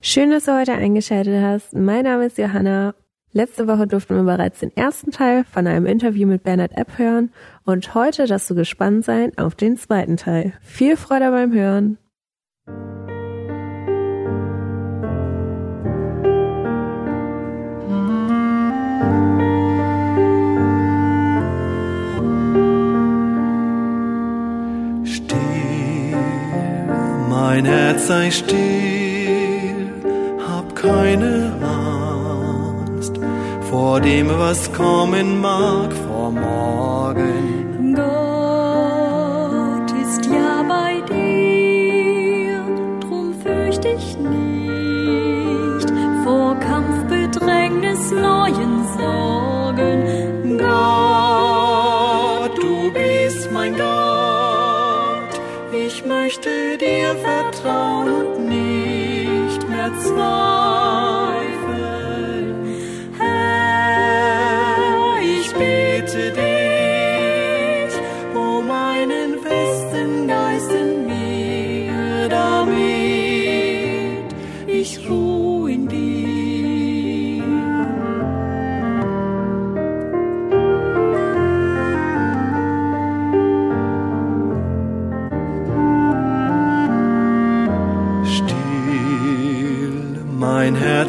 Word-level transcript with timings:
Schön, 0.00 0.30
dass 0.30 0.44
du 0.44 0.58
heute 0.58 0.72
eingeschaltet 0.74 1.42
hast. 1.42 1.74
Mein 1.74 2.04
Name 2.04 2.26
ist 2.26 2.38
Johanna. 2.38 2.94
Letzte 3.32 3.66
Woche 3.66 3.86
durften 3.86 4.16
wir 4.16 4.22
bereits 4.22 4.60
den 4.60 4.74
ersten 4.76 5.10
Teil 5.10 5.44
von 5.44 5.66
einem 5.66 5.86
Interview 5.86 6.26
mit 6.26 6.42
Bernhard 6.42 6.76
Epp 6.76 6.98
hören 6.98 7.30
und 7.64 7.94
heute 7.94 8.26
darfst 8.26 8.48
du 8.48 8.54
gespannt 8.54 9.04
sein 9.04 9.32
auf 9.36 9.54
den 9.54 9.76
zweiten 9.76 10.16
Teil. 10.16 10.54
Viel 10.62 10.96
Freude 10.96 11.30
beim 11.30 11.52
Hören. 11.52 11.98
Still, 25.04 26.16
mein 27.28 27.64
Herz 27.64 28.06
sei 28.06 28.30
still, 28.30 28.95
keine 30.86 31.52
Angst 31.62 33.14
vor 33.70 34.00
dem, 34.00 34.28
was 34.28 34.72
kommen 34.72 35.40
mag, 35.40 35.92
vor 36.06 36.30
morgen. 36.30 37.94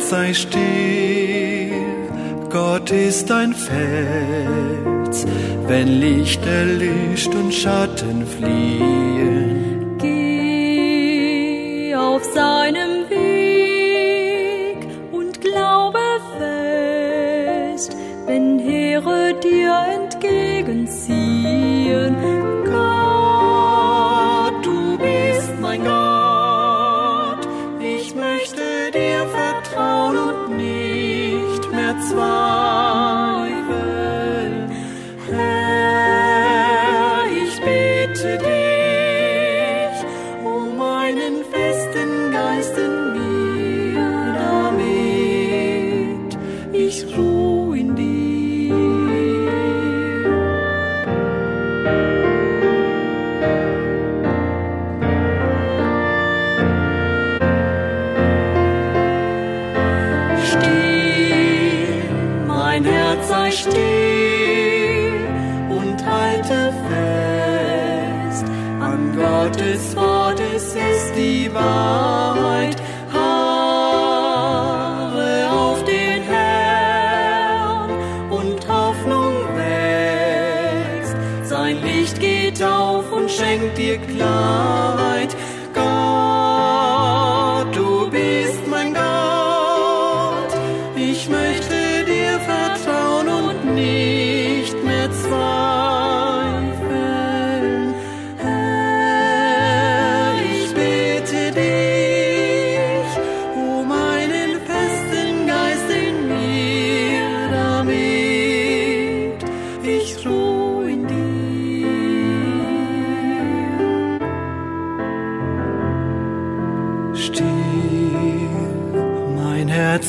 Sei 0.09 0.33
still, 0.33 1.71
Gott 2.49 2.91
ist 2.91 3.29
ein 3.29 3.53
Fels, 3.53 5.25
wenn 5.67 5.99
Licht 5.99 6.39
erlischt 6.45 7.35
und 7.35 7.53
Schatten 7.53 8.25
fliehen. 8.25 9.97
Geh 9.97 11.93
auf 11.93 12.23
seinem 12.23 13.09
Weg 13.09 14.87
und 15.11 15.41
glaube 15.41 15.99
fest, 16.37 17.97
wenn 18.27 18.59
Heere 18.59 19.33
dir 19.43 19.75
entgegenziehen. 19.99 22.15
Gott, 22.63 24.65
du 24.65 24.97
bist 24.97 25.51
mein 25.59 25.83
Gott, 25.83 27.45
ich 27.81 28.15
möchte 28.15 28.89
dir 28.93 29.27
vertrauen 29.27 29.96
nicht 31.97 32.15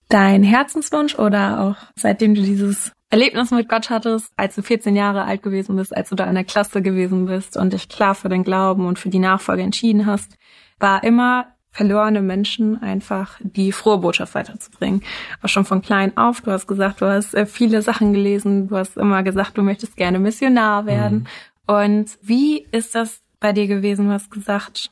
Dein 0.10 0.44
Herzenswunsch 0.44 1.18
oder 1.18 1.62
auch 1.62 1.77
seitdem 1.95 2.36
du 2.36 2.42
dieses 2.42 2.92
Erlebnis 3.12 3.50
mit 3.50 3.68
Gott 3.69 3.89
hattest, 3.89 4.31
als 4.38 4.54
du 4.54 4.62
14 4.62 4.95
Jahre 4.95 5.24
alt 5.24 5.42
gewesen 5.42 5.75
bist, 5.77 5.95
als 5.98 6.10
du 6.10 6.16
da 6.16 6.25
in 6.25 6.36
der 6.36 6.44
Klasse 6.44 6.83
gewesen 6.83 7.25
bist 7.25 7.57
und 7.57 7.74
dich 7.74 7.89
klar 7.89 8.13
für 8.13 8.30
den 8.30 8.44
Glauben 8.44 8.86
und 8.86 9.00
für 9.00 9.10
die 9.10 9.18
Nachfolge 9.18 9.63
entschieden 9.63 10.06
hast, 10.06 10.38
war 10.80 11.04
immer 11.04 11.48
verlorene 11.72 12.22
Menschen 12.22 12.81
einfach 12.81 13.40
die 13.42 13.72
frohe 13.72 14.00
Botschaft 14.00 14.36
weiterzubringen. 14.36 15.04
Aber 15.40 15.48
schon 15.48 15.66
von 15.66 15.81
klein 15.81 16.18
auf, 16.18 16.42
du 16.42 16.52
hast 16.52 16.68
gesagt, 16.68 17.02
du 17.02 17.06
hast 17.06 17.34
äh, 17.36 17.46
viele 17.46 17.81
Sachen 17.81 18.14
gelesen, 18.14 18.68
du 18.68 18.78
hast 18.78 18.98
immer 18.98 19.24
gesagt, 19.24 19.58
du 19.58 19.62
möchtest 19.62 19.96
gerne 19.96 20.20
Missionar 20.20 20.86
werden. 20.86 21.28
Und 21.68 22.18
wie 22.22 22.66
ist 22.72 22.96
das 22.96 23.22
bei 23.40 23.54
dir 23.54 23.68
gewesen? 23.68 24.08
Du 24.08 24.14
hast 24.14 24.31
gesagt, 24.31 24.90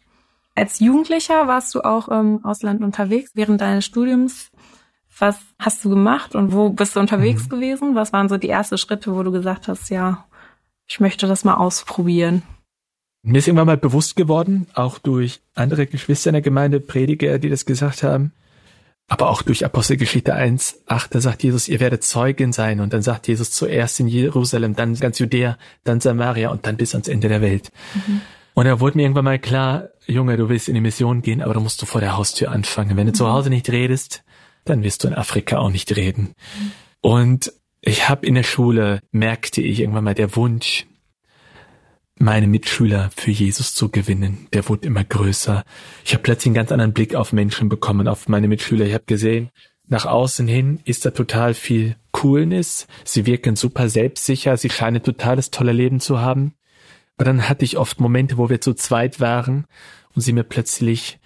als 0.55 0.79
Jugendlicher 0.79 1.47
warst 1.47 1.73
du 1.75 1.81
auch 1.81 2.07
im 2.07 2.45
Ausland 2.45 2.81
unterwegs 2.81 3.31
während 3.33 3.61
deines 3.61 3.85
Studiums. 3.85 4.51
Was 5.19 5.39
hast 5.57 5.83
du 5.83 5.89
gemacht 5.89 6.35
und 6.35 6.53
wo 6.53 6.69
bist 6.69 6.95
du 6.95 6.99
unterwegs 6.99 7.49
gewesen? 7.49 7.95
Was 7.95 8.13
waren 8.13 8.29
so 8.29 8.37
die 8.37 8.49
ersten 8.49 8.77
Schritte, 8.77 9.15
wo 9.15 9.23
du 9.23 9.31
gesagt 9.31 9.67
hast, 9.67 9.89
ja, 9.89 10.25
ich 10.87 10.99
möchte 10.99 11.27
das 11.27 11.43
mal 11.43 11.55
ausprobieren? 11.55 12.43
Mir 13.23 13.39
ist 13.39 13.47
irgendwann 13.47 13.67
mal 13.67 13.77
bewusst 13.77 14.15
geworden, 14.15 14.67
auch 14.73 14.99
durch 14.99 15.41
andere 15.53 15.85
Geschwister 15.85 16.29
in 16.29 16.35
der 16.35 16.41
Gemeinde, 16.41 16.79
Prediger, 16.79 17.39
die 17.39 17.49
das 17.49 17.65
gesagt 17.65 18.03
haben, 18.03 18.31
aber 19.07 19.29
auch 19.29 19.41
durch 19.41 19.63
Apostelgeschichte 19.63 20.33
1, 20.33 20.83
8, 20.85 21.15
da 21.15 21.21
sagt 21.21 21.41
Jesus, 21.41 21.69
ihr 21.69 21.79
werdet 21.79 22.03
Zeugin 22.03 22.51
sein. 22.51 22.81
Und 22.81 22.91
dann 22.91 23.01
sagt 23.01 23.27
Jesus 23.27 23.51
zuerst 23.51 23.99
in 24.01 24.07
Jerusalem, 24.07 24.75
dann 24.75 24.95
ganz 24.95 25.19
Judäa, 25.19 25.57
dann 25.85 26.01
Samaria 26.01 26.49
und 26.49 26.65
dann 26.65 26.75
bis 26.75 26.93
ans 26.93 27.07
Ende 27.07 27.29
der 27.29 27.41
Welt. 27.41 27.71
Mhm. 27.95 28.21
Und 28.53 28.65
da 28.65 28.79
wurde 28.81 28.97
mir 28.97 29.03
irgendwann 29.03 29.23
mal 29.23 29.39
klar, 29.39 29.89
Junge, 30.07 30.35
du 30.35 30.49
willst 30.49 30.67
in 30.67 30.73
die 30.73 30.81
Mission 30.81 31.21
gehen, 31.21 31.41
aber 31.41 31.53
du 31.53 31.61
musst 31.61 31.81
du 31.81 31.85
vor 31.85 32.01
der 32.01 32.17
Haustür 32.17 32.51
anfangen. 32.51 32.97
Wenn 32.97 33.05
du 33.05 33.11
mhm. 33.11 33.15
zu 33.15 33.29
Hause 33.29 33.49
nicht 33.49 33.69
redest, 33.69 34.23
dann 34.65 34.83
wirst 34.83 35.03
du 35.03 35.07
in 35.07 35.13
Afrika 35.13 35.57
auch 35.57 35.71
nicht 35.71 35.95
reden. 35.95 36.33
Mhm. 36.59 36.71
Und 36.99 37.53
ich 37.79 38.09
habe 38.09 38.25
in 38.25 38.35
der 38.35 38.43
Schule, 38.43 38.99
merkte 39.11 39.61
ich 39.61 39.79
irgendwann 39.79 40.03
mal 40.03 40.15
der 40.15 40.35
Wunsch, 40.35 40.85
meine 42.19 42.47
Mitschüler 42.47 43.09
für 43.15 43.31
Jesus 43.31 43.73
zu 43.73 43.89
gewinnen, 43.89 44.47
der 44.53 44.67
wurde 44.69 44.87
immer 44.87 45.03
größer. 45.03 45.63
Ich 46.05 46.13
habe 46.13 46.23
plötzlich 46.23 46.47
einen 46.47 46.55
ganz 46.55 46.71
anderen 46.71 46.93
Blick 46.93 47.15
auf 47.15 47.33
Menschen 47.33 47.69
bekommen, 47.69 48.07
auf 48.07 48.27
meine 48.27 48.47
Mitschüler. 48.47 48.85
Ich 48.85 48.93
habe 48.93 49.05
gesehen, 49.05 49.49
nach 49.87 50.05
außen 50.05 50.47
hin 50.47 50.79
ist 50.83 51.05
da 51.05 51.11
total 51.11 51.53
viel 51.53 51.95
Coolness. 52.11 52.87
Sie 53.03 53.25
wirken 53.25 53.55
super 53.55 53.89
selbstsicher, 53.89 54.57
sie 54.57 54.69
scheinen 54.69 55.03
totales 55.03 55.51
tolle 55.51 55.71
Leben 55.71 55.99
zu 55.99 56.19
haben. 56.19 56.53
Aber 57.15 57.25
dann 57.25 57.47
hatte 57.47 57.65
ich 57.65 57.77
oft 57.77 57.99
Momente, 57.99 58.37
wo 58.37 58.49
wir 58.49 58.61
zu 58.61 58.73
zweit 58.73 59.19
waren 59.19 59.65
und 60.13 60.21
sie 60.21 60.33
mir 60.33 60.43
plötzlich 60.43 61.19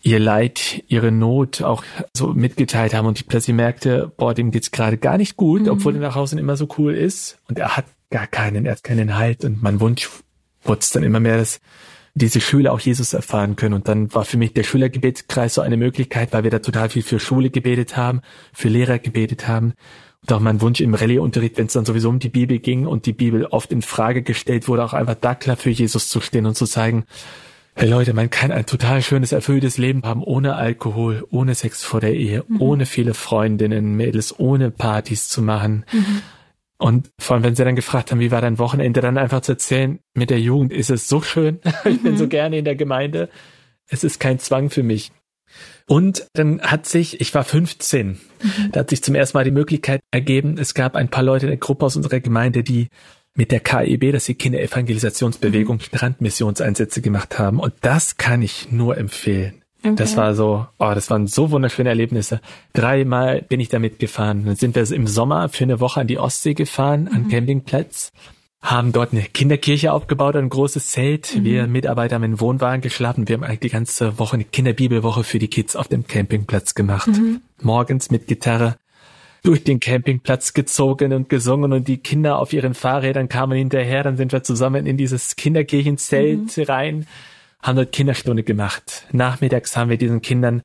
ihr 0.00 0.20
Leid, 0.20 0.84
ihre 0.86 1.10
Not 1.10 1.62
auch 1.62 1.82
so 2.12 2.28
mitgeteilt 2.28 2.94
haben 2.94 3.06
und 3.06 3.18
ich 3.18 3.26
plötzlich 3.26 3.56
merkte, 3.56 4.12
boah, 4.16 4.32
dem 4.32 4.52
geht's 4.52 4.70
gerade 4.70 4.96
gar 4.96 5.18
nicht 5.18 5.36
gut, 5.36 5.62
mhm. 5.62 5.70
obwohl 5.70 5.94
er 5.94 6.00
nach 6.00 6.14
Hause 6.14 6.38
immer 6.38 6.56
so 6.56 6.68
cool 6.78 6.94
ist 6.94 7.38
und 7.48 7.58
er 7.58 7.76
hat 7.76 7.86
gar 8.10 8.26
keinen, 8.26 8.66
er 8.66 8.72
hat 8.72 8.84
keinen 8.84 9.16
Halt 9.16 9.44
und 9.44 9.62
mein 9.62 9.80
Wunsch 9.80 10.08
wurde 10.62 10.80
es 10.80 10.90
dann 10.90 11.02
immer 11.02 11.20
mehr, 11.20 11.38
dass 11.38 11.60
diese 12.14 12.40
Schüler 12.40 12.72
auch 12.72 12.80
Jesus 12.80 13.12
erfahren 13.14 13.56
können. 13.56 13.74
Und 13.74 13.88
dann 13.88 14.12
war 14.12 14.24
für 14.24 14.36
mich 14.36 14.52
der 14.52 14.64
Schülergebetskreis 14.64 15.54
so 15.54 15.60
eine 15.60 15.76
Möglichkeit, 15.76 16.32
weil 16.32 16.44
wir 16.44 16.50
da 16.50 16.58
total 16.58 16.88
viel 16.88 17.02
für 17.02 17.20
Schule 17.20 17.50
gebetet 17.50 17.96
haben, 17.96 18.20
für 18.52 18.68
Lehrer 18.68 18.98
gebetet 18.98 19.46
haben. 19.46 19.74
Und 20.22 20.32
auch 20.32 20.40
mein 20.40 20.60
Wunsch 20.60 20.80
im 20.80 20.94
Rallye-Unterricht, 20.94 21.58
wenn 21.58 21.66
es 21.66 21.74
dann 21.74 21.84
sowieso 21.84 22.08
um 22.08 22.18
die 22.18 22.28
Bibel 22.28 22.58
ging 22.58 22.86
und 22.86 23.06
die 23.06 23.12
Bibel 23.12 23.46
oft 23.46 23.70
in 23.70 23.82
Frage 23.82 24.22
gestellt 24.22 24.66
wurde, 24.66 24.84
auch 24.84 24.94
einfach 24.94 25.14
da 25.14 25.34
klar 25.34 25.56
für 25.56 25.70
Jesus 25.70 26.08
zu 26.08 26.20
stehen 26.20 26.46
und 26.46 26.56
zu 26.56 26.66
zeigen, 26.66 27.04
hey 27.76 27.88
Leute, 27.88 28.12
man 28.14 28.28
kann 28.28 28.50
ein 28.50 28.66
total 28.66 29.00
schönes, 29.02 29.30
erfülltes 29.30 29.78
Leben 29.78 30.02
haben, 30.02 30.24
ohne 30.24 30.56
Alkohol, 30.56 31.24
ohne 31.30 31.54
Sex 31.54 31.84
vor 31.84 32.00
der 32.00 32.14
Ehe, 32.14 32.44
mhm. 32.48 32.60
ohne 32.60 32.86
viele 32.86 33.14
Freundinnen, 33.14 33.94
Mädels, 33.94 34.36
ohne 34.36 34.72
Partys 34.72 35.28
zu 35.28 35.40
machen. 35.40 35.84
Mhm 35.92 36.22
und 36.78 37.10
vor 37.18 37.34
allem, 37.34 37.42
wenn 37.42 37.56
sie 37.56 37.64
dann 37.64 37.76
gefragt 37.76 38.10
haben, 38.10 38.20
wie 38.20 38.30
war 38.30 38.40
dein 38.40 38.58
Wochenende, 38.58 39.00
dann 39.00 39.18
einfach 39.18 39.40
zu 39.40 39.52
erzählen, 39.52 39.98
mit 40.14 40.30
der 40.30 40.40
Jugend 40.40 40.72
ist 40.72 40.90
es 40.90 41.08
so 41.08 41.20
schön. 41.20 41.60
ich 41.84 42.02
bin 42.02 42.16
so 42.16 42.24
mhm. 42.24 42.30
gerne 42.30 42.58
in 42.58 42.64
der 42.64 42.76
Gemeinde. 42.76 43.28
Es 43.88 44.04
ist 44.04 44.20
kein 44.20 44.38
Zwang 44.38 44.70
für 44.70 44.84
mich. 44.84 45.10
Und 45.86 46.26
dann 46.34 46.60
hat 46.60 46.86
sich, 46.86 47.20
ich 47.20 47.34
war 47.34 47.42
15, 47.42 48.08
mhm. 48.08 48.18
da 48.70 48.80
hat 48.80 48.90
sich 48.90 49.02
zum 49.02 49.14
ersten 49.14 49.36
Mal 49.36 49.44
die 49.44 49.50
Möglichkeit 49.50 50.00
ergeben, 50.10 50.56
es 50.58 50.74
gab 50.74 50.94
ein 50.94 51.08
paar 51.08 51.24
Leute 51.24 51.46
in 51.46 51.50
der 51.50 51.58
Gruppe 51.58 51.86
aus 51.86 51.96
unserer 51.96 52.20
Gemeinde, 52.20 52.62
die 52.62 52.88
mit 53.34 53.50
der 53.50 53.60
KEB, 53.60 54.12
das 54.12 54.22
ist 54.22 54.28
die 54.28 54.34
Kinderevangelisationsbewegung, 54.34 55.76
mhm. 55.76 55.80
Strandmissionseinsätze 55.80 57.00
gemacht 57.00 57.38
haben. 57.38 57.58
Und 57.58 57.74
das 57.80 58.18
kann 58.18 58.42
ich 58.42 58.70
nur 58.70 58.98
empfehlen. 58.98 59.62
Okay. 59.84 59.94
Das 59.94 60.16
war 60.16 60.34
so, 60.34 60.66
oh, 60.78 60.92
das 60.92 61.08
waren 61.10 61.28
so 61.28 61.50
wunderschöne 61.50 61.88
Erlebnisse. 61.88 62.40
Dreimal 62.72 63.42
bin 63.42 63.60
ich 63.60 63.68
damit 63.68 63.98
gefahren. 63.98 64.44
Dann 64.44 64.56
sind 64.56 64.74
wir 64.74 64.90
im 64.90 65.06
Sommer 65.06 65.48
für 65.48 65.64
eine 65.64 65.78
Woche 65.78 66.00
an 66.00 66.08
die 66.08 66.18
Ostsee 66.18 66.54
gefahren, 66.54 67.02
mhm. 67.02 67.14
an 67.14 67.28
Campingplatz, 67.28 68.12
haben 68.60 68.90
dort 68.90 69.12
eine 69.12 69.22
Kinderkirche 69.22 69.92
aufgebaut, 69.92 70.34
ein 70.34 70.48
großes 70.48 70.88
Zelt. 70.88 71.36
Mhm. 71.36 71.44
Wir 71.44 71.66
Mitarbeiter 71.68 72.16
haben 72.16 72.24
in 72.24 72.40
Wohnwagen 72.40 72.80
geschlafen. 72.80 73.28
Wir 73.28 73.36
haben 73.36 73.44
eigentlich 73.44 73.60
die 73.60 73.68
ganze 73.68 74.18
Woche 74.18 74.34
eine 74.34 74.44
Kinderbibelwoche 74.44 75.22
für 75.22 75.38
die 75.38 75.48
Kids 75.48 75.76
auf 75.76 75.86
dem 75.86 76.06
Campingplatz 76.06 76.74
gemacht. 76.74 77.08
Mhm. 77.08 77.40
Morgens 77.62 78.10
mit 78.10 78.26
Gitarre 78.26 78.76
durch 79.44 79.62
den 79.62 79.78
Campingplatz 79.78 80.54
gezogen 80.54 81.12
und 81.12 81.28
gesungen 81.28 81.72
und 81.72 81.86
die 81.86 81.98
Kinder 81.98 82.40
auf 82.40 82.52
ihren 82.52 82.74
Fahrrädern 82.74 83.28
kamen 83.28 83.56
hinterher. 83.56 84.02
Dann 84.02 84.16
sind 84.16 84.32
wir 84.32 84.42
zusammen 84.42 84.86
in 84.86 84.96
dieses 84.96 85.36
Kinderkirchenzelt 85.36 86.56
mhm. 86.56 86.62
rein 86.64 87.06
haben 87.62 87.76
dort 87.76 87.92
Kinderstunde 87.92 88.42
gemacht. 88.42 89.06
Nachmittags 89.12 89.76
haben 89.76 89.90
wir 89.90 89.98
diesen 89.98 90.22
Kindern 90.22 90.62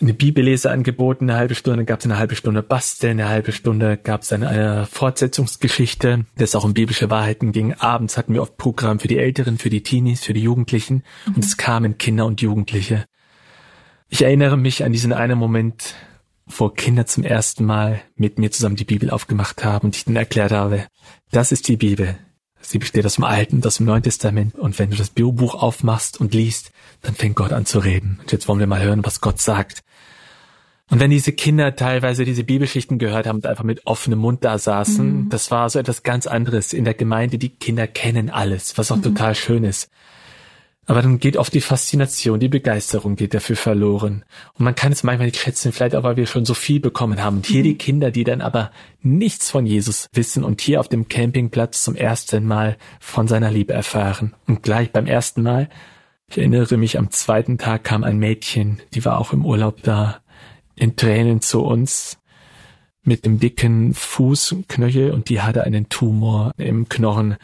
eine 0.00 0.14
Bibellese 0.14 0.70
angeboten, 0.70 1.28
eine 1.28 1.38
halbe 1.38 1.54
Stunde 1.54 1.84
gab 1.84 2.00
es 2.00 2.06
eine 2.06 2.16
halbe 2.16 2.34
Stunde 2.34 2.62
Basteln, 2.62 3.20
eine 3.20 3.28
halbe 3.28 3.52
Stunde 3.52 3.98
gab 3.98 4.22
es 4.22 4.28
dann 4.28 4.44
eine 4.44 4.86
Fortsetzungsgeschichte, 4.86 6.24
das 6.36 6.54
auch 6.54 6.64
um 6.64 6.72
biblische 6.72 7.10
Wahrheiten 7.10 7.52
ging. 7.52 7.74
Abends 7.74 8.16
hatten 8.16 8.32
wir 8.32 8.42
oft 8.42 8.56
Programm 8.56 8.98
für 8.98 9.08
die 9.08 9.18
Älteren, 9.18 9.58
für 9.58 9.70
die 9.70 9.82
Teenies, 9.82 10.24
für 10.24 10.32
die 10.32 10.42
Jugendlichen 10.42 11.02
mhm. 11.26 11.34
und 11.34 11.44
es 11.44 11.56
kamen 11.56 11.98
Kinder 11.98 12.24
und 12.24 12.40
Jugendliche. 12.40 13.04
Ich 14.08 14.22
erinnere 14.22 14.56
mich 14.56 14.84
an 14.84 14.92
diesen 14.92 15.12
einen 15.12 15.38
Moment, 15.38 15.94
wo 16.46 16.68
Kinder 16.68 17.06
zum 17.06 17.22
ersten 17.22 17.64
Mal 17.64 18.00
mit 18.16 18.38
mir 18.38 18.50
zusammen 18.50 18.76
die 18.76 18.84
Bibel 18.84 19.10
aufgemacht 19.10 19.64
haben 19.64 19.88
und 19.88 19.96
ich 19.96 20.04
dann 20.04 20.16
erklärt 20.16 20.52
habe, 20.52 20.86
das 21.30 21.52
ist 21.52 21.68
die 21.68 21.76
Bibel, 21.76 22.16
Sie 22.60 22.78
besteht 22.78 23.06
aus 23.06 23.16
dem 23.16 23.24
Alten 23.24 23.56
und 23.56 23.66
aus 23.66 23.78
dem 23.78 23.86
Neuen 23.86 24.02
Testament. 24.02 24.54
Und 24.54 24.78
wenn 24.78 24.90
du 24.90 24.96
das 24.96 25.10
Biobuch 25.10 25.54
aufmachst 25.54 26.20
und 26.20 26.34
liest, 26.34 26.72
dann 27.02 27.14
fängt 27.14 27.36
Gott 27.36 27.52
an 27.52 27.66
zu 27.66 27.78
reden. 27.78 28.18
Und 28.20 28.32
jetzt 28.32 28.48
wollen 28.48 28.60
wir 28.60 28.66
mal 28.66 28.82
hören, 28.82 29.04
was 29.04 29.20
Gott 29.20 29.40
sagt. 29.40 29.82
Und 30.90 30.98
wenn 30.98 31.10
diese 31.10 31.32
Kinder 31.32 31.76
teilweise 31.76 32.24
diese 32.24 32.42
Bibelschichten 32.42 32.98
gehört 32.98 33.26
haben 33.26 33.36
und 33.36 33.46
einfach 33.46 33.64
mit 33.64 33.86
offenem 33.86 34.18
Mund 34.18 34.44
da 34.44 34.58
saßen, 34.58 35.24
mhm. 35.24 35.28
das 35.28 35.50
war 35.50 35.70
so 35.70 35.78
etwas 35.78 36.02
ganz 36.02 36.26
anderes 36.26 36.72
in 36.72 36.84
der 36.84 36.94
Gemeinde. 36.94 37.38
Die 37.38 37.50
Kinder 37.50 37.86
kennen 37.86 38.28
alles, 38.28 38.76
was 38.76 38.90
auch 38.90 38.96
mhm. 38.96 39.02
total 39.02 39.34
schön 39.36 39.62
ist. 39.64 39.88
Aber 40.86 41.02
dann 41.02 41.20
geht 41.20 41.36
oft 41.36 41.54
die 41.54 41.60
Faszination, 41.60 42.40
die 42.40 42.48
Begeisterung 42.48 43.14
geht 43.14 43.34
dafür 43.34 43.56
verloren. 43.56 44.24
Und 44.54 44.64
man 44.64 44.74
kann 44.74 44.92
es 44.92 45.02
manchmal 45.02 45.26
nicht 45.26 45.38
schätzen, 45.38 45.72
vielleicht 45.72 45.94
auch, 45.94 46.02
weil 46.02 46.16
wir 46.16 46.26
schon 46.26 46.44
so 46.44 46.54
viel 46.54 46.80
bekommen 46.80 47.22
haben. 47.22 47.36
Und 47.36 47.46
hier 47.46 47.60
mhm. 47.60 47.64
die 47.64 47.78
Kinder, 47.78 48.10
die 48.10 48.24
dann 48.24 48.40
aber 48.40 48.72
nichts 49.00 49.50
von 49.50 49.66
Jesus 49.66 50.08
wissen 50.12 50.42
und 50.42 50.60
hier 50.60 50.80
auf 50.80 50.88
dem 50.88 51.08
Campingplatz 51.08 51.82
zum 51.84 51.94
ersten 51.94 52.44
Mal 52.44 52.76
von 52.98 53.28
seiner 53.28 53.50
Liebe 53.50 53.72
erfahren. 53.72 54.34
Und 54.46 54.62
gleich 54.62 54.90
beim 54.90 55.06
ersten 55.06 55.42
Mal, 55.42 55.68
ich 56.28 56.38
erinnere 56.38 56.76
mich, 56.76 56.98
am 56.98 57.10
zweiten 57.10 57.58
Tag 57.58 57.84
kam 57.84 58.02
ein 58.02 58.18
Mädchen, 58.18 58.80
die 58.94 59.04
war 59.04 59.18
auch 59.18 59.32
im 59.32 59.44
Urlaub 59.44 59.82
da, 59.82 60.20
in 60.76 60.96
Tränen 60.96 61.40
zu 61.40 61.62
uns 61.62 62.18
mit 63.02 63.24
dem 63.24 63.38
dicken 63.38 63.94
Fußknöchel 63.94 65.10
und 65.10 65.28
die 65.28 65.40
hatte 65.40 65.64
einen 65.64 65.88
Tumor 65.88 66.52
im 66.56 66.88
Knochen 66.88 67.36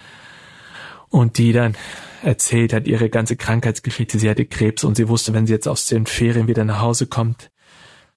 und 1.21 1.39
die 1.39 1.53
dann 1.53 1.77
erzählt 2.23 2.73
hat, 2.73 2.87
ihre 2.87 3.09
ganze 3.09 3.37
Krankheitsgeschichte. 3.37 4.19
Sie 4.19 4.29
hatte 4.29 4.45
Krebs 4.45 4.85
und 4.85 4.97
sie 4.97 5.09
wusste, 5.09 5.33
wenn 5.33 5.47
sie 5.47 5.53
jetzt 5.53 5.69
aus 5.69 5.87
den 5.87 6.07
Ferien 6.07 6.49
wieder 6.49 6.65
nach 6.65 6.81
Hause 6.81 7.07
kommt, 7.07 7.51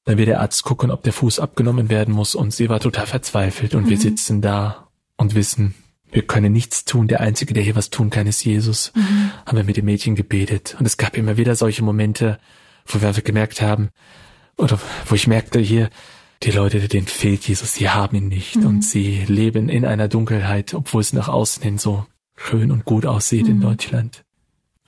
dann 0.05 0.17
wird 0.17 0.29
der 0.29 0.41
Arzt 0.41 0.63
gucken, 0.63 0.91
ob 0.91 1.03
der 1.03 1.13
Fuß 1.13 1.39
abgenommen 1.39 1.89
werden 1.89 2.13
muss. 2.13 2.35
Und 2.35 2.53
sie 2.53 2.69
war 2.69 2.79
total 2.79 3.07
verzweifelt. 3.07 3.75
Und 3.75 3.85
mhm. 3.85 3.89
wir 3.89 3.97
sitzen 3.97 4.41
da 4.41 4.87
und 5.17 5.35
wissen, 5.35 5.75
wir 6.11 6.23
können 6.23 6.51
nichts 6.51 6.85
tun. 6.85 7.07
Der 7.07 7.21
Einzige, 7.21 7.53
der 7.53 7.63
hier 7.63 7.75
was 7.75 7.89
tun 7.89 8.09
kann, 8.09 8.25
ist 8.25 8.43
Jesus. 8.43 8.91
Mhm. 8.95 9.31
Haben 9.45 9.57
wir 9.57 9.63
mit 9.63 9.77
dem 9.77 9.85
Mädchen 9.85 10.15
gebetet. 10.15 10.75
Und 10.79 10.85
es 10.85 10.97
gab 10.97 11.15
immer 11.15 11.37
wieder 11.37 11.55
solche 11.55 11.83
Momente, 11.83 12.39
wo 12.85 13.01
wir 13.01 13.11
gemerkt 13.21 13.61
haben, 13.61 13.89
oder 14.57 14.79
wo 15.05 15.15
ich 15.15 15.27
merkte 15.27 15.59
hier, 15.59 15.89
die 16.43 16.51
Leute, 16.51 16.79
denen 16.87 17.07
fehlt 17.07 17.47
Jesus, 17.47 17.73
sie 17.73 17.89
haben 17.89 18.15
ihn 18.15 18.27
nicht 18.29 18.55
mhm. 18.55 18.65
und 18.65 18.85
sie 18.85 19.25
leben 19.27 19.69
in 19.69 19.85
einer 19.85 20.07
Dunkelheit, 20.07 20.73
obwohl 20.73 21.01
es 21.01 21.13
nach 21.13 21.27
außen 21.27 21.61
hin 21.61 21.77
so 21.77 22.05
schön 22.39 22.71
und 22.71 22.85
gut 22.85 23.05
aussieht 23.05 23.45
mhm. 23.45 23.51
in 23.51 23.61
Deutschland. 23.61 24.23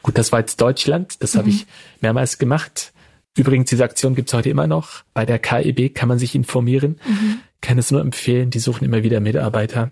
Gut, 0.02 0.18
das 0.18 0.32
war 0.32 0.40
jetzt 0.40 0.60
Deutschland, 0.62 1.22
das 1.22 1.34
mhm. 1.34 1.40
habe 1.40 1.50
ich 1.50 1.68
mehrmals 2.00 2.38
gemacht. 2.38 2.94
Übrigens, 3.38 3.70
diese 3.70 3.84
Aktion 3.84 4.16
gibt's 4.16 4.34
heute 4.34 4.50
immer 4.50 4.68
noch. 4.68 5.04
Bei 5.14 5.26
der 5.26 5.40
KEB 5.40 5.94
kann 5.94 6.10
man 6.10 6.20
sich 6.20 6.36
informieren. 6.36 7.00
Mhm. 7.06 7.40
Kann 7.62 7.78
es 7.78 7.92
nur 7.92 8.02
empfehlen, 8.02 8.50
die 8.50 8.60
suchen 8.60 8.84
immer 8.84 9.04
wieder 9.04 9.20
Mitarbeiter. 9.20 9.92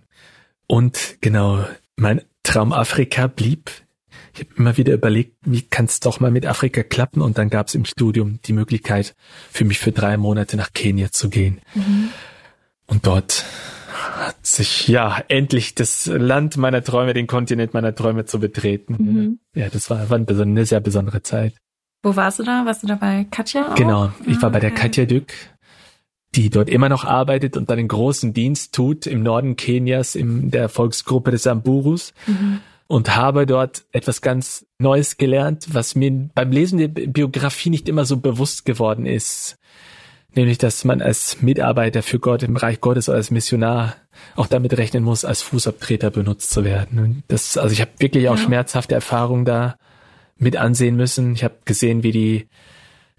Und 0.67 1.17
genau, 1.21 1.65
mein 1.95 2.21
Traum 2.43 2.73
Afrika 2.73 3.27
blieb. 3.27 3.71
Ich 4.33 4.41
habe 4.41 4.49
immer 4.57 4.77
wieder 4.77 4.93
überlegt, 4.93 5.35
wie 5.45 5.61
kann 5.61 5.85
es 5.85 5.99
doch 5.99 6.19
mal 6.19 6.31
mit 6.31 6.45
Afrika 6.45 6.83
klappen? 6.83 7.21
Und 7.21 7.37
dann 7.37 7.49
gab 7.49 7.67
es 7.67 7.75
im 7.75 7.85
Studium 7.85 8.39
die 8.45 8.53
Möglichkeit, 8.53 9.15
für 9.51 9.65
mich 9.65 9.79
für 9.79 9.91
drei 9.91 10.17
Monate 10.17 10.57
nach 10.57 10.73
Kenia 10.73 11.11
zu 11.11 11.29
gehen. 11.29 11.61
Mhm. 11.75 12.09
Und 12.87 13.05
dort 13.05 13.45
hat 14.27 14.45
sich 14.45 14.87
ja 14.87 15.23
endlich 15.27 15.75
das 15.75 16.05
Land 16.05 16.57
meiner 16.57 16.83
Träume, 16.83 17.13
den 17.13 17.27
Kontinent 17.27 17.73
meiner 17.73 17.95
Träume 17.95 18.25
zu 18.25 18.39
betreten. 18.39 18.95
Mhm. 18.99 19.39
Ja, 19.55 19.69
das 19.69 19.89
war, 19.89 20.09
war 20.09 20.17
eine 20.17 20.65
sehr 20.65 20.79
besondere 20.79 21.21
Zeit. 21.23 21.55
Wo 22.03 22.15
warst 22.15 22.39
du 22.39 22.43
da? 22.43 22.65
Warst 22.65 22.83
du 22.83 22.87
da 22.87 22.95
bei 22.95 23.25
Katja? 23.29 23.71
Auch? 23.71 23.75
Genau, 23.75 24.11
ich 24.25 24.41
war 24.41 24.51
bei 24.51 24.59
der 24.59 24.71
Katja 24.71 25.05
Dück, 25.05 25.33
die 26.35 26.49
dort 26.49 26.69
immer 26.69 26.89
noch 26.89 27.03
arbeitet 27.03 27.57
und 27.57 27.69
einen 27.69 27.87
großen 27.87 28.33
Dienst 28.33 28.73
tut 28.73 29.05
im 29.05 29.21
Norden 29.23 29.55
Kenias 29.55 30.15
in 30.15 30.51
der 30.51 30.69
Volksgruppe 30.69 31.31
des 31.31 31.43
Samburus. 31.43 32.13
Mhm. 32.27 32.61
Und 32.87 33.15
habe 33.15 33.45
dort 33.45 33.85
etwas 33.91 34.19
ganz 34.21 34.65
Neues 34.79 35.17
gelernt, 35.17 35.67
was 35.73 35.93
mir 35.93 36.29
beim 36.33 36.51
Lesen 36.51 36.79
der 36.79 36.87
Biografie 36.87 37.69
nicht 37.69 37.87
immer 37.87 38.03
so 38.03 38.17
bewusst 38.17 38.65
geworden 38.65 39.05
ist. 39.05 39.59
Nämlich 40.35 40.57
dass 40.57 40.83
man 40.85 41.01
als 41.01 41.41
Mitarbeiter 41.41 42.03
für 42.03 42.19
Gott 42.19 42.43
im 42.43 42.55
Reich 42.55 42.81
Gottes 42.81 43.09
oder 43.09 43.17
als 43.17 43.31
Missionar 43.31 43.95
auch 44.35 44.47
damit 44.47 44.77
rechnen 44.77 45.03
muss, 45.03 45.25
als 45.25 45.41
Fußabtreter 45.41 46.11
benutzt 46.11 46.51
zu 46.51 46.63
werden. 46.63 46.99
Und 46.99 47.23
das, 47.27 47.57
also 47.57 47.73
ich 47.73 47.81
habe 47.81 47.91
wirklich 47.99 48.29
auch 48.29 48.37
ja. 48.37 48.43
schmerzhafte 48.43 48.95
Erfahrungen 48.95 49.45
da 49.45 49.77
mit 50.37 50.57
ansehen 50.57 50.95
müssen. 50.95 51.33
Ich 51.33 51.43
habe 51.43 51.55
gesehen, 51.65 52.03
wie 52.03 52.11
die, 52.11 52.47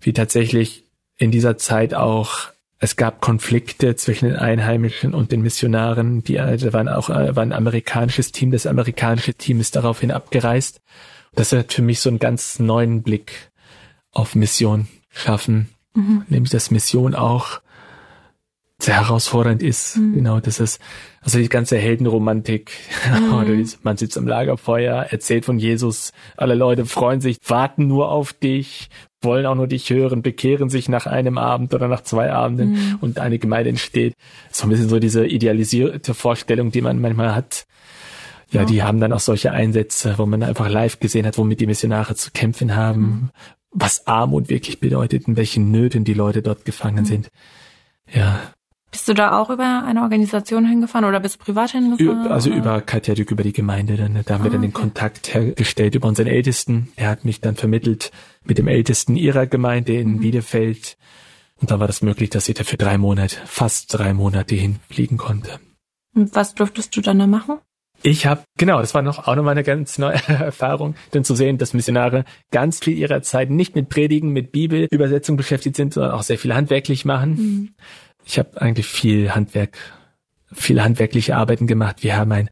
wie 0.00 0.12
tatsächlich 0.12 0.84
in 1.16 1.30
dieser 1.30 1.58
Zeit 1.58 1.94
auch 1.94 2.50
es 2.82 2.96
gab 2.96 3.20
Konflikte 3.20 3.94
zwischen 3.94 4.26
den 4.26 4.36
Einheimischen 4.36 5.12
und 5.12 5.32
den 5.32 5.42
Missionaren. 5.42 6.24
Die 6.24 6.34
da 6.34 6.72
waren 6.72 6.88
auch 6.88 7.10
äh, 7.10 7.36
war 7.36 7.42
ein 7.42 7.52
amerikanisches 7.52 8.32
Team. 8.32 8.50
Das 8.50 8.66
amerikanische 8.66 9.34
Team 9.34 9.60
ist 9.60 9.76
daraufhin 9.76 10.10
abgereist. 10.10 10.80
Das 11.34 11.52
hat 11.52 11.74
für 11.74 11.82
mich 11.82 12.00
so 12.00 12.08
einen 12.08 12.18
ganz 12.18 12.58
neuen 12.58 13.02
Blick 13.02 13.50
auf 14.12 14.34
Mission 14.34 14.88
schaffen, 15.10 15.68
mhm. 15.94 16.24
nämlich 16.28 16.50
dass 16.50 16.70
Mission 16.70 17.14
auch 17.14 17.60
sehr 18.82 18.96
herausfordernd 18.96 19.62
ist. 19.62 19.96
Mhm. 19.96 20.14
Genau, 20.14 20.40
das 20.40 20.58
ist 20.58 20.80
also 21.20 21.38
die 21.38 21.48
ganze 21.48 21.78
Heldenromantik. 21.78 22.72
Mhm. 23.10 23.68
man 23.82 23.96
sitzt 23.96 24.16
am 24.18 24.26
Lagerfeuer, 24.26 25.06
erzählt 25.10 25.44
von 25.44 25.58
Jesus, 25.58 26.12
alle 26.36 26.54
Leute 26.54 26.86
freuen 26.86 27.20
sich, 27.20 27.38
warten 27.46 27.86
nur 27.86 28.10
auf 28.10 28.32
dich, 28.32 28.88
wollen 29.20 29.46
auch 29.46 29.54
nur 29.54 29.66
dich 29.66 29.90
hören, 29.90 30.22
bekehren 30.22 30.70
sich 30.70 30.88
nach 30.88 31.06
einem 31.06 31.38
Abend 31.38 31.74
oder 31.74 31.88
nach 31.88 32.02
zwei 32.02 32.32
Abenden 32.32 32.72
mhm. 32.72 32.98
und 33.00 33.18
eine 33.18 33.38
Gemeinde 33.38 33.70
entsteht. 33.70 34.14
So 34.50 34.66
ein 34.66 34.70
bisschen 34.70 34.88
so 34.88 34.98
diese 34.98 35.26
idealisierte 35.26 36.14
Vorstellung, 36.14 36.70
die 36.70 36.80
man 36.80 37.00
manchmal 37.00 37.34
hat. 37.34 37.66
Ja, 38.50 38.62
ja, 38.62 38.66
die 38.66 38.82
haben 38.82 39.00
dann 39.00 39.12
auch 39.12 39.20
solche 39.20 39.52
Einsätze, 39.52 40.14
wo 40.16 40.26
man 40.26 40.42
einfach 40.42 40.68
live 40.68 40.98
gesehen 40.98 41.26
hat, 41.26 41.38
womit 41.38 41.60
die 41.60 41.66
Missionare 41.66 42.14
zu 42.16 42.30
kämpfen 42.32 42.74
haben, 42.74 43.02
mhm. 43.02 43.30
Was 43.70 44.06
Armut 44.06 44.48
wirklich 44.48 44.80
bedeutet, 44.80 45.28
in 45.28 45.36
welchen 45.36 45.70
Nöten 45.70 46.04
die 46.04 46.14
Leute 46.14 46.42
dort 46.42 46.64
gefangen 46.64 47.04
mhm. 47.04 47.06
sind. 47.06 47.28
Ja, 48.12 48.40
bist 48.90 49.06
du 49.06 49.14
da 49.14 49.38
auch 49.38 49.50
über 49.50 49.84
eine 49.84 50.02
Organisation 50.02 50.66
hingefahren 50.66 51.04
oder 51.04 51.20
bist 51.20 51.36
du 51.36 51.44
privat 51.44 51.70
hingefahren? 51.70 52.26
Also 52.26 52.50
oder? 52.50 52.58
über 52.58 52.80
Katja 52.80 53.14
Dück, 53.14 53.30
über 53.30 53.44
die 53.44 53.52
Gemeinde. 53.52 53.96
Dann, 53.96 54.20
da 54.24 54.34
haben 54.34 54.40
ah, 54.40 54.44
wir 54.44 54.50
dann 54.50 54.62
den 54.62 54.72
Kontakt 54.72 55.32
hergestellt 55.32 55.94
über 55.94 56.08
unseren 56.08 56.26
Ältesten. 56.26 56.88
Er 56.96 57.08
hat 57.08 57.24
mich 57.24 57.40
dann 57.40 57.54
vermittelt 57.54 58.10
mit 58.44 58.58
dem 58.58 58.66
Ältesten 58.66 59.14
ihrer 59.14 59.46
Gemeinde 59.46 59.92
in 59.92 60.14
mhm. 60.14 60.20
Bielefeld. 60.20 60.96
Und 61.60 61.70
da 61.70 61.78
war 61.78 61.86
das 61.86 62.02
möglich, 62.02 62.30
dass 62.30 62.48
ich 62.48 62.56
da 62.56 62.64
für 62.64 62.78
drei 62.78 62.98
Monate, 62.98 63.36
fast 63.44 63.96
drei 63.96 64.12
Monate 64.12 64.56
hinfliegen 64.56 65.18
konnte. 65.18 65.60
Und 66.16 66.34
was 66.34 66.56
durftest 66.56 66.96
du 66.96 67.00
dann 67.00 67.20
da 67.20 67.28
machen? 67.28 67.58
Ich 68.02 68.26
habe, 68.26 68.42
genau, 68.56 68.80
das 68.80 68.94
war 68.94 69.02
noch 69.02 69.26
auch 69.26 69.36
noch 69.36 69.42
mal 69.42 69.50
eine 69.50 69.62
ganz 69.62 69.98
neue 69.98 70.14
Erfahrung, 70.28 70.94
denn 71.12 71.24
zu 71.24 71.34
sehen, 71.34 71.58
dass 71.58 71.74
Missionare 71.74 72.24
ganz 72.50 72.80
viel 72.80 72.96
ihrer 72.96 73.22
Zeit 73.22 73.50
nicht 73.50 73.74
mit 73.74 73.88
Predigen, 73.88 74.30
mit 74.30 74.52
Bibelübersetzung 74.52 75.36
beschäftigt 75.36 75.76
sind, 75.76 75.94
sondern 75.94 76.12
auch 76.12 76.22
sehr 76.22 76.38
viel 76.38 76.54
handwerklich 76.54 77.04
machen. 77.04 77.30
Mhm. 77.30 77.68
Ich 78.24 78.38
habe 78.38 78.60
eigentlich 78.60 78.86
viel 78.86 79.34
Handwerk, 79.34 79.76
viel 80.52 80.82
handwerkliche 80.82 81.36
Arbeiten 81.36 81.66
gemacht. 81.66 82.02
Wir 82.02 82.16
haben 82.16 82.32
ein 82.32 82.50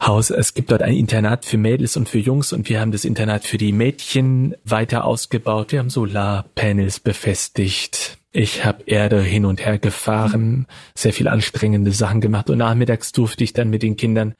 Haus, 0.00 0.30
es 0.30 0.54
gibt 0.54 0.70
dort 0.70 0.82
ein 0.82 0.94
Internat 0.94 1.44
für 1.44 1.56
Mädels 1.56 1.96
und 1.96 2.08
für 2.08 2.18
Jungs 2.18 2.52
und 2.52 2.68
wir 2.68 2.80
haben 2.80 2.92
das 2.92 3.04
Internat 3.04 3.44
für 3.44 3.58
die 3.58 3.72
Mädchen 3.72 4.54
weiter 4.64 5.04
ausgebaut. 5.04 5.72
Wir 5.72 5.80
haben 5.80 5.90
Solarpanels 5.90 7.00
befestigt. 7.00 8.17
Ich 8.30 8.64
habe 8.64 8.82
Erde 8.86 9.22
hin 9.22 9.44
und 9.46 9.64
her 9.64 9.78
gefahren, 9.78 10.66
sehr 10.94 11.12
viel 11.12 11.28
anstrengende 11.28 11.92
Sachen 11.92 12.20
gemacht 12.20 12.50
und 12.50 12.58
nachmittags 12.58 13.12
durfte 13.12 13.42
ich 13.42 13.54
dann 13.54 13.70
mit 13.70 13.82
den 13.82 13.96
Kindern 13.96 14.34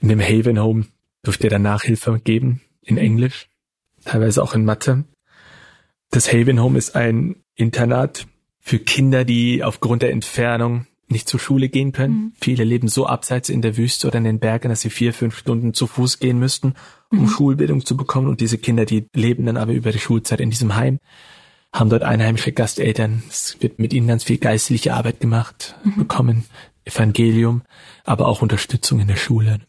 in 0.00 0.08
dem 0.08 0.20
Haven 0.20 0.60
Home, 0.60 0.86
durfte 1.22 1.48
dann 1.48 1.62
Nachhilfe 1.62 2.20
geben 2.22 2.62
in 2.82 2.96
Englisch, 2.96 3.48
teilweise 4.04 4.42
auch 4.42 4.54
in 4.54 4.64
Mathe. 4.64 5.04
Das 6.10 6.32
Haven 6.32 6.62
Home 6.62 6.78
ist 6.78 6.96
ein 6.96 7.36
Internat 7.54 8.26
für 8.60 8.78
Kinder, 8.78 9.24
die 9.24 9.62
aufgrund 9.62 10.02
der 10.02 10.12
Entfernung 10.12 10.86
nicht 11.08 11.28
zur 11.28 11.38
Schule 11.38 11.68
gehen 11.68 11.92
können. 11.92 12.14
Mhm. 12.14 12.32
Viele 12.40 12.64
leben 12.64 12.88
so 12.88 13.06
abseits 13.06 13.48
in 13.48 13.62
der 13.62 13.76
Wüste 13.76 14.08
oder 14.08 14.18
in 14.18 14.24
den 14.24 14.40
Bergen, 14.40 14.70
dass 14.70 14.80
sie 14.80 14.90
vier, 14.90 15.12
fünf 15.12 15.36
Stunden 15.38 15.72
zu 15.72 15.86
Fuß 15.86 16.18
gehen 16.18 16.38
müssten, 16.38 16.74
um 17.10 17.22
mhm. 17.22 17.28
Schulbildung 17.28 17.84
zu 17.84 17.96
bekommen. 17.96 18.26
Und 18.26 18.40
diese 18.40 18.58
Kinder, 18.58 18.84
die 18.84 19.06
leben 19.14 19.46
dann 19.46 19.56
aber 19.56 19.72
über 19.72 19.92
die 19.92 19.98
Schulzeit 19.98 20.40
in 20.40 20.50
diesem 20.50 20.74
Heim, 20.74 20.98
haben 21.78 21.90
dort 21.90 22.02
einheimische 22.02 22.52
Gasteltern. 22.52 23.22
Es 23.28 23.56
wird 23.60 23.78
mit 23.78 23.92
ihnen 23.92 24.08
ganz 24.08 24.24
viel 24.24 24.38
geistliche 24.38 24.94
Arbeit 24.94 25.20
gemacht, 25.20 25.76
mhm. 25.84 25.96
bekommen 25.96 26.44
Evangelium, 26.84 27.62
aber 28.04 28.28
auch 28.28 28.42
Unterstützung 28.42 29.00
in 29.00 29.08
der 29.08 29.16
Schule. 29.16 29.60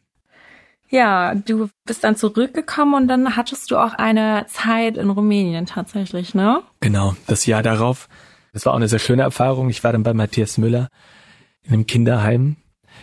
Ja, 0.90 1.36
du 1.36 1.70
bist 1.86 2.04
dann 2.04 2.16
zurückgekommen 2.16 2.94
und 2.94 3.08
dann 3.08 3.36
hattest 3.36 3.72
du 3.72 3.78
auch 3.78 3.94
eine 3.94 4.46
Zeit 4.48 4.98
in 4.98 5.10
Rumänien 5.10 5.66
tatsächlich, 5.66 6.34
ne? 6.34 6.62
Genau, 6.80 7.16
das 7.28 7.46
Jahr 7.46 7.62
darauf 7.62 8.08
das 8.58 8.66
war 8.66 8.74
auch 8.74 8.78
eine 8.78 8.88
sehr 8.88 8.98
schöne 8.98 9.22
Erfahrung. 9.22 9.70
Ich 9.70 9.84
war 9.84 9.92
dann 9.92 10.02
bei 10.02 10.16
Matthias 10.16 10.58
Müller 10.58 10.90
in 11.62 11.74
einem 11.74 11.86
Kinderheim. 11.86 12.56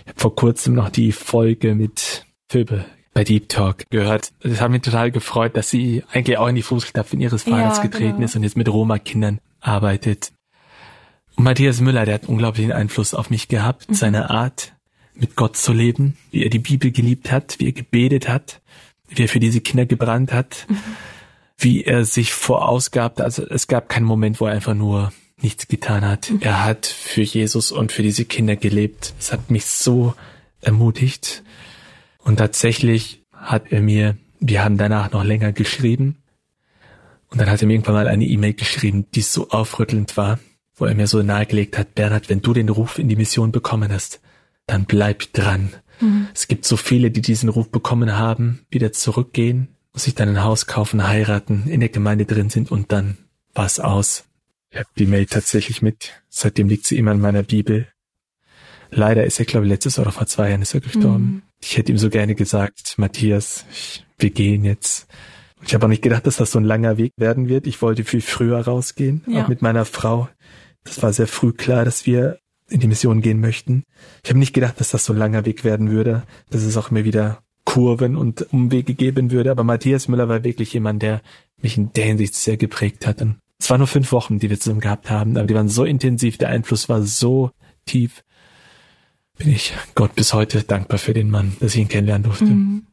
Ich 0.03 0.09
habe 0.09 0.21
vor 0.21 0.35
kurzem 0.35 0.75
noch 0.75 0.89
die 0.89 1.13
Folge 1.13 1.77
mit 1.77 2.27
Phoebe 2.49 2.85
bei 3.15 3.25
Deep 3.25 3.49
Talk 3.49 3.89
gehört. 3.91 4.33
Es 4.41 4.61
hat 4.61 4.71
mich 4.71 4.83
total 4.83 5.11
gefreut, 5.11 5.57
dass 5.57 5.71
sie 5.71 6.03
eigentlich 6.13 6.37
auch 6.37 6.49
in 6.49 6.57
die 6.57 6.63
Fußstapfen 6.63 7.21
ihres 7.21 7.45
Vaters 7.45 7.79
ja, 7.79 7.85
getreten 7.85 8.15
genau. 8.15 8.25
ist 8.25 8.37
und 8.37 8.43
jetzt 8.43 8.57
mit 8.57 8.69
Roma-Kindern 8.69 9.41
arbeitet. 9.61 10.33
Und 11.37 11.45
Matthias 11.45 11.81
Müller, 11.81 12.05
der 12.05 12.15
hat 12.15 12.27
unglaublichen 12.27 12.73
Einfluss 12.73 13.15
auf 13.15 13.31
mich 13.31 13.49
gehabt, 13.49 13.89
mhm. 13.89 13.95
seine 13.95 14.31
Art, 14.31 14.73
mit 15.15 15.37
Gott 15.37 15.57
zu 15.57 15.73
leben, 15.73 16.17
wie 16.33 16.43
er 16.43 16.51
die 16.51 16.59
Bibel 16.59 16.91
geliebt 16.91 17.31
hat, 17.31 17.61
wie 17.61 17.67
er 17.67 17.73
gebetet 17.73 18.29
hat, 18.29 18.61
wie 19.09 19.23
er 19.23 19.29
für 19.29 19.39
diese 19.39 19.61
Kinder 19.61 19.87
gebrannt 19.87 20.33
hat, 20.33 20.67
mhm. 20.69 20.77
wie 21.57 21.85
er 21.85 22.05
sich 22.05 22.35
vorausgab. 22.35 23.21
Also 23.21 23.47
es 23.47 23.69
gab 23.69 23.89
keinen 23.89 24.07
Moment, 24.07 24.41
wo 24.41 24.47
er 24.47 24.53
einfach 24.53 24.75
nur 24.75 25.13
nichts 25.41 25.69
getan 25.69 26.05
hat. 26.05 26.31
Mhm. 26.31 26.41
Er 26.41 26.65
hat 26.65 26.87
für 26.87 27.23
Jesus 27.23 27.71
und 27.71 27.93
für 27.93 28.03
diese 28.03 28.25
Kinder 28.25 28.57
gelebt. 28.57 29.15
Es 29.21 29.33
hat 29.33 29.53
mich 29.53 29.67
so 29.67 30.15
ermutigt. 30.61 31.45
Und 32.25 32.37
tatsächlich 32.37 33.23
hat 33.33 33.71
er 33.71 33.83
mir, 33.83 34.17
wir 34.41 34.65
haben 34.65 34.79
danach 34.79 35.13
noch 35.13 35.25
länger 35.25 35.53
geschrieben. 35.53 36.17
Und 37.29 37.41
dann 37.41 37.51
hat 37.51 37.61
er 37.63 37.67
mir 37.67 37.75
irgendwann 37.75 37.95
mal 37.95 38.09
eine 38.09 38.25
E-Mail 38.25 38.55
geschrieben, 38.55 39.07
die 39.15 39.23
so 39.23 39.51
aufrüttelnd 39.51 40.17
war, 40.17 40.39
wo 40.75 40.87
er 40.87 40.95
mir 40.95 41.07
so 41.07 41.23
nahegelegt 41.23 41.79
hat, 41.79 41.95
Bernhard, 41.95 42.29
wenn 42.29 42.43
du 42.43 42.53
den 42.53 42.69
Ruf 42.69 42.99
in 42.99 43.09
die 43.09 43.17
Mission 43.17 43.53
bekommen 43.53 43.93
hast, 43.93 44.21
dann 44.67 44.85
bleib 44.87 45.33
dran. 45.33 45.75
Mhm. 46.01 46.29
Es 46.35 46.49
gibt 46.49 46.65
so 46.65 46.77
viele, 46.77 47.11
die 47.11 47.21
diesen 47.21 47.49
Ruf 47.49 47.71
bekommen 47.71 48.17
haben, 48.17 48.65
wieder 48.71 48.93
zurückgehen, 48.93 49.69
sich 49.93 50.15
dann 50.15 50.29
ein 50.31 50.43
Haus 50.43 50.67
kaufen, 50.67 51.07
heiraten, 51.07 51.65
in 51.69 51.81
der 51.81 51.89
Gemeinde 51.89 52.25
drin 52.25 52.51
sind 52.51 52.71
und 52.71 52.91
dann 52.91 53.19
war's 53.53 53.79
aus. 53.79 54.25
Ich 54.71 54.79
habe 54.79 54.89
die 54.99 55.07
Mail 55.07 55.27
tatsächlich 55.27 55.83
mit. 55.83 56.23
Seitdem 56.29 56.69
liegt 56.69 56.87
sie 56.87 56.99
immer 56.99 57.13
in 57.13 57.21
meiner 57.21 57.45
Bibel. 57.45 57.87
Leider 58.95 59.25
ist 59.25 59.39
er, 59.39 59.45
glaube 59.45 59.67
ich, 59.67 59.71
letztes 59.71 59.99
oder 59.99 60.13
vor 60.13 60.27
zwei 60.27 60.51
Jahren 60.51 60.63
ist 60.63 60.75
er 60.75 60.81
gestorben. 60.81 61.25
Mhm. 61.25 61.43
Ich 61.61 61.77
hätte 61.77 61.93
ihm 61.93 61.99
so 61.99 62.11
gerne 62.11 62.35
gesagt, 62.35 62.95
Matthias, 62.97 63.65
ich, 63.73 64.05
wir 64.19 64.31
gehen 64.31 64.65
jetzt. 64.65 65.07
Ich 65.67 65.75
habe 65.75 65.87
auch 65.87 65.91
nicht 65.91 66.03
gedacht, 66.03 66.27
dass 66.27 66.37
das 66.37 66.51
so 66.51 66.59
ein 66.59 66.65
langer 66.65 66.99
Weg 66.99 67.13
werden 67.17 67.49
wird. 67.49 67.67
Ich 67.67 67.81
wollte 67.83 68.05
viel 68.05 68.21
früher 68.21 68.61
rausgehen, 68.61 69.23
ja. 69.27 69.43
auch 69.43 69.49
mit 69.49 69.63
meiner 69.63 69.85
Frau. 69.85 70.29
Das 70.85 71.03
war 71.03 71.13
sehr 71.13 71.27
früh 71.27 71.53
klar, 71.53 71.85
dass 71.85 72.07
wir 72.07 72.39
in 72.69 72.81
die 72.81 72.87
Mission 72.87 73.21
gehen 73.21 73.41
möchten. 73.41 73.85
Ich 74.23 74.31
habe 74.31 74.39
nicht 74.39 74.53
gedacht, 74.53 74.79
dass 74.81 74.91
das 74.91 75.05
so 75.05 75.13
ein 75.13 75.19
langer 75.19 75.45
Weg 75.47 75.65
werden 75.65 75.91
würde, 75.91 76.23
dass 76.51 76.63
es 76.63 76.77
auch 76.77 76.91
mir 76.91 77.05
wieder 77.05 77.41
Kurven 77.65 78.17
und 78.17 78.53
Umwege 78.53 78.95
geben 78.95 79.31
würde. 79.31 79.51
Aber 79.51 79.65
Matthias 79.65 80.09
Müller 80.09 80.29
war 80.29 80.45
wirklich 80.45 80.73
jemand, 80.73 81.03
der 81.03 81.23
mich 81.61 81.77
in 81.79 81.93
der 81.93 82.05
Hinsicht 82.05 82.35
sehr 82.35 82.57
geprägt 82.57 83.07
hat. 83.07 83.23
Und 83.23 83.39
es 83.59 83.71
waren 83.71 83.79
nur 83.79 83.87
fünf 83.87 84.13
Wochen, 84.13 84.39
die 84.39 84.51
wir 84.51 84.61
zusammen 84.61 84.81
gehabt 84.81 85.11
haben, 85.11 85.37
aber 85.37 85.47
die 85.47 85.55
waren 85.55 85.69
so 85.69 85.85
intensiv, 85.85 86.37
der 86.37 86.51
Einfluss 86.51 86.89
war 86.89 87.03
so 87.03 87.51
tief. 87.87 88.23
Bin 89.39 89.51
ich 89.51 89.75
Gott 89.95 90.15
bis 90.15 90.33
heute 90.33 90.63
dankbar 90.63 90.99
für 90.99 91.13
den 91.15 91.31
Mann, 91.31 91.57
dass 91.61 91.75
ich 91.75 91.81
ihn 91.81 91.89
kennenlernen 91.89 92.25
durfte. 92.25 92.45
Mhm. 92.45 92.87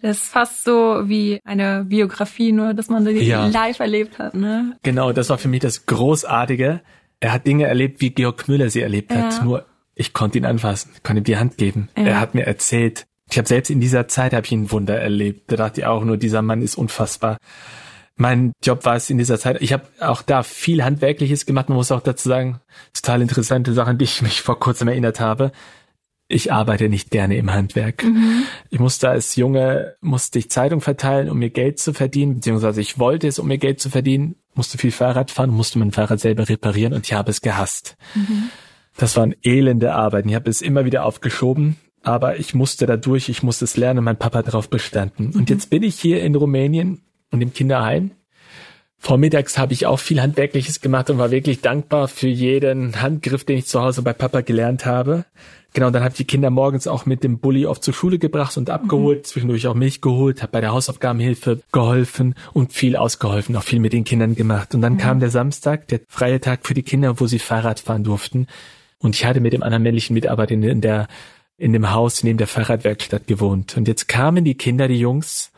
Das 0.00 0.18
ist 0.18 0.28
fast 0.28 0.62
so 0.62 1.08
wie 1.08 1.40
eine 1.44 1.84
Biografie, 1.84 2.52
nur 2.52 2.72
dass 2.72 2.88
man 2.88 3.04
die 3.04 3.12
ja. 3.20 3.46
live 3.48 3.80
erlebt 3.80 4.18
hat, 4.18 4.34
ne? 4.34 4.76
Genau, 4.82 5.12
das 5.12 5.28
war 5.28 5.38
für 5.38 5.48
mich 5.48 5.60
das 5.60 5.86
Großartige. 5.86 6.82
Er 7.18 7.32
hat 7.32 7.46
Dinge 7.46 7.66
erlebt, 7.66 8.00
wie 8.00 8.10
Georg 8.10 8.46
Müller 8.46 8.70
sie 8.70 8.80
erlebt 8.80 9.10
ja. 9.10 9.22
hat. 9.22 9.42
Nur 9.42 9.66
ich 9.96 10.12
konnte 10.12 10.38
ihn 10.38 10.44
anfassen, 10.44 10.92
konnte 11.02 11.22
ihm 11.22 11.24
die 11.24 11.36
Hand 11.36 11.56
geben. 11.56 11.88
Ja. 11.96 12.04
Er 12.04 12.20
hat 12.20 12.34
mir 12.34 12.46
erzählt. 12.46 13.06
Ich 13.28 13.38
habe 13.38 13.48
selbst 13.48 13.70
in 13.70 13.80
dieser 13.80 14.06
Zeit 14.06 14.32
habe 14.32 14.46
ich 14.46 14.52
ein 14.52 14.70
Wunder 14.70 14.98
erlebt. 14.98 15.50
Da 15.50 15.56
dachte 15.56 15.80
ich 15.80 15.86
auch 15.86 16.04
nur, 16.04 16.16
dieser 16.16 16.42
Mann 16.42 16.62
ist 16.62 16.76
unfassbar 16.76 17.38
mein 18.18 18.52
Job 18.62 18.84
war 18.84 18.96
es 18.96 19.08
in 19.10 19.16
dieser 19.16 19.38
Zeit. 19.38 19.62
Ich 19.62 19.72
habe 19.72 19.84
auch 20.00 20.22
da 20.22 20.42
viel 20.42 20.84
Handwerkliches 20.84 21.46
gemacht. 21.46 21.68
Man 21.68 21.78
muss 21.78 21.92
auch 21.92 22.00
dazu 22.00 22.28
sagen, 22.28 22.60
total 22.92 23.22
interessante 23.22 23.72
Sachen, 23.72 23.96
die 23.96 24.04
ich 24.04 24.22
mich 24.22 24.42
vor 24.42 24.58
kurzem 24.58 24.88
erinnert 24.88 25.20
habe. 25.20 25.52
Ich 26.30 26.52
arbeite 26.52 26.90
nicht 26.90 27.10
gerne 27.10 27.38
im 27.38 27.54
Handwerk. 27.54 28.04
Mhm. 28.04 28.42
Ich 28.68 28.80
musste 28.80 29.08
als 29.08 29.36
Junge, 29.36 29.94
musste 30.02 30.38
ich 30.38 30.50
Zeitung 30.50 30.82
verteilen, 30.82 31.30
um 31.30 31.38
mir 31.38 31.48
Geld 31.48 31.78
zu 31.78 31.94
verdienen, 31.94 32.34
beziehungsweise 32.34 32.82
ich 32.82 32.98
wollte 32.98 33.28
es, 33.28 33.38
um 33.38 33.46
mir 33.46 33.56
Geld 33.56 33.80
zu 33.80 33.88
verdienen, 33.88 34.34
musste 34.54 34.76
viel 34.76 34.90
Fahrrad 34.90 35.30
fahren, 35.30 35.50
musste 35.50 35.78
mein 35.78 35.92
Fahrrad 35.92 36.20
selber 36.20 36.46
reparieren 36.46 36.92
und 36.92 37.06
ich 37.06 37.14
habe 37.14 37.30
es 37.30 37.40
gehasst. 37.40 37.96
Mhm. 38.14 38.50
Das 38.96 39.16
waren 39.16 39.34
elende 39.42 39.94
Arbeiten. 39.94 40.28
Ich 40.28 40.34
habe 40.34 40.50
es 40.50 40.60
immer 40.60 40.84
wieder 40.84 41.04
aufgeschoben, 41.04 41.76
aber 42.02 42.38
ich 42.38 42.52
musste 42.52 42.84
dadurch, 42.84 43.28
ich 43.28 43.42
musste 43.42 43.64
es 43.64 43.76
lernen, 43.76 44.04
mein 44.04 44.18
Papa 44.18 44.42
darauf 44.42 44.68
bestanden. 44.68 45.28
Mhm. 45.28 45.36
Und 45.36 45.50
jetzt 45.50 45.70
bin 45.70 45.82
ich 45.82 45.98
hier 45.98 46.22
in 46.22 46.34
Rumänien 46.34 47.00
und 47.30 47.40
im 47.40 47.52
Kinderheim. 47.52 48.12
Vormittags 49.00 49.58
habe 49.58 49.72
ich 49.72 49.86
auch 49.86 50.00
viel 50.00 50.20
Handwerkliches 50.20 50.80
gemacht 50.80 51.08
und 51.08 51.18
war 51.18 51.30
wirklich 51.30 51.60
dankbar 51.60 52.08
für 52.08 52.26
jeden 52.26 53.00
Handgriff, 53.00 53.44
den 53.44 53.58
ich 53.58 53.66
zu 53.66 53.80
Hause 53.80 54.02
bei 54.02 54.12
Papa 54.12 54.40
gelernt 54.40 54.86
habe. 54.86 55.24
Genau, 55.72 55.90
dann 55.90 56.02
habe 56.02 56.12
ich 56.12 56.16
die 56.16 56.24
Kinder 56.24 56.50
morgens 56.50 56.88
auch 56.88 57.06
mit 57.06 57.22
dem 57.22 57.38
Bulli 57.38 57.66
oft 57.66 57.84
zur 57.84 57.94
Schule 57.94 58.18
gebracht 58.18 58.56
und 58.56 58.70
abgeholt, 58.70 59.18
mhm. 59.18 59.24
zwischendurch 59.24 59.66
auch 59.68 59.74
Milch 59.74 60.00
geholt, 60.00 60.42
habe 60.42 60.52
bei 60.52 60.60
der 60.60 60.72
Hausaufgabenhilfe 60.72 61.60
geholfen 61.70 62.34
und 62.52 62.72
viel 62.72 62.96
ausgeholfen, 62.96 63.54
auch 63.54 63.62
viel 63.62 63.78
mit 63.78 63.92
den 63.92 64.04
Kindern 64.04 64.34
gemacht. 64.34 64.74
Und 64.74 64.80
dann 64.80 64.94
mhm. 64.94 64.98
kam 64.98 65.20
der 65.20 65.30
Samstag, 65.30 65.86
der 65.88 66.00
freie 66.08 66.40
Tag 66.40 66.66
für 66.66 66.74
die 66.74 66.82
Kinder, 66.82 67.20
wo 67.20 67.26
sie 67.26 67.38
Fahrrad 67.38 67.80
fahren 67.80 68.02
durften. 68.02 68.48
Und 68.98 69.14
ich 69.14 69.24
hatte 69.24 69.40
mit 69.40 69.52
dem 69.52 69.62
anderen 69.62 69.84
männlichen 69.84 70.14
Mitarbeiter 70.14 70.54
in 70.54 70.80
der 70.80 71.06
in 71.58 71.72
dem 71.72 71.90
Haus 71.92 72.22
neben 72.22 72.38
der 72.38 72.46
Fahrradwerkstatt 72.46 73.26
gewohnt. 73.26 73.76
Und 73.76 73.88
jetzt 73.88 74.06
kamen 74.06 74.44
die 74.44 74.54
Kinder, 74.54 74.86
die 74.86 74.98
Jungs, 74.98 75.50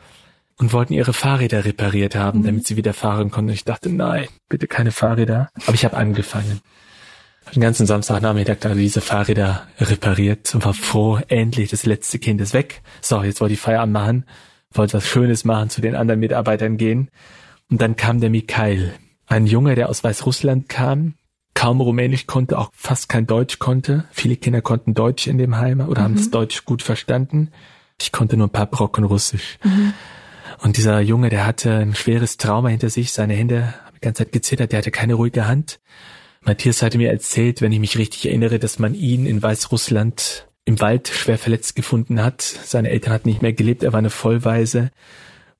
und 0.61 0.73
wollten 0.73 0.93
ihre 0.93 1.11
Fahrräder 1.11 1.65
repariert 1.65 2.15
haben, 2.15 2.39
mhm. 2.39 2.45
damit 2.45 2.67
sie 2.67 2.77
wieder 2.77 2.93
fahren 2.93 3.31
konnten. 3.31 3.51
Ich 3.51 3.65
dachte, 3.65 3.89
nein, 3.89 4.27
bitte 4.47 4.67
keine 4.67 4.91
Fahrräder. 4.91 5.49
Aber 5.65 5.73
ich 5.73 5.83
habe 5.83 5.97
angefangen. 5.97 6.61
Den 7.55 7.61
ganzen 7.61 7.87
Samstagnachmittag 7.87 8.57
da 8.59 8.75
diese 8.75 9.01
Fahrräder 9.01 9.67
repariert 9.79 10.53
und 10.53 10.63
war 10.63 10.75
froh, 10.75 11.19
endlich 11.27 11.71
das 11.71 11.87
letzte 11.87 12.19
Kind 12.19 12.39
ist 12.39 12.53
weg. 12.53 12.83
So, 13.01 13.23
jetzt 13.23 13.41
wollte 13.41 13.55
ich 13.55 13.59
Feierabend 13.59 13.93
machen, 13.93 14.25
wollte 14.71 14.93
was 14.93 15.07
Schönes 15.07 15.43
machen, 15.43 15.71
zu 15.71 15.81
den 15.81 15.95
anderen 15.95 16.19
Mitarbeitern 16.19 16.77
gehen. 16.77 17.09
Und 17.71 17.81
dann 17.81 17.95
kam 17.95 18.21
der 18.21 18.29
Mikhail, 18.29 18.93
ein 19.25 19.47
Junge, 19.47 19.73
der 19.73 19.89
aus 19.89 20.03
Weißrussland 20.03 20.69
kam, 20.69 21.15
kaum 21.55 21.81
Rumänisch 21.81 22.27
konnte, 22.27 22.59
auch 22.59 22.69
fast 22.73 23.09
kein 23.09 23.25
Deutsch 23.25 23.57
konnte. 23.57 24.05
Viele 24.11 24.35
Kinder 24.35 24.61
konnten 24.61 24.93
Deutsch 24.93 25.25
in 25.25 25.39
dem 25.39 25.57
Heim 25.57 25.79
oder 25.81 26.01
mhm. 26.01 26.05
haben 26.05 26.15
das 26.17 26.29
Deutsch 26.29 26.65
gut 26.65 26.83
verstanden. 26.83 27.49
Ich 27.99 28.11
konnte 28.11 28.37
nur 28.37 28.47
ein 28.47 28.51
paar 28.51 28.67
Brocken 28.67 29.03
Russisch. 29.03 29.57
Mhm. 29.63 29.93
Und 30.61 30.77
dieser 30.77 30.99
Junge, 31.01 31.29
der 31.29 31.45
hatte 31.45 31.73
ein 31.73 31.95
schweres 31.95 32.37
Trauma 32.37 32.69
hinter 32.69 32.89
sich, 32.89 33.11
seine 33.11 33.33
Hände 33.33 33.73
haben 33.85 33.95
die 33.95 34.01
ganze 34.01 34.23
Zeit 34.23 34.31
gezittert, 34.31 34.71
der 34.71 34.79
hatte 34.79 34.91
keine 34.91 35.15
ruhige 35.15 35.47
Hand. 35.47 35.79
Matthias 36.41 36.81
hatte 36.81 36.97
mir 36.97 37.09
erzählt, 37.09 37.61
wenn 37.61 37.71
ich 37.71 37.79
mich 37.79 37.97
richtig 37.97 38.27
erinnere, 38.27 38.59
dass 38.59 38.77
man 38.77 38.93
ihn 38.93 39.25
in 39.25 39.41
Weißrussland 39.41 40.47
im 40.65 40.79
Wald 40.79 41.07
schwer 41.07 41.39
verletzt 41.39 41.75
gefunden 41.75 42.23
hat. 42.23 42.41
Seine 42.41 42.89
Eltern 42.89 43.13
hatten 43.13 43.29
nicht 43.29 43.41
mehr 43.41 43.53
gelebt, 43.53 43.83
er 43.83 43.93
war 43.93 43.99
eine 43.99 44.11
Vollweise. 44.11 44.91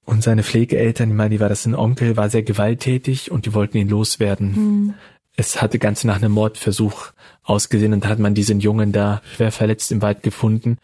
Und 0.06 0.24
seine 0.24 0.44
Pflegeeltern, 0.44 1.10
ich 1.10 1.16
meine, 1.16 1.32
die 1.32 1.40
war 1.40 1.50
das 1.50 1.66
ein 1.66 1.76
Onkel, 1.76 2.18
war 2.18 2.30
sehr 2.30 2.44
gewalttätig 2.44 3.32
und 3.32 3.46
die 3.46 3.54
wollten 3.54 3.78
ihn 3.78 3.90
loswerden. 3.90 4.52
Mhm. 4.54 4.94
Es 5.36 5.62
hatte 5.62 5.80
ganz 5.80 6.04
nach 6.04 6.18
einem 6.18 6.32
Mordversuch 6.32 7.12
ausgesehen 7.44 7.94
und 7.94 8.06
da 8.06 8.10
hat 8.10 8.20
man 8.20 8.36
diesen 8.36 8.60
Jungen 8.60 8.92
da 8.92 9.22
schwer 9.36 9.52
verletzt 9.52 9.92
im 9.92 10.02
Wald 10.02 10.22
gefunden 10.22 10.78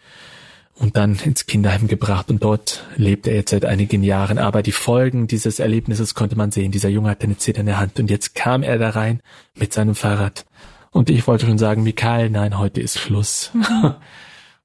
und 0.79 0.95
dann 0.95 1.17
ins 1.23 1.45
Kinderheim 1.45 1.87
gebracht 1.87 2.29
und 2.29 2.43
dort 2.43 2.85
lebt 2.95 3.27
er 3.27 3.35
jetzt 3.35 3.51
seit 3.51 3.65
einigen 3.65 4.03
Jahren. 4.03 4.37
Aber 4.37 4.61
die 4.61 4.71
Folgen 4.71 5.27
dieses 5.27 5.59
Erlebnisses 5.59 6.13
konnte 6.13 6.35
man 6.35 6.51
sehen. 6.51 6.71
Dieser 6.71 6.89
Junge 6.89 7.09
hatte 7.09 7.23
eine 7.23 7.37
zitternde 7.37 7.79
Hand 7.79 7.99
und 7.99 8.09
jetzt 8.09 8.35
kam 8.35 8.63
er 8.63 8.77
da 8.77 8.89
rein 8.89 9.21
mit 9.55 9.73
seinem 9.73 9.95
Fahrrad. 9.95 10.45
Und 10.91 11.09
ich 11.09 11.27
wollte 11.27 11.45
schon 11.45 11.57
sagen, 11.57 11.83
Mikael, 11.83 12.29
nein, 12.29 12.57
heute 12.57 12.81
ist 12.81 12.99
Schluss. 12.99 13.51
Mhm. 13.53 13.65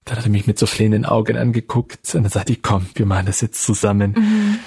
dann 0.05 0.17
hat 0.17 0.25
er 0.25 0.31
mich 0.31 0.47
mit 0.47 0.59
so 0.59 0.67
flehenden 0.67 1.05
Augen 1.05 1.37
angeguckt 1.37 2.15
und 2.15 2.25
dann 2.25 2.31
sagte 2.31 2.53
ich, 2.53 2.63
komm, 2.63 2.87
wir 2.95 3.07
machen 3.07 3.27
das 3.27 3.41
jetzt 3.41 3.63
zusammen. 3.63 4.15
Mhm. 4.17 4.59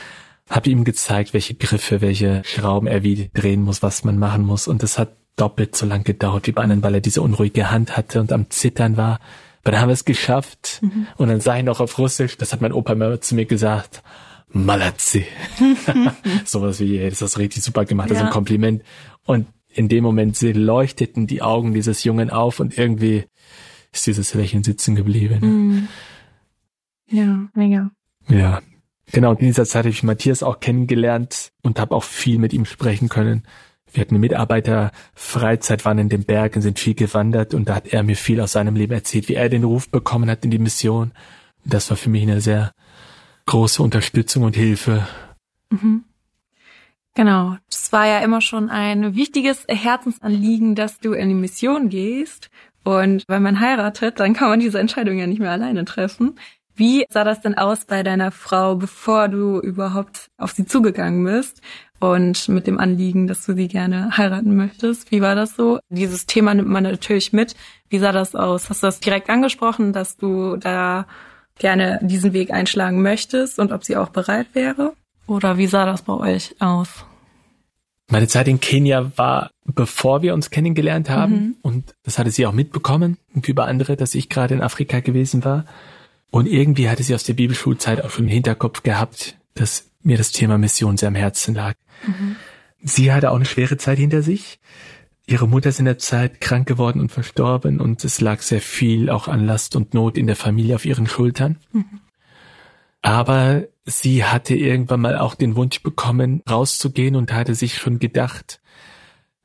Habe 0.50 0.70
ihm 0.70 0.84
gezeigt, 0.84 1.34
welche 1.34 1.56
Griffe, 1.56 2.02
welche 2.02 2.42
Schrauben 2.46 2.88
er 2.88 3.04
wie 3.04 3.30
drehen 3.34 3.62
muss, 3.62 3.82
was 3.84 4.04
man 4.04 4.18
machen 4.18 4.46
muss. 4.46 4.68
Und 4.68 4.84
es 4.84 4.98
hat 4.98 5.16
doppelt 5.36 5.75
so 5.75 5.86
lang 5.86 6.04
gedauert 6.04 6.48
wie 6.48 6.52
bei 6.52 6.64
anderen, 6.64 6.84
weil 6.84 6.96
er 6.96 7.02
diese 7.02 7.22
unruhige 7.22 7.72
Hand 7.72 7.98
hatte 7.98 8.20
und 8.22 8.32
am 8.32 8.50
Zittern 8.50 8.98
war. 8.98 9.20
Aber 9.65 9.72
dann 9.72 9.81
haben 9.81 9.89
wir 9.89 9.93
es 9.93 10.05
geschafft. 10.05 10.79
Mhm. 10.84 11.07
Und 11.17 11.27
dann 11.27 11.41
sah 11.41 11.57
ich 11.57 11.63
noch 11.63 11.79
auf 11.79 11.98
Russisch, 11.98 12.38
das 12.38 12.53
hat 12.53 12.62
mein 12.62 12.72
Opa 12.72 12.93
immer 12.93 13.19
zu 13.19 13.34
mir 13.34 13.45
gesagt, 13.45 14.03
Malazi. 14.50 15.25
Sowas 16.45 16.79
wie, 16.79 17.00
ey, 17.00 17.10
das 17.10 17.24
hast 17.24 17.36
du 17.36 17.39
richtig 17.39 17.63
super 17.63 17.84
gemacht, 17.84 18.12
das 18.12 18.19
ist 18.19 18.25
ein 18.25 18.29
Kompliment. 18.29 18.84
Und 19.25 19.48
in 19.67 19.89
dem 19.89 20.03
Moment 20.03 20.39
leuchteten 20.39 21.25
die 21.25 21.41
Augen 21.41 21.74
dieses 21.74 22.03
Jungen 22.03 22.29
auf 22.29 22.60
und 22.60 22.77
irgendwie 22.77 23.25
ist 23.91 24.05
dieses 24.05 24.36
Lächeln 24.36 24.63
sitzen 24.63 24.93
geblieben. 24.93 25.39
Mhm. 25.41 25.88
Ja, 27.10 27.48
mega. 27.55 27.89
Ja, 28.29 28.62
genau. 29.12 29.31
In 29.31 29.48
dieser 29.48 29.65
Zeit 29.65 29.85
habe 29.85 29.90
ich 29.90 30.03
Matthias 30.03 30.44
auch 30.44 30.59
kennengelernt 30.59 31.51
und 31.63 31.79
habe 31.79 31.96
auch 31.96 32.03
viel 32.03 32.37
mit 32.37 32.53
ihm 32.53 32.66
sprechen 32.66 33.09
können. 33.09 33.48
Wir 33.96 34.01
hatten 34.01 34.16
eine 34.16 34.20
Mitarbeiterfreizeit, 34.20 35.86
waren 35.86 36.00
in 36.00 36.10
den 36.10 36.25
Bergen, 36.25 36.62
sind 36.62 36.79
viel 36.79 36.96
gewandert 36.96 37.53
und 37.53 37.70
da 37.70 37.75
hat 37.75 37.88
er 37.88 38.03
mir 38.03 38.18
viel 38.18 38.42
aus 38.42 38.51
seinem 38.51 38.75
Leben 38.75 38.94
erzählt, 38.94 39.29
wie 39.29 39.36
er 39.36 39.48
den 39.48 39.64
Ruf 39.64 39.90
bekommen 39.90 40.29
hat 40.29 40.44
in 40.44 40.51
die 40.51 40.60
Mission. 40.60 41.12
Das 41.64 41.90
war 41.90 41.98
für 41.98 42.10
mich 42.10 42.24
eine 42.24 42.42
sehr 42.42 42.74
große 43.46 43.81
Unterstützung 43.81 44.44
und 44.44 44.55
Hilfe. 44.55 45.08
Mhm. 45.70 46.03
Genau, 47.14 47.55
das 47.70 47.94
war 47.94 48.05
ja 48.05 48.20
immer 48.20 48.42
schon 48.42 48.70
ein 48.70 49.16
wichtiges 49.16 49.66
Herzensanliegen, 49.70 50.75
dass 50.75 51.00
du 51.00 51.14
in 51.14 51.29
die 51.29 51.36
Mission 51.36 51.88
gehst. 51.88 52.50
Und 52.84 53.24
wenn 53.27 53.42
man 53.42 53.62
heiratet, 53.62 54.20
dann 54.20 54.34
kann 54.34 54.50
man 54.50 54.60
diese 54.60 54.79
Entscheidung 54.79 55.18
ja 55.18 55.25
nicht 55.25 55.40
mehr 55.40 55.51
alleine 55.51 55.86
treffen. 55.86 56.38
Wie 56.75 57.05
sah 57.09 57.24
das 57.24 57.42
denn 57.42 57.57
aus 57.57 57.85
bei 57.85 58.03
deiner 58.03 58.31
Frau, 58.31 58.75
bevor 58.75 59.29
du 59.29 59.59
überhaupt 59.59 60.29
auf 60.38 60.51
sie 60.51 60.66
zugegangen 60.66 61.24
bist? 61.24 61.61
und 62.00 62.50
mit 62.50 62.68
dem 62.68 62.79
Anliegen, 62.79 63.27
dass 63.27 63.46
du 63.46 63.55
sie 63.55 63.68
gerne 63.68 64.18
heiraten 64.18 64.55
möchtest. 64.55 65.11
Wie 65.11 65.22
war 65.22 65.35
das 65.35 65.55
so? 65.55 65.79
Dieses 65.90 66.25
Thema 66.25 66.53
nimmt 66.53 66.70
man 66.70 66.83
natürlich 66.83 67.33
mit. 67.33 67.55
Wie 67.90 68.00
sah 68.00 68.11
das 68.11 68.35
aus? 68.35 68.70
Hast 68.70 68.83
du 68.83 68.88
das 68.88 69.00
direkt 69.00 69.29
angesprochen, 69.29 69.94
dass 69.94 70.18
du 70.18 70.57
da 70.57 71.07
gerne 71.57 72.00
diesen 72.01 72.33
Weg 72.33 72.51
einschlagen 72.51 73.01
möchtest 73.01 73.59
und 73.59 73.72
ob 73.72 73.83
sie 73.83 73.96
auch 73.96 74.09
bereit 74.09 74.48
wäre? 74.53 74.94
Oder 75.27 75.57
wie 75.57 75.68
sah 75.68 75.85
das 75.85 76.03
bei 76.03 76.14
euch 76.14 76.55
aus? 76.59 77.05
Meine 78.07 78.27
Zeit 78.27 78.48
in 78.48 78.59
Kenia 78.59 79.11
war, 79.16 79.50
bevor 79.64 80.22
wir 80.22 80.35
uns 80.35 80.51
kennengelernt 80.51 81.09
haben. 81.09 81.33
Mhm. 81.33 81.55
Und 81.64 81.96
das 82.03 82.20
hatte 82.20 82.29
sie 82.29 82.46
auch 82.46 82.51
mitbekommen, 82.51 83.18
und 83.33 83.48
über 83.48 83.66
andere, 83.66 83.96
dass 83.96 84.14
ich 84.14 84.29
gerade 84.29 84.53
in 84.53 84.61
Afrika 84.61 85.00
gewesen 85.00 85.44
war. 85.44 85.66
Und 86.31 86.48
irgendwie 86.48 86.90
hatte 86.90 87.03
sie 87.03 87.16
aus 87.16 87.24
der 87.24 87.33
Bibelschulzeit 87.33 88.03
auch 88.03 88.09
schon 88.09 88.25
im 88.25 88.31
Hinterkopf 88.31 88.83
gehabt, 88.83 89.38
dass 89.53 89.90
mir 90.03 90.18
das 90.18 90.31
Thema 90.31 90.57
Mission 90.57 90.98
sehr 90.98 91.07
am 91.07 91.16
Herzen 91.16 91.55
lag. 91.55 91.75
Mhm. 92.05 92.35
Sie 92.83 93.11
hatte 93.11 93.31
auch 93.31 93.35
eine 93.35 93.46
schwere 93.46 93.77
Zeit 93.77 93.98
hinter 93.98 94.22
sich. 94.22 94.59
Ihre 95.27 95.48
Mutter 95.48 95.70
ist 95.70 95.79
in 95.79 95.85
der 95.85 95.98
Zeit 95.98 96.40
krank 96.40 96.68
geworden 96.68 97.00
und 97.00 97.11
verstorben 97.11 97.81
und 97.81 98.03
es 98.03 98.22
lag 98.22 98.42
sehr 98.42 98.61
viel 98.61 99.09
auch 99.09 99.27
an 99.27 99.46
Last 99.46 99.75
und 99.75 99.94
Not 99.94 100.18
in 100.18 100.27
der 100.27 100.35
Familie 100.35 100.75
auf 100.75 100.85
ihren 100.85 101.07
Schultern. 101.07 101.57
Mhm. 101.72 102.01
Aber 103.01 103.64
sie 103.85 104.24
hatte 104.24 104.55
irgendwann 104.55 105.01
mal 105.01 105.18
auch 105.18 105.35
den 105.35 105.55
Wunsch 105.55 105.81
bekommen, 105.81 106.42
rauszugehen 106.50 107.16
und 107.16 107.33
hatte 107.33 107.55
sich 107.55 107.77
schon 107.77 107.98
gedacht, 107.98 108.61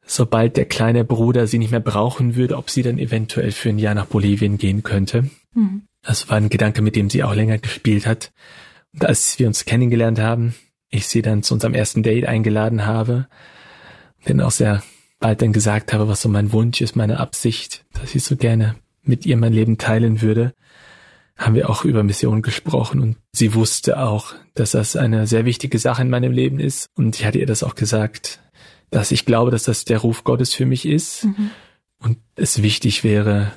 sobald 0.04 0.56
der 0.56 0.66
kleine 0.66 1.04
Bruder 1.04 1.46
sie 1.46 1.58
nicht 1.58 1.70
mehr 1.70 1.80
brauchen 1.80 2.36
würde, 2.36 2.56
ob 2.56 2.68
sie 2.68 2.82
dann 2.82 2.98
eventuell 2.98 3.52
für 3.52 3.70
ein 3.70 3.78
Jahr 3.78 3.94
nach 3.94 4.06
Bolivien 4.06 4.58
gehen 4.58 4.82
könnte. 4.82 5.30
Mhm. 5.54 5.82
Das 6.02 6.28
war 6.28 6.36
ein 6.36 6.48
Gedanke, 6.48 6.82
mit 6.82 6.96
dem 6.96 7.10
sie 7.10 7.22
auch 7.22 7.34
länger 7.34 7.58
gespielt 7.58 8.06
hat. 8.06 8.32
Und 8.92 9.04
als 9.04 9.38
wir 9.38 9.46
uns 9.46 9.64
kennengelernt 9.64 10.18
haben, 10.18 10.54
ich 10.88 11.06
sie 11.06 11.22
dann 11.22 11.42
zu 11.42 11.54
unserem 11.54 11.74
ersten 11.74 12.02
Date 12.02 12.26
eingeladen 12.26 12.86
habe, 12.86 13.28
denn 14.26 14.40
auch 14.40 14.50
sehr 14.50 14.82
bald 15.18 15.42
dann 15.42 15.52
gesagt 15.52 15.92
habe, 15.92 16.08
was 16.08 16.22
so 16.22 16.28
mein 16.28 16.52
Wunsch 16.52 16.80
ist, 16.80 16.96
meine 16.96 17.20
Absicht, 17.20 17.84
dass 17.92 18.14
ich 18.14 18.24
so 18.24 18.36
gerne 18.36 18.76
mit 19.02 19.26
ihr 19.26 19.36
mein 19.36 19.52
Leben 19.52 19.78
teilen 19.78 20.20
würde, 20.22 20.54
haben 21.36 21.54
wir 21.54 21.70
auch 21.70 21.84
über 21.84 22.02
Mission 22.02 22.42
gesprochen 22.42 23.00
und 23.00 23.16
sie 23.32 23.54
wusste 23.54 23.98
auch, 23.98 24.34
dass 24.54 24.72
das 24.72 24.96
eine 24.96 25.26
sehr 25.26 25.44
wichtige 25.44 25.78
Sache 25.78 26.02
in 26.02 26.10
meinem 26.10 26.32
Leben 26.32 26.58
ist 26.58 26.88
und 26.96 27.16
ich 27.16 27.24
hatte 27.24 27.38
ihr 27.38 27.46
das 27.46 27.62
auch 27.62 27.74
gesagt, 27.74 28.40
dass 28.90 29.10
ich 29.10 29.24
glaube, 29.24 29.50
dass 29.50 29.62
das 29.62 29.84
der 29.84 29.98
Ruf 29.98 30.24
Gottes 30.24 30.52
für 30.52 30.66
mich 30.66 30.84
ist 30.84 31.24
mhm. 31.24 31.50
und 31.98 32.18
es 32.34 32.62
wichtig 32.62 33.04
wäre, 33.04 33.52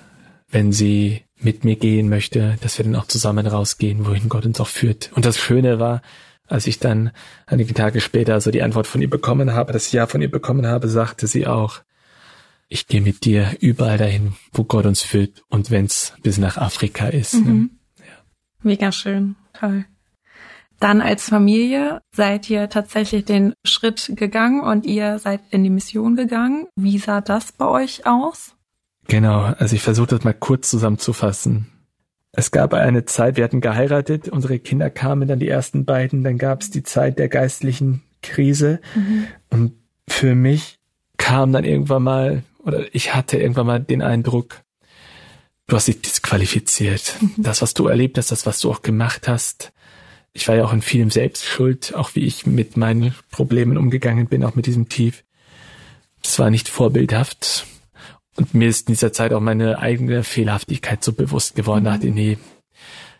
wenn 0.50 0.72
sie 0.72 1.24
mit 1.44 1.64
mir 1.64 1.76
gehen 1.76 2.10
möchte, 2.10 2.58
dass 2.62 2.78
wir 2.78 2.86
dann 2.86 2.96
auch 2.96 3.08
zusammen 3.08 3.48
rausgehen, 3.48 4.06
wohin 4.06 4.30
Gott 4.30 4.46
uns 4.46 4.60
auch 4.60 4.68
führt. 4.68 5.12
Und 5.14 5.26
das 5.26 5.38
Schöne 5.38 5.80
war, 5.80 6.02
als 6.48 6.68
ich 6.68 6.80
dann 6.80 7.12
einige 7.46 7.74
Tage 7.74 8.02
später 8.02 8.40
so 8.42 8.52
die 8.52 8.62
Antwort 8.62 8.88
von 8.88 9.02
ihr 9.02 9.10
bekommen 9.10 9.54
habe, 9.54 9.74
das 9.74 9.92
Ja 9.92 10.08
von 10.08 10.22
ihr 10.22 10.32
bekommen 10.32 10.68
habe, 10.68 10.88
sagte 10.88 11.28
sie 11.28 11.48
auch, 11.48 11.82
ich 12.68 12.88
gehe 12.88 13.02
mit 13.02 13.26
dir 13.26 13.56
überall 13.60 13.98
dahin, 13.98 14.34
wo 14.52 14.64
Gott 14.64 14.86
uns 14.86 15.02
führt 15.02 15.44
und 15.50 15.70
wenn's 15.72 16.14
bis 16.24 16.38
nach 16.38 16.58
Afrika 16.58 17.08
ist. 17.08 17.36
Ne? 17.36 17.52
Mhm. 17.52 17.70
Ja. 18.00 18.06
Mega 18.64 18.92
schön, 18.92 19.36
toll. 19.54 19.86
Dann 20.80 21.00
als 21.00 21.30
Familie 21.30 22.02
seid 22.14 22.50
ihr 22.50 22.70
tatsächlich 22.70 23.26
den 23.26 23.54
Schritt 23.64 24.12
gegangen 24.16 24.62
und 24.62 24.86
ihr 24.86 25.18
seid 25.20 25.42
in 25.50 25.64
die 25.64 25.70
Mission 25.70 26.16
gegangen. 26.16 26.68
Wie 26.76 26.98
sah 26.98 27.22
das 27.22 27.54
bei 27.54 27.68
euch 27.68 28.06
aus? 28.06 28.56
Genau, 29.08 29.42
also 29.42 29.76
ich 29.76 29.82
versuche 29.82 30.08
das 30.08 30.24
mal 30.24 30.34
kurz 30.34 30.70
zusammenzufassen. 30.70 31.68
Es 32.32 32.52
gab 32.52 32.74
eine 32.74 33.06
Zeit, 33.06 33.38
wir 33.38 33.44
hatten 33.44 33.62
geheiratet, 33.62 34.28
unsere 34.28 34.58
Kinder 34.60 34.90
kamen 34.90 35.28
dann 35.28 35.40
die 35.40 35.50
ersten 35.50 35.86
beiden, 35.86 36.24
dann 36.24 36.38
gab 36.38 36.62
es 36.62 36.72
die 36.72 36.84
Zeit 36.84 37.20
der 37.20 37.30
geistlichen 37.30 38.02
Krise 38.24 38.80
mhm. 38.96 39.28
und 39.50 39.74
für 40.08 40.34
mich 40.34 40.80
kam 41.18 41.54
dann 41.54 41.64
irgendwann 41.64 42.04
mal, 42.04 42.44
oder 42.64 42.94
ich 42.96 43.14
hatte 43.14 43.38
irgendwann 43.38 43.68
mal 43.68 43.80
den 43.80 44.02
Eindruck, 44.02 44.64
du 45.68 45.76
hast 45.76 45.88
dich 45.88 46.02
disqualifiziert. 46.02 47.18
Mhm. 47.22 47.44
Das, 47.44 47.62
was 47.62 47.74
du 47.74 47.88
erlebt 47.88 48.18
hast, 48.18 48.32
das, 48.32 48.46
was 48.46 48.60
du 48.60 48.72
auch 48.72 48.82
gemacht 48.82 49.28
hast, 49.28 49.72
Ich 50.36 50.48
war 50.48 50.56
ja 50.56 50.66
auch 50.66 50.74
in 50.74 50.82
vielem 50.82 51.12
selbst 51.12 51.46
schuld, 51.46 51.94
auch 51.94 52.16
wie 52.16 52.22
ich 52.26 52.48
mit 52.48 52.76
meinen 52.76 53.14
Problemen 53.30 53.78
umgegangen 53.78 54.26
bin, 54.26 54.44
auch 54.44 54.56
mit 54.56 54.66
diesem 54.66 54.90
Tief. 54.90 55.24
Es 56.24 56.40
war 56.40 56.50
nicht 56.50 56.70
vorbildhaft. 56.70 57.68
Und 58.36 58.54
mir 58.54 58.68
ist 58.68 58.88
in 58.88 58.94
dieser 58.94 59.14
Zeit 59.14 59.34
auch 59.34 59.40
meine 59.40 59.80
eigene 59.80 60.24
Fehlerhaftigkeit 60.24 61.04
so 61.04 61.14
bewusst 61.14 61.56
geworden, 61.56 61.86
dachte, 61.86 62.08
nee, 62.08 62.38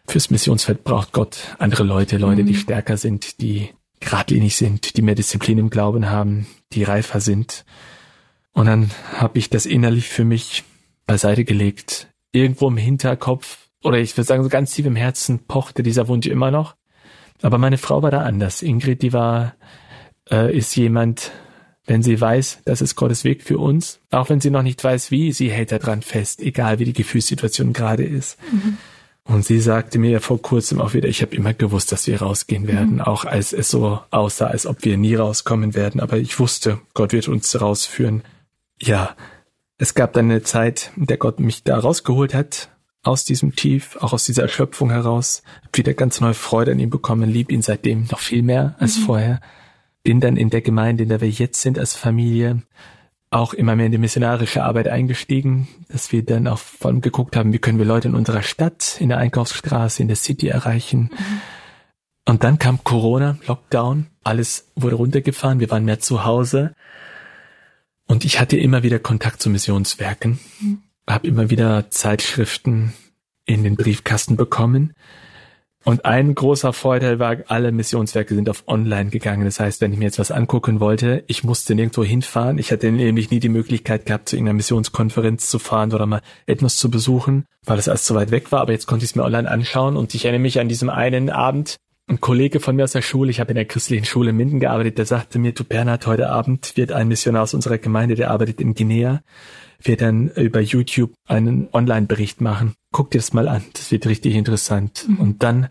fürs 0.08 0.30
Missionsfeld 0.30 0.84
braucht 0.84 1.12
Gott 1.12 1.56
andere 1.60 1.84
Leute, 1.84 2.18
Leute, 2.18 2.44
die 2.44 2.54
mhm. 2.54 2.58
stärker 2.58 2.98
sind, 2.98 3.42
die 3.42 3.70
geradlinig 4.00 4.56
sind, 4.56 4.98
die 4.98 5.02
mehr 5.02 5.16
Disziplin 5.16 5.58
im 5.58 5.70
Glauben 5.70 6.10
haben, 6.10 6.48
die 6.74 6.84
reifer 6.84 7.22
sind. 7.22 7.64
Und 8.52 8.66
dann 8.66 8.92
habe 9.14 9.40
ich 9.40 9.50
das 9.50 9.66
innerlich 9.66 10.10
für 10.10 10.26
mich 10.26 10.64
beiseite 11.06 11.46
gelegt. 11.46 12.08
Irgendwo 12.32 12.68
im 12.68 12.78
Hinterkopf, 12.78 13.70
oder 13.84 14.00
ich 14.00 14.16
würde 14.18 14.28
sagen, 14.28 14.44
so 14.44 14.50
ganz 14.50 14.74
tief 14.74 14.86
im 14.86 14.96
Herzen 14.96 15.40
pochte 15.46 15.84
dieser 15.84 16.08
Wunsch 16.08 16.28
immer 16.28 16.52
noch. 16.52 16.76
Aber 17.42 17.58
meine 17.58 17.78
Frau 17.78 18.02
war 18.02 18.12
da 18.12 18.22
anders. 18.22 18.62
Ingrid, 18.62 19.02
die 19.02 19.14
war, 19.14 19.56
äh, 20.30 20.56
ist 20.56 20.76
jemand, 20.76 21.32
wenn 21.86 22.02
sie 22.02 22.20
weiß, 22.20 22.60
das 22.66 22.82
ist 22.82 22.96
Gottes 22.96 23.24
Weg 23.24 23.44
für 23.44 23.58
uns, 23.58 24.00
auch 24.10 24.30
wenn 24.30 24.40
sie 24.40 24.50
noch 24.50 24.64
nicht 24.64 24.84
weiß, 24.84 25.12
wie, 25.12 25.34
sie 25.34 25.52
hält 25.52 25.72
daran 25.72 26.02
fest, 26.02 26.42
egal 26.42 26.80
wie 26.80 26.86
die 26.86 26.94
Gefühlssituation 26.94 27.74
gerade 27.74 28.04
ist. 28.04 28.38
Mhm. 28.52 28.78
Und 29.26 29.46
sie 29.46 29.60
sagte 29.60 30.00
mir 30.00 30.12
ja 30.12 30.20
vor 30.20 30.42
kurzem 30.42 30.82
auch 30.82 30.94
wieder, 30.94 31.08
ich 31.08 31.22
habe 31.22 31.36
immer 31.36 31.54
gewusst, 31.54 31.92
dass 31.92 32.08
wir 32.08 32.22
rausgehen 32.22 32.68
werden, 32.68 32.96
mhm. 32.96 33.02
auch 33.02 33.26
als 33.26 33.54
es 33.54 33.70
so 33.70 34.00
aussah, 34.12 34.48
als 34.48 34.66
ob 34.66 34.84
wir 34.84 34.98
nie 34.98 35.16
rauskommen 35.16 35.76
werden. 35.76 36.02
Aber 36.02 36.18
ich 36.18 36.40
wusste, 36.40 36.80
Gott 36.94 37.14
wird 37.14 37.28
uns 37.28 37.60
rausführen. 37.60 38.24
Ja, 38.82 39.16
es 39.78 39.94
gab 39.94 40.14
dann 40.14 40.26
eine 40.30 40.44
Zeit, 40.44 40.92
in 40.98 41.06
der 41.06 41.18
Gott 41.18 41.40
mich 41.40 41.64
da 41.64 41.78
rausgeholt 41.78 42.34
hat, 42.34 42.70
aus 43.02 43.26
diesem 43.26 43.56
Tief, 43.56 43.98
auch 44.00 44.14
aus 44.14 44.26
dieser 44.26 44.44
Erschöpfung 44.44 44.90
heraus, 44.90 45.44
hab 45.64 45.78
wieder 45.78 45.94
ganz 45.94 46.22
neue 46.22 46.34
Freude 46.34 46.72
an 46.72 46.80
ihm 46.80 46.90
bekommen, 46.90 47.30
lieb 47.30 47.52
ihn 47.52 47.62
seitdem 47.62 48.08
noch 48.12 48.20
viel 48.20 48.44
mehr 48.44 48.76
als 48.80 48.98
mhm. 48.98 49.02
vorher. 49.04 49.42
Bin 50.04 50.20
dann 50.20 50.38
in 50.38 50.50
der 50.50 50.62
Gemeinde, 50.62 51.04
in 51.04 51.10
der 51.10 51.22
wir 51.22 51.30
jetzt 51.30 51.62
sind 51.62 51.80
als 51.80 51.96
Familie, 51.96 52.62
auch 53.34 53.54
immer 53.54 53.76
mehr 53.76 53.88
in 53.88 53.92
die 53.92 53.98
missionarische 53.98 54.64
Arbeit 54.64 54.88
eingestiegen, 54.88 55.68
dass 55.90 56.12
wir 56.12 56.24
dann 56.24 56.48
auch 56.48 56.60
vor 56.60 56.92
allem 56.92 57.02
geguckt 57.02 57.36
haben, 57.36 57.52
wie 57.52 57.60
können 57.60 57.80
wir 57.80 57.86
Leute 57.86 58.08
in 58.08 58.16
unserer 58.16 58.44
Stadt, 58.44 58.98
in 59.00 59.10
der 59.10 59.18
Einkaufsstraße, 59.18 60.02
in 60.02 60.08
der 60.08 60.18
City 60.18 60.50
erreichen. 60.50 61.10
Mhm. 61.12 61.42
Und 62.26 62.44
dann 62.44 62.60
kam 62.60 62.84
Corona, 62.84 63.38
Lockdown, 63.48 64.08
alles 64.24 64.72
wurde 64.76 64.96
runtergefahren, 64.96 65.60
wir 65.60 65.72
waren 65.72 65.84
mehr 65.84 66.00
zu 66.00 66.24
Hause. 66.24 66.76
Und 68.08 68.24
ich 68.24 68.40
hatte 68.40 68.58
immer 68.58 68.84
wieder 68.84 69.00
Kontakt 69.00 69.42
zu 69.42 69.50
Missionswerken, 69.50 70.40
mhm. 70.60 70.84
habe 71.08 71.28
immer 71.28 71.50
wieder 71.50 71.90
Zeitschriften 71.90 72.94
in 73.46 73.64
den 73.64 73.76
Briefkasten 73.76 74.38
bekommen 74.38 74.94
und 75.86 76.06
ein 76.06 76.34
großer 76.34 76.72
Vorteil 76.72 77.20
war, 77.20 77.38
alle 77.48 77.72
Missionswerke 77.72 78.36
sind 78.36 78.50
auf 78.50 78.64
online 78.68 79.10
gegangen. 79.10 79.44
Das 79.44 79.60
heißt, 79.60 79.82
wenn 79.82 79.92
ich 79.92 80.00
mir 80.00 80.06
jetzt 80.06 80.20
was 80.20 80.32
angucken 80.32 80.80
wollte, 80.80 81.24
ich 81.28 81.44
musste 81.44 81.76
nirgendwo 81.76 82.04
hinfahren. 82.04 82.58
Ich 82.58 82.72
hatte 82.72 82.92
nämlich 82.92 83.32
nie 83.32 83.40
die 83.40 83.50
Möglichkeit 83.50 84.06
gehabt, 84.06 84.30
zu 84.30 84.38
irgendeiner 84.38 84.56
Missionskonferenz 84.56 85.50
zu 85.50 85.60
fahren 85.60 85.94
oder 85.94 86.06
mal 86.06 86.22
etwas 86.46 86.78
zu 86.78 86.90
besuchen, 86.90 87.46
weil 87.66 87.80
es 87.80 87.88
erst 87.88 88.06
so 88.06 88.16
weit 88.16 88.32
weg 88.32 88.52
war. 88.52 88.62
Aber 88.62 88.72
jetzt 88.72 88.86
konnte 88.86 89.04
ich 89.04 89.12
es 89.12 89.16
mir 89.16 89.24
online 89.24 89.50
anschauen 89.50 89.98
und 89.98 90.16
ich 90.16 90.24
erinnere 90.24 90.42
mich 90.42 90.60
an 90.60 90.70
diesem 90.70 90.90
einen 90.90 91.30
Abend, 91.30 91.76
ein 92.08 92.20
Kollege 92.20 92.60
von 92.60 92.76
mir 92.76 92.84
aus 92.84 92.92
der 92.92 93.02
Schule, 93.02 93.32
ich 93.32 93.40
habe 93.40 93.52
in 93.52 93.56
der 93.56 93.66
christlichen 93.66 94.06
Schule 94.06 94.32
in 94.32 94.38
Minden 94.38 94.60
gearbeitet, 94.60 94.98
der 94.98 95.06
sagte 95.06 95.40
mir, 95.40 95.54
du 95.54 95.64
Bernhard, 95.64 96.06
heute 96.06 96.30
Abend 96.30 96.76
wird 96.76 96.92
ein 96.92 97.08
Missionar 97.08 97.44
aus 97.44 97.54
unserer 97.54 97.78
Gemeinde, 97.78 98.16
der 98.16 98.30
arbeitet 98.30 98.60
in 98.60 98.74
Guinea, 98.74 99.22
wird 99.84 100.02
dann 100.02 100.30
über 100.30 100.62
YouTube 100.62 101.14
einen 101.28 101.68
Online-Bericht 101.72 102.42
machen. 102.42 102.76
Guck 102.92 103.12
dir 103.12 103.20
das 103.20 103.34
mal 103.34 103.48
an, 103.48 103.64
das 103.74 103.92
wird 103.92 104.06
richtig 104.08 104.36
interessant. 104.36 105.06
Mhm. 105.08 105.20
Und 105.20 105.44
dann 105.44 105.68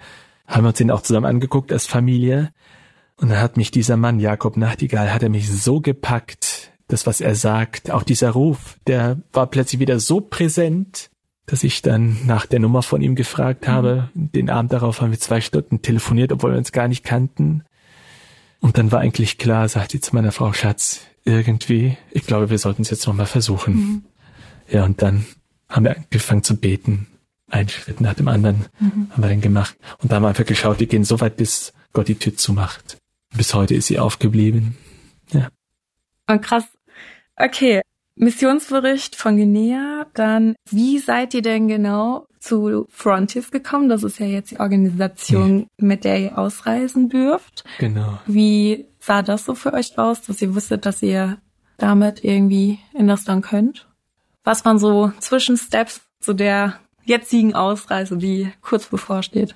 haben 0.46 0.64
wir 0.64 0.68
uns 0.68 0.78
den 0.78 0.90
auch 0.90 1.02
zusammen 1.02 1.26
angeguckt 1.26 1.72
als 1.72 1.86
Familie. 1.86 2.52
Und 3.16 3.30
dann 3.30 3.40
hat 3.40 3.56
mich 3.56 3.70
dieser 3.70 3.96
Mann, 3.96 4.20
Jakob 4.20 4.56
Nachtigall, 4.56 5.12
hat 5.12 5.22
er 5.22 5.28
mich 5.28 5.50
so 5.50 5.80
gepackt, 5.80 6.72
das, 6.88 7.06
was 7.06 7.20
er 7.20 7.34
sagt, 7.34 7.90
auch 7.90 8.02
dieser 8.02 8.30
Ruf, 8.30 8.78
der 8.86 9.18
war 9.32 9.46
plötzlich 9.46 9.80
wieder 9.80 9.98
so 9.98 10.20
präsent, 10.20 11.10
dass 11.46 11.64
ich 11.64 11.82
dann 11.82 12.18
nach 12.26 12.46
der 12.46 12.60
Nummer 12.60 12.82
von 12.82 13.00
ihm 13.00 13.14
gefragt 13.14 13.66
habe. 13.66 14.10
Mhm. 14.14 14.32
Den 14.32 14.50
Abend 14.50 14.72
darauf 14.72 15.00
haben 15.00 15.10
wir 15.10 15.18
zwei 15.18 15.40
Stunden 15.40 15.82
telefoniert, 15.82 16.32
obwohl 16.32 16.52
wir 16.52 16.58
uns 16.58 16.72
gar 16.72 16.88
nicht 16.88 17.04
kannten. 17.04 17.64
Und 18.60 18.78
dann 18.78 18.92
war 18.92 19.00
eigentlich 19.00 19.38
klar, 19.38 19.68
sagte 19.68 19.96
ich 19.96 20.02
zu 20.02 20.14
meiner 20.14 20.32
Frau 20.32 20.52
Schatz, 20.52 21.00
irgendwie, 21.24 21.96
ich 22.10 22.26
glaube, 22.26 22.50
wir 22.50 22.58
sollten 22.58 22.82
es 22.82 22.90
jetzt 22.90 23.06
nochmal 23.06 23.26
versuchen. 23.26 23.74
Mhm. 23.74 24.04
Ja, 24.68 24.84
und 24.84 25.02
dann 25.02 25.26
haben 25.68 25.84
wir 25.84 25.96
angefangen 25.96 26.42
zu 26.42 26.56
beten. 26.56 27.06
Ein 27.50 27.68
Schritt 27.68 28.00
nach 28.00 28.14
dem 28.14 28.28
anderen 28.28 28.66
mhm. 28.80 29.08
haben 29.10 29.22
wir 29.22 29.28
dann 29.28 29.40
gemacht. 29.40 29.76
Und 30.02 30.10
da 30.10 30.16
haben 30.16 30.22
wir 30.22 30.28
einfach 30.28 30.46
geschaut, 30.46 30.80
wir 30.80 30.86
gehen 30.86 31.04
so 31.04 31.20
weit, 31.20 31.36
bis 31.36 31.72
Gott 31.92 32.08
die 32.08 32.14
Tür 32.14 32.36
zumacht. 32.36 32.96
Bis 33.36 33.54
heute 33.54 33.74
ist 33.74 33.86
sie 33.86 33.98
aufgeblieben. 33.98 34.76
Ja. 35.32 35.48
Und 36.26 36.42
krass. 36.42 36.64
Okay. 37.36 37.82
Missionsbericht 38.14 39.16
von 39.16 39.36
Guinea. 39.36 40.06
Dann, 40.14 40.54
wie 40.70 40.98
seid 40.98 41.34
ihr 41.34 41.42
denn 41.42 41.68
genau 41.68 42.26
zu 42.40 42.86
Frontiers 42.90 43.50
gekommen? 43.50 43.88
Das 43.88 44.02
ist 44.02 44.18
ja 44.18 44.26
jetzt 44.26 44.50
die 44.50 44.60
Organisation, 44.60 45.60
ja. 45.60 45.66
mit 45.78 46.04
der 46.04 46.20
ihr 46.20 46.38
ausreisen 46.38 47.08
dürft. 47.08 47.64
Genau. 47.78 48.18
Wie 48.26 48.86
sah 49.02 49.22
das 49.22 49.44
so 49.44 49.54
für 49.54 49.72
euch 49.72 49.98
aus, 49.98 50.22
dass 50.22 50.40
ihr 50.40 50.54
wusstet, 50.54 50.86
dass 50.86 51.02
ihr 51.02 51.38
damit 51.76 52.22
irgendwie 52.24 52.78
in 52.94 53.08
das 53.08 53.24
dann 53.24 53.42
könnt? 53.42 53.86
Was 54.44 54.64
waren 54.64 54.78
so 54.78 55.12
Zwischensteps 55.18 56.00
zu 56.20 56.32
der 56.32 56.78
jetzigen 57.04 57.54
Ausreise, 57.54 58.16
die 58.16 58.52
kurz 58.60 58.86
bevorsteht? 58.86 59.54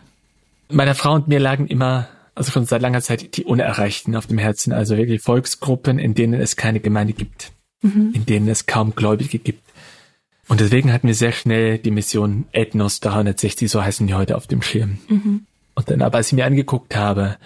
Meiner 0.68 0.96
Frau 0.96 1.14
und 1.14 1.28
mir 1.28 1.38
lagen 1.38 1.68
immer, 1.68 2.08
also 2.34 2.50
schon 2.50 2.66
seit 2.66 2.82
langer 2.82 3.00
Zeit, 3.00 3.36
die 3.36 3.44
Unerreichten 3.44 4.16
auf 4.16 4.26
dem 4.26 4.38
Herzen, 4.38 4.72
also 4.72 4.96
wirklich 4.96 5.22
Volksgruppen, 5.22 6.00
in 6.00 6.14
denen 6.14 6.40
es 6.40 6.56
keine 6.56 6.80
Gemeinde 6.80 7.12
gibt, 7.12 7.52
mhm. 7.82 8.10
in 8.14 8.26
denen 8.26 8.48
es 8.48 8.66
kaum 8.66 8.96
Gläubige 8.96 9.38
gibt. 9.38 9.62
Und 10.48 10.60
deswegen 10.60 10.92
hatten 10.92 11.06
wir 11.06 11.14
sehr 11.14 11.32
schnell 11.32 11.78
die 11.78 11.90
Mission 11.92 12.46
Ethnos 12.52 12.98
360, 13.00 13.70
so 13.70 13.82
heißen 13.82 14.06
die 14.08 14.14
heute, 14.14 14.36
auf 14.36 14.48
dem 14.48 14.62
Schirm. 14.62 14.98
Mhm. 15.08 15.46
Und 15.74 15.90
dann 15.90 16.02
aber, 16.02 16.18
als 16.18 16.28
ich 16.28 16.32
mir 16.32 16.46
angeguckt 16.46 16.96
habe, 16.96 17.36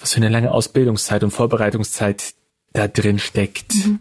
was 0.00 0.14
für 0.14 0.18
eine 0.18 0.28
lange 0.28 0.52
Ausbildungszeit 0.52 1.22
und 1.22 1.30
Vorbereitungszeit 1.30 2.34
da 2.72 2.88
drin 2.88 3.18
steckt. 3.18 3.74
Mhm. 3.74 4.00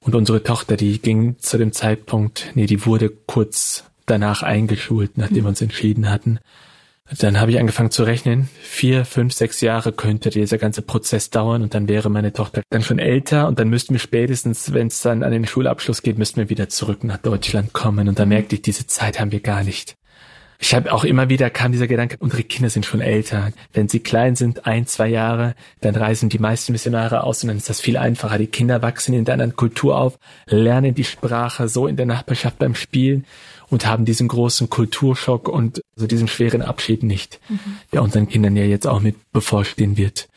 Und 0.00 0.14
unsere 0.14 0.42
Tochter, 0.42 0.76
die 0.76 1.00
ging 1.00 1.38
zu 1.38 1.58
dem 1.58 1.72
Zeitpunkt, 1.72 2.52
nee, 2.54 2.66
die 2.66 2.86
wurde 2.86 3.10
kurz 3.10 3.84
danach 4.06 4.42
eingeschult, 4.42 5.18
nachdem 5.18 5.38
mhm. 5.38 5.42
wir 5.42 5.48
uns 5.48 5.62
entschieden 5.62 6.10
hatten. 6.10 6.38
Dann 7.18 7.38
habe 7.38 7.52
ich 7.52 7.60
angefangen 7.60 7.92
zu 7.92 8.02
rechnen. 8.02 8.48
Vier, 8.60 9.04
fünf, 9.04 9.32
sechs 9.32 9.60
Jahre 9.60 9.92
könnte 9.92 10.30
dieser 10.30 10.58
ganze 10.58 10.82
Prozess 10.82 11.30
dauern 11.30 11.62
und 11.62 11.72
dann 11.72 11.88
wäre 11.88 12.10
meine 12.10 12.32
Tochter 12.32 12.62
dann 12.70 12.82
schon 12.82 12.98
älter 12.98 13.46
und 13.46 13.60
dann 13.60 13.68
müssten 13.68 13.94
wir 13.94 14.00
spätestens, 14.00 14.72
wenn 14.72 14.88
es 14.88 15.02
dann 15.02 15.22
an 15.22 15.30
den 15.30 15.46
Schulabschluss 15.46 16.02
geht, 16.02 16.18
müssten 16.18 16.38
wir 16.38 16.50
wieder 16.50 16.68
zurück 16.68 17.04
nach 17.04 17.18
Deutschland 17.18 17.72
kommen. 17.72 18.08
Und 18.08 18.18
da 18.18 18.26
merkte 18.26 18.56
ich, 18.56 18.62
diese 18.62 18.88
Zeit 18.88 19.20
haben 19.20 19.30
wir 19.30 19.40
gar 19.40 19.62
nicht. 19.62 19.94
Ich 20.58 20.74
habe 20.74 20.92
auch 20.92 21.04
immer 21.04 21.28
wieder 21.28 21.50
kam 21.50 21.72
dieser 21.72 21.86
Gedanke, 21.86 22.16
unsere 22.18 22.42
Kinder 22.42 22.70
sind 22.70 22.86
schon 22.86 23.00
älter. 23.00 23.52
Wenn 23.72 23.88
sie 23.88 24.00
klein 24.00 24.36
sind, 24.36 24.66
ein, 24.66 24.86
zwei 24.86 25.08
Jahre, 25.08 25.54
dann 25.80 25.94
reisen 25.94 26.28
die 26.28 26.38
meisten 26.38 26.72
Missionare 26.72 27.24
aus 27.24 27.42
und 27.42 27.48
dann 27.48 27.56
ist 27.56 27.68
das 27.68 27.80
viel 27.80 27.96
einfacher. 27.96 28.38
Die 28.38 28.46
Kinder 28.46 28.82
wachsen 28.82 29.14
in 29.14 29.24
der 29.24 29.34
anderen 29.34 29.56
Kultur 29.56 29.98
auf, 29.98 30.18
lernen 30.46 30.94
die 30.94 31.04
Sprache 31.04 31.68
so 31.68 31.86
in 31.86 31.96
der 31.96 32.06
Nachbarschaft 32.06 32.58
beim 32.58 32.74
Spielen 32.74 33.26
und 33.68 33.86
haben 33.86 34.04
diesen 34.04 34.28
großen 34.28 34.70
Kulturschock 34.70 35.48
und 35.48 35.82
so 35.94 36.06
diesen 36.06 36.28
schweren 36.28 36.62
Abschied 36.62 37.02
nicht, 37.02 37.40
mhm. 37.48 37.58
der 37.92 38.02
unseren 38.02 38.28
Kindern 38.28 38.56
ja 38.56 38.64
jetzt 38.64 38.86
auch 38.86 39.00
mit 39.00 39.16
bevorstehen 39.32 39.96
wird. 39.96 40.28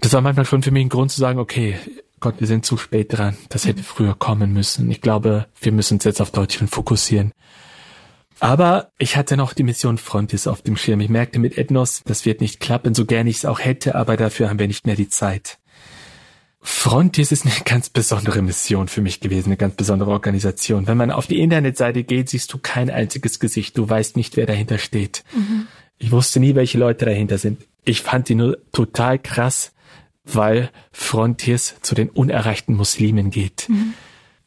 Das 0.00 0.12
war 0.12 0.20
manchmal 0.20 0.46
schon 0.46 0.62
für 0.62 0.72
mich 0.72 0.84
ein 0.84 0.88
Grund 0.88 1.12
zu 1.12 1.20
sagen, 1.20 1.38
okay, 1.38 1.76
Gott, 2.18 2.36
wir 2.38 2.46
sind 2.46 2.64
zu 2.64 2.76
spät 2.76 3.16
dran. 3.16 3.36
Das 3.48 3.66
hätte 3.66 3.82
früher 3.82 4.14
kommen 4.14 4.52
müssen. 4.52 4.90
Ich 4.90 5.00
glaube, 5.00 5.46
wir 5.60 5.72
müssen 5.72 5.94
uns 5.94 6.04
jetzt 6.04 6.20
auf 6.20 6.30
Deutschland 6.30 6.70
fokussieren. 6.70 7.32
Aber 8.42 8.90
ich 8.98 9.16
hatte 9.16 9.36
noch 9.36 9.52
die 9.52 9.62
Mission 9.62 9.98
Frontis 9.98 10.48
auf 10.48 10.62
dem 10.62 10.76
Schirm. 10.76 10.98
Ich 10.98 11.08
merkte 11.08 11.38
mit 11.38 11.56
Ethnos, 11.56 12.02
das 12.04 12.26
wird 12.26 12.40
nicht 12.40 12.58
klappen, 12.58 12.92
so 12.92 13.06
gern 13.06 13.28
ich 13.28 13.36
es 13.36 13.44
auch 13.44 13.60
hätte, 13.60 13.94
aber 13.94 14.16
dafür 14.16 14.50
haben 14.50 14.58
wir 14.58 14.66
nicht 14.66 14.84
mehr 14.84 14.96
die 14.96 15.08
Zeit. 15.08 15.58
Frontis 16.60 17.30
ist 17.30 17.46
eine 17.46 17.54
ganz 17.64 17.88
besondere 17.88 18.42
Mission 18.42 18.88
für 18.88 19.00
mich 19.00 19.20
gewesen, 19.20 19.50
eine 19.50 19.56
ganz 19.56 19.76
besondere 19.76 20.10
Organisation. 20.10 20.88
Wenn 20.88 20.96
man 20.96 21.12
auf 21.12 21.28
die 21.28 21.38
Internetseite 21.38 22.02
geht, 22.02 22.30
siehst 22.30 22.52
du 22.52 22.58
kein 22.58 22.90
einziges 22.90 23.38
Gesicht. 23.38 23.78
Du 23.78 23.88
weißt 23.88 24.16
nicht, 24.16 24.36
wer 24.36 24.46
dahinter 24.46 24.78
steht. 24.78 25.22
Mhm. 25.32 25.68
Ich 25.98 26.10
wusste 26.10 26.40
nie, 26.40 26.56
welche 26.56 26.78
Leute 26.78 27.04
dahinter 27.04 27.38
sind. 27.38 27.62
Ich 27.84 28.02
fand 28.02 28.28
die 28.28 28.34
nur 28.34 28.58
total 28.72 29.20
krass, 29.20 29.70
weil 30.24 30.70
Frontiers 30.90 31.76
zu 31.82 31.94
den 31.94 32.10
unerreichten 32.10 32.74
Muslimen 32.74 33.30
geht. 33.30 33.68
Mhm. 33.68 33.94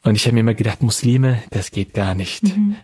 Und 0.02 0.16
ich 0.16 0.26
habe 0.26 0.34
mir 0.34 0.40
immer 0.40 0.52
gedacht, 0.52 0.82
Muslime, 0.82 1.42
das 1.48 1.70
geht 1.70 1.94
gar 1.94 2.14
nicht. 2.14 2.42
Mhm. 2.42 2.76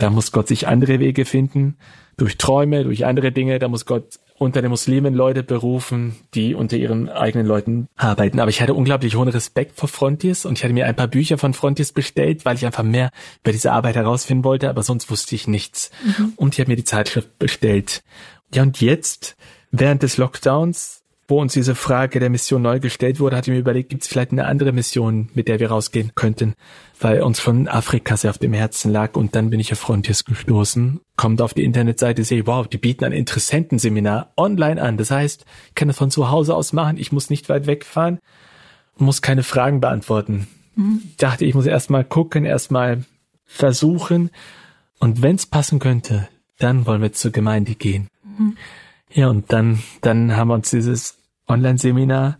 Da 0.00 0.10
muss 0.10 0.32
Gott 0.32 0.48
sich 0.48 0.66
andere 0.66 0.98
Wege 0.98 1.24
finden, 1.24 1.76
durch 2.16 2.38
Träume, 2.38 2.84
durch 2.84 3.04
andere 3.04 3.32
Dinge. 3.32 3.58
Da 3.58 3.68
muss 3.68 3.84
Gott 3.84 4.18
unter 4.38 4.62
den 4.62 4.70
Muslimen 4.70 5.12
Leute 5.14 5.42
berufen, 5.42 6.16
die 6.34 6.54
unter 6.54 6.78
ihren 6.78 7.10
eigenen 7.10 7.46
Leuten 7.46 7.88
arbeiten. 7.96 8.40
Aber 8.40 8.48
ich 8.48 8.62
hatte 8.62 8.72
unglaublich 8.72 9.14
hohen 9.14 9.28
Respekt 9.28 9.76
vor 9.76 9.88
Frontiers 9.90 10.46
und 10.46 10.56
ich 10.56 10.64
hatte 10.64 10.72
mir 10.72 10.86
ein 10.86 10.96
paar 10.96 11.08
Bücher 11.08 11.36
von 11.36 11.52
Frontiers 11.52 11.92
bestellt, 11.92 12.46
weil 12.46 12.56
ich 12.56 12.64
einfach 12.64 12.82
mehr 12.82 13.10
über 13.42 13.52
diese 13.52 13.72
Arbeit 13.72 13.96
herausfinden 13.96 14.42
wollte, 14.42 14.70
aber 14.70 14.82
sonst 14.82 15.10
wusste 15.10 15.34
ich 15.34 15.46
nichts. 15.46 15.90
Mhm. 16.02 16.32
Und 16.36 16.54
ich 16.54 16.60
habe 16.60 16.70
mir 16.70 16.76
die 16.76 16.84
Zeitschrift 16.84 17.38
bestellt. 17.38 18.02
Ja, 18.54 18.62
und 18.62 18.80
jetzt 18.80 19.36
während 19.70 20.02
des 20.02 20.16
Lockdowns, 20.16 20.99
wo 21.30 21.40
uns 21.40 21.52
diese 21.52 21.74
Frage 21.74 22.18
der 22.18 22.28
Mission 22.28 22.62
neu 22.62 22.80
gestellt 22.80 23.20
wurde, 23.20 23.36
hatte 23.36 23.50
ich 23.50 23.54
mir 23.54 23.60
überlegt, 23.60 23.88
gibt 23.88 24.02
es 24.02 24.08
vielleicht 24.08 24.32
eine 24.32 24.46
andere 24.46 24.72
Mission, 24.72 25.28
mit 25.34 25.46
der 25.48 25.60
wir 25.60 25.70
rausgehen 25.70 26.12
könnten, 26.16 26.54
weil 27.00 27.22
uns 27.22 27.40
schon 27.40 27.68
Afrika 27.68 28.16
sehr 28.16 28.30
auf 28.30 28.38
dem 28.38 28.52
Herzen 28.52 28.90
lag 28.90 29.14
und 29.14 29.36
dann 29.36 29.48
bin 29.48 29.60
ich 29.60 29.72
auf 29.72 29.78
Frontiers 29.78 30.24
gestoßen, 30.24 31.00
kommt 31.16 31.40
auf 31.40 31.54
die 31.54 31.64
Internetseite, 31.64 32.24
sehe, 32.24 32.46
wow, 32.46 32.66
die 32.66 32.78
bieten 32.78 33.04
ein 33.04 33.12
Interessentenseminar 33.12 34.32
online 34.36 34.82
an. 34.82 34.96
Das 34.96 35.12
heißt, 35.12 35.44
ich 35.68 35.74
kann 35.74 35.88
das 35.88 35.96
von 35.96 36.10
zu 36.10 36.30
Hause 36.30 36.54
aus 36.56 36.72
machen, 36.72 36.98
ich 36.98 37.12
muss 37.12 37.30
nicht 37.30 37.48
weit 37.48 37.66
wegfahren, 37.66 38.18
muss 38.98 39.22
keine 39.22 39.44
Fragen 39.44 39.80
beantworten. 39.80 40.48
Mhm. 40.74 41.02
Ich 41.10 41.16
dachte, 41.16 41.44
ich 41.44 41.54
muss 41.54 41.66
erstmal 41.66 42.04
gucken, 42.04 42.44
erstmal 42.44 43.04
versuchen 43.46 44.30
und 44.98 45.22
wenn 45.22 45.36
es 45.36 45.46
passen 45.46 45.78
könnte, 45.78 46.28
dann 46.58 46.86
wollen 46.86 47.00
wir 47.00 47.12
zur 47.12 47.30
Gemeinde 47.30 47.76
gehen. 47.76 48.08
Mhm. 48.24 48.56
Ja, 49.12 49.28
und 49.28 49.52
dann, 49.52 49.82
dann 50.02 50.36
haben 50.36 50.48
wir 50.48 50.54
uns 50.54 50.70
dieses 50.70 51.19
Online-Seminar 51.50 52.38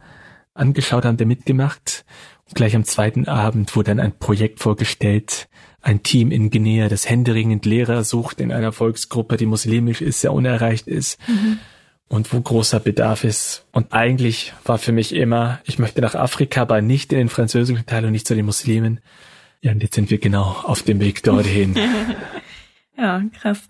angeschaut, 0.54 1.04
haben 1.04 1.18
wir 1.18 1.26
mitgemacht. 1.26 2.04
Und 2.46 2.54
gleich 2.54 2.74
am 2.74 2.84
zweiten 2.84 3.26
Abend 3.28 3.76
wurde 3.76 3.90
dann 3.90 4.00
ein 4.00 4.18
Projekt 4.18 4.60
vorgestellt. 4.60 5.48
Ein 5.82 6.02
Team 6.02 6.30
in 6.30 6.50
Guinea, 6.50 6.88
das 6.88 7.08
händeringend 7.08 7.64
Lehrer 7.64 8.04
sucht 8.04 8.40
in 8.40 8.52
einer 8.52 8.72
Volksgruppe, 8.72 9.36
die 9.36 9.46
muslimisch 9.46 10.02
ist, 10.02 10.20
sehr 10.20 10.32
unerreicht 10.32 10.86
ist. 10.86 11.18
Mhm. 11.26 11.58
Und 12.08 12.32
wo 12.32 12.40
großer 12.40 12.80
Bedarf 12.80 13.22
ist. 13.24 13.64
Und 13.70 13.92
eigentlich 13.92 14.52
war 14.64 14.78
für 14.78 14.92
mich 14.92 15.14
immer, 15.14 15.60
ich 15.64 15.78
möchte 15.78 16.00
nach 16.00 16.16
Afrika, 16.16 16.62
aber 16.62 16.82
nicht 16.82 17.12
in 17.12 17.18
den 17.18 17.28
französischen 17.28 17.86
Teil 17.86 18.04
und 18.04 18.12
nicht 18.12 18.26
zu 18.26 18.34
den 18.34 18.46
Muslimen. 18.46 19.00
Ja, 19.62 19.72
und 19.72 19.82
jetzt 19.82 19.94
sind 19.94 20.10
wir 20.10 20.18
genau 20.18 20.56
auf 20.64 20.82
dem 20.82 21.00
Weg 21.00 21.22
dorthin. 21.22 21.76
ja, 22.98 23.22
krass. 23.40 23.60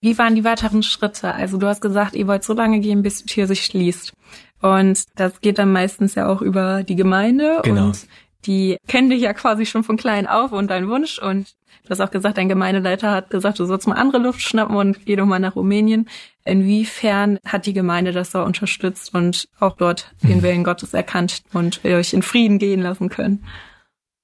Wie 0.00 0.18
waren 0.18 0.34
die 0.34 0.44
weiteren 0.44 0.82
Schritte? 0.82 1.32
Also 1.34 1.58
du 1.58 1.66
hast 1.66 1.80
gesagt, 1.80 2.14
ihr 2.14 2.26
wollt 2.26 2.44
so 2.44 2.54
lange 2.54 2.80
gehen, 2.80 3.02
bis 3.02 3.24
die 3.24 3.26
Tür 3.26 3.46
sich 3.46 3.64
schließt. 3.64 4.12
Und 4.60 5.04
das 5.16 5.40
geht 5.40 5.58
dann 5.58 5.72
meistens 5.72 6.14
ja 6.14 6.28
auch 6.28 6.42
über 6.42 6.82
die 6.82 6.96
Gemeinde 6.96 7.60
genau. 7.62 7.86
und 7.86 8.06
die 8.46 8.78
kennen 8.86 9.10
dich 9.10 9.22
ja 9.22 9.32
quasi 9.34 9.66
schon 9.66 9.84
von 9.84 9.96
klein 9.96 10.26
auf 10.26 10.52
und 10.52 10.70
dein 10.70 10.88
Wunsch 10.88 11.18
und 11.18 11.54
du 11.84 11.90
hast 11.90 12.00
auch 12.00 12.10
gesagt, 12.10 12.38
dein 12.38 12.48
Gemeindeleiter 12.48 13.10
hat 13.10 13.30
gesagt, 13.30 13.58
du 13.58 13.64
sollst 13.64 13.88
mal 13.88 13.96
andere 13.96 14.18
Luft 14.18 14.40
schnappen 14.40 14.76
und 14.76 15.04
geh 15.04 15.16
doch 15.16 15.26
mal 15.26 15.38
nach 15.38 15.56
Rumänien. 15.56 16.08
Inwiefern 16.44 17.38
hat 17.44 17.66
die 17.66 17.72
Gemeinde 17.72 18.12
das 18.12 18.30
so 18.30 18.42
unterstützt 18.42 19.14
und 19.14 19.48
auch 19.58 19.76
dort 19.76 20.14
den. 20.22 20.42
Willen 20.42 20.64
Gottes 20.64 20.94
erkannt 20.94 21.42
und 21.52 21.84
euch 21.84 22.12
in 22.12 22.22
Frieden 22.22 22.58
gehen 22.58 22.82
lassen 22.82 23.08
können? 23.08 23.44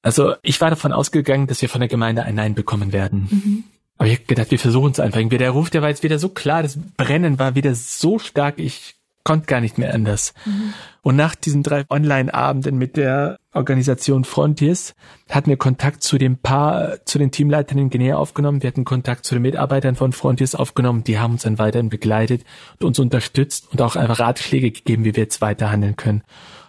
Also 0.03 0.35
ich 0.43 0.61
war 0.61 0.71
davon 0.71 0.93
ausgegangen, 0.93 1.47
dass 1.47 1.63
wir 1.63 1.69
von 1.69 1.81
der 1.81 1.89
Gemeinde 1.89 2.23
ein 2.23 2.35
Nein 2.35 2.55
bekommen 2.55 2.93
werden. 2.93 3.29
Mhm. 3.31 3.65
Aber 3.99 4.09
ich 4.09 4.17
habe 4.17 4.27
gedacht, 4.27 4.51
wir 4.51 4.59
versuchen 4.59 4.93
es 4.93 5.01
einfach. 5.01 5.21
Der 5.29 5.51
Ruf, 5.51 5.71
der 5.71 5.83
war 5.83 5.89
jetzt 5.89 6.03
wieder 6.03 6.19
so 6.19 6.29
klar, 6.29 6.63
das 6.63 6.79
Brennen 6.97 7.39
war 7.39 7.55
wieder 7.55 7.75
so 7.75 8.19
stark, 8.19 8.59
ich 8.59 8.97
konnte 9.25 9.47
gar 9.47 9.61
nicht 9.61 9.79
mehr 9.79 9.95
anders. 9.95 10.35
Mhm. 10.45 10.75
Und 11.03 11.17
nach 11.17 11.35
diesen 11.35 11.63
drei 11.63 11.85
Online-Abenden 11.89 12.77
mit 12.77 12.97
der 12.97 13.39
Organisation 13.53 14.25
Frontiers 14.25 14.95
hatten 15.31 15.51
wir 15.51 15.57
Kontakt 15.57 16.03
zu 16.03 16.19
dem 16.19 16.39
Paar, 16.39 17.05
zu 17.05 17.19
den 17.19 17.31
Teamleitern 17.31 17.79
in 17.79 17.91
Guinea 17.91 18.17
aufgenommen. 18.17 18.63
Wir 18.63 18.69
hatten 18.69 18.85
Kontakt 18.85 19.25
zu 19.25 19.35
den 19.35 19.43
Mitarbeitern 19.43 19.95
von 19.95 20.13
Frontiers 20.13 20.55
aufgenommen. 20.55 21.05
Die 21.05 21.19
haben 21.19 21.33
uns 21.33 21.43
dann 21.43 21.59
weiterhin 21.59 21.89
begleitet 21.89 22.45
und 22.81 22.87
uns 22.87 22.99
unterstützt 22.99 23.69
und 23.71 23.81
auch 23.83 23.97
einfach 23.97 24.21
Ratschläge 24.21 24.71
gegeben, 24.71 25.05
wie 25.05 25.15
wir 25.15 25.25
jetzt 25.25 25.41
weiter 25.41 25.71
handeln 25.71 25.97
können. 25.97 26.23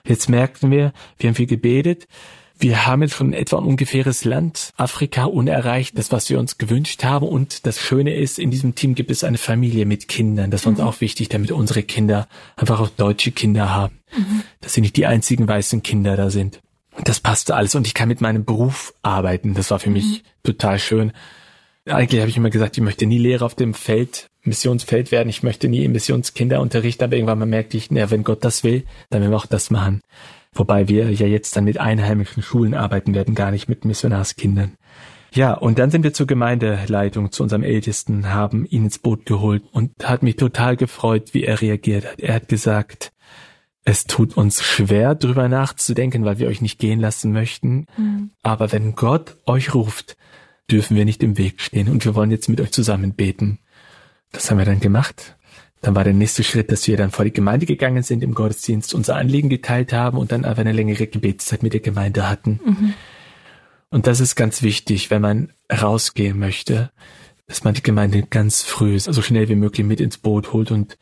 Jetzt 0.05 0.29
merkten 0.29 0.69
wir, 0.71 0.91
wir 1.17 1.29
haben 1.29 1.35
viel 1.35 1.47
gebetet. 1.47 2.07
Wir 2.63 2.85
haben 2.85 3.01
jetzt 3.01 3.15
schon 3.15 3.33
etwa 3.33 3.57
ein 3.57 3.65
ungefähres 3.65 4.23
Land, 4.23 4.71
Afrika, 4.77 5.25
unerreicht, 5.25 5.97
das, 5.97 6.13
was 6.13 6.29
wir 6.29 6.39
uns 6.39 6.57
gewünscht 6.57 7.03
haben. 7.03 7.27
Und 7.27 7.65
das 7.65 7.77
Schöne 7.77 8.15
ist, 8.15 8.39
in 8.39 8.51
diesem 8.51 8.73
Team 8.73 8.95
gibt 8.95 9.11
es 9.11 9.25
eine 9.25 9.37
Familie 9.37 9.85
mit 9.85 10.07
Kindern. 10.07 10.49
Das 10.49 10.65
war 10.65 10.69
uns 10.69 10.79
mhm. 10.79 10.85
auch 10.85 11.01
wichtig, 11.01 11.27
damit 11.27 11.51
unsere 11.51 11.83
Kinder 11.83 12.29
einfach 12.55 12.79
auch 12.79 12.87
deutsche 12.87 13.33
Kinder 13.33 13.75
haben. 13.75 13.99
Mhm. 14.17 14.43
Dass 14.61 14.75
sie 14.75 14.79
nicht 14.79 14.95
die 14.95 15.05
einzigen 15.05 15.45
weißen 15.45 15.83
Kinder 15.83 16.15
da 16.15 16.29
sind. 16.29 16.61
Und 16.95 17.09
das 17.09 17.19
passte 17.19 17.53
alles. 17.53 17.75
Und 17.75 17.85
ich 17.85 17.93
kann 17.93 18.07
mit 18.07 18.21
meinem 18.21 18.45
Beruf 18.45 18.93
arbeiten. 19.01 19.55
Das 19.55 19.69
war 19.69 19.79
für 19.79 19.89
mich 19.89 20.23
mhm. 20.23 20.43
total 20.43 20.79
schön. 20.79 21.11
Eigentlich 21.85 22.21
habe 22.21 22.29
ich 22.29 22.37
immer 22.37 22.49
gesagt, 22.49 22.77
ich 22.77 22.83
möchte 22.83 23.05
nie 23.05 23.17
Lehrer 23.17 23.45
auf 23.45 23.55
dem 23.55 23.73
Feld, 23.73 24.29
Missionsfeld 24.43 25.11
werden. 25.11 25.27
Ich 25.27 25.43
möchte 25.43 25.67
nie 25.67 25.85
Missionskinder 25.89 26.61
unterrichten. 26.61 27.03
Aber 27.03 27.17
irgendwann 27.17 27.39
mal 27.39 27.45
merkte 27.45 27.75
ich, 27.75 27.91
na, 27.91 28.09
wenn 28.09 28.23
Gott 28.23 28.45
das 28.45 28.63
will, 28.63 28.85
dann 29.09 29.19
werden 29.19 29.33
wir 29.33 29.37
auch 29.37 29.47
das 29.47 29.69
machen. 29.69 30.01
Wobei 30.53 30.87
wir 30.87 31.11
ja 31.11 31.27
jetzt 31.27 31.55
dann 31.55 31.63
mit 31.63 31.79
einheimischen 31.79 32.43
Schulen 32.43 32.73
arbeiten 32.73 33.13
werden, 33.13 33.35
gar 33.35 33.51
nicht 33.51 33.69
mit 33.69 33.85
Missionarskindern. 33.85 34.73
Ja, 35.33 35.53
und 35.53 35.79
dann 35.79 35.89
sind 35.89 36.03
wir 36.03 36.13
zur 36.13 36.27
Gemeindeleitung, 36.27 37.31
zu 37.31 37.41
unserem 37.41 37.63
Ältesten, 37.63 38.29
haben 38.29 38.65
ihn 38.65 38.85
ins 38.85 38.99
Boot 38.99 39.25
geholt 39.25 39.63
und 39.71 39.91
hat 40.03 40.21
mich 40.21 40.35
total 40.35 40.77
gefreut, 40.77 41.33
wie 41.33 41.43
er 41.43 41.59
reagiert 41.59 42.05
hat. 42.05 42.19
Er 42.19 42.35
hat 42.35 42.47
gesagt, 42.47 43.13
es 43.83 44.05
tut 44.05 44.37
uns 44.37 44.61
schwer, 44.61 45.15
drüber 45.15 45.49
nachzudenken, 45.49 46.23
weil 46.23 46.37
wir 46.37 46.47
euch 46.47 46.61
nicht 46.61 46.79
gehen 46.79 46.99
lassen 46.99 47.31
möchten. 47.33 47.87
Mhm. 47.97 48.31
Aber 48.43 48.71
wenn 48.71 48.95
Gott 48.95 49.37
euch 49.45 49.73
ruft, 49.73 50.17
dürfen 50.69 50.95
wir 50.95 51.03
nicht 51.03 51.23
im 51.23 51.37
Weg 51.37 51.61
stehen 51.61 51.89
und 51.89 52.05
wir 52.05 52.15
wollen 52.15 52.31
jetzt 52.31 52.47
mit 52.47 52.61
euch 52.61 52.71
zusammen 52.71 53.13
beten. 53.13 53.59
Das 54.31 54.49
haben 54.49 54.59
wir 54.59 54.65
dann 54.65 54.79
gemacht. 54.79 55.35
Dann 55.83 55.95
war 55.95 56.05
der 56.05 56.13
nächste 56.13 56.45
Schritt, 56.45 56.71
dass 56.71 56.87
wir 56.87 56.95
dann 56.95 57.11
vor 57.11 57.25
die 57.25 57.33
Gemeinde 57.33 57.65
gegangen 57.65 58.03
sind, 58.03 58.23
im 58.23 58.33
Gottesdienst 58.33 58.93
unser 58.93 59.17
Anliegen 59.17 59.49
geteilt 59.49 59.91
haben 59.91 60.17
und 60.17 60.31
dann 60.31 60.45
einfach 60.45 60.61
eine 60.61 60.71
längere 60.71 61.07
Gebetszeit 61.07 61.61
mit 61.61 61.73
der 61.73 61.81
Gemeinde 61.81 62.29
hatten. 62.29 62.61
Mhm. 62.63 62.93
Und 63.89 64.07
das 64.07 64.21
ist 64.21 64.35
ganz 64.35 64.61
wichtig, 64.61 65.11
wenn 65.11 65.21
man 65.21 65.51
rausgehen 65.69 66.39
möchte, 66.39 66.89
dass 67.47 67.65
man 67.65 67.73
die 67.73 67.83
Gemeinde 67.83 68.23
ganz 68.23 68.61
früh, 68.61 68.97
so 68.97 69.21
schnell 69.21 69.49
wie 69.49 69.55
möglich 69.55 69.85
mit 69.85 69.99
ins 69.99 70.17
Boot 70.17 70.53
holt. 70.53 70.71
Und 70.71 70.97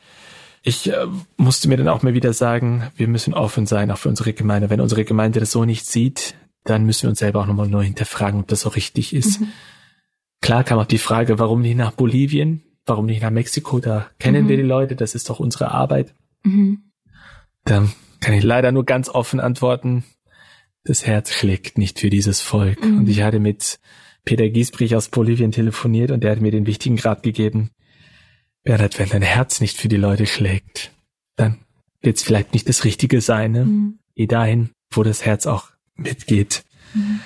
ich 0.64 0.92
äh, 0.92 1.06
musste 1.38 1.70
mir 1.70 1.78
dann 1.78 1.88
auch 1.88 2.02
mal 2.02 2.16
wieder 2.16 2.34
sagen, 2.34 2.90
wir 2.96 3.08
müssen 3.08 3.36
offen 3.36 3.68
sein, 3.68 3.92
auch 3.92 4.00
für 4.00 4.10
unsere 4.10 4.34
Gemeinde. 4.34 4.72
Wenn 4.72 4.82
unsere 4.82 5.06
Gemeinde 5.06 5.40
das 5.40 5.52
so 5.52 5.64
nicht 5.64 5.86
sieht, 5.86 6.34
dann 6.64 6.88
müssen 6.88 7.04
wir 7.04 7.10
uns 7.12 7.20
selber 7.20 7.42
auch 7.42 7.46
nochmal 7.46 7.68
neu 7.68 7.84
hinterfragen, 7.84 8.40
ob 8.40 8.48
das 8.48 8.62
so 8.62 8.70
richtig 8.70 9.14
ist. 9.14 9.42
Mhm. 9.42 9.50
Klar 10.42 10.64
kam 10.64 10.80
auch 10.80 10.86
die 10.86 10.98
Frage, 10.98 11.38
warum 11.38 11.62
nicht 11.62 11.78
nach 11.78 11.92
Bolivien? 11.92 12.64
Warum 12.86 13.06
nicht 13.06 13.22
nach 13.22 13.32
Mexiko? 13.32 13.80
Da 13.80 14.10
kennen 14.20 14.46
mhm. 14.46 14.50
wir 14.50 14.58
die 14.58 14.64
Leute, 14.64 14.96
das 14.96 15.16
ist 15.16 15.30
doch 15.30 15.40
unsere 15.40 15.72
Arbeit. 15.72 16.14
Mhm. 16.44 16.92
Da 17.66 17.88
kann 18.20 18.34
ich 18.34 18.44
leider 18.44 18.72
nur 18.72 18.86
ganz 18.86 19.10
offen 19.10 19.40
antworten, 19.40 20.04
das 20.84 21.06
Herz 21.06 21.32
schlägt 21.32 21.78
nicht 21.78 22.00
für 22.00 22.10
dieses 22.10 22.42
Volk. 22.42 22.84
Mhm. 22.84 23.00
Und 23.00 23.10
ich 23.10 23.22
hatte 23.22 23.40
mit 23.40 23.80
Peter 24.26 24.50
Giesbrich 24.50 24.96
aus 24.96 25.10
Bolivien 25.10 25.52
telefoniert 25.52 26.12
und 26.12 26.24
der 26.24 26.32
hat 26.32 26.42
mir 26.42 26.52
den 26.52 26.66
wichtigen 26.66 27.00
Rat 27.00 27.24
gegeben, 27.24 27.72
Bernhard, 28.64 29.00
wenn 29.00 29.10
dein 29.10 29.24
Herz 29.24 29.60
nicht 29.60 29.78
für 29.78 29.88
die 29.88 29.98
Leute 29.98 30.28
schlägt, 30.28 30.92
dann 31.36 31.60
wird 32.02 32.18
es 32.18 32.24
vielleicht 32.24 32.54
nicht 32.54 32.70
das 32.70 32.84
Richtige 32.84 33.22
sein. 33.22 33.52
Ne? 33.52 33.66
Mhm. 33.66 34.00
Geh 34.16 34.28
dahin, 34.28 34.70
wo 34.92 35.04
das 35.04 35.26
Herz 35.26 35.48
auch 35.48 35.70
mitgeht. 35.96 36.64
Mhm. 36.94 37.22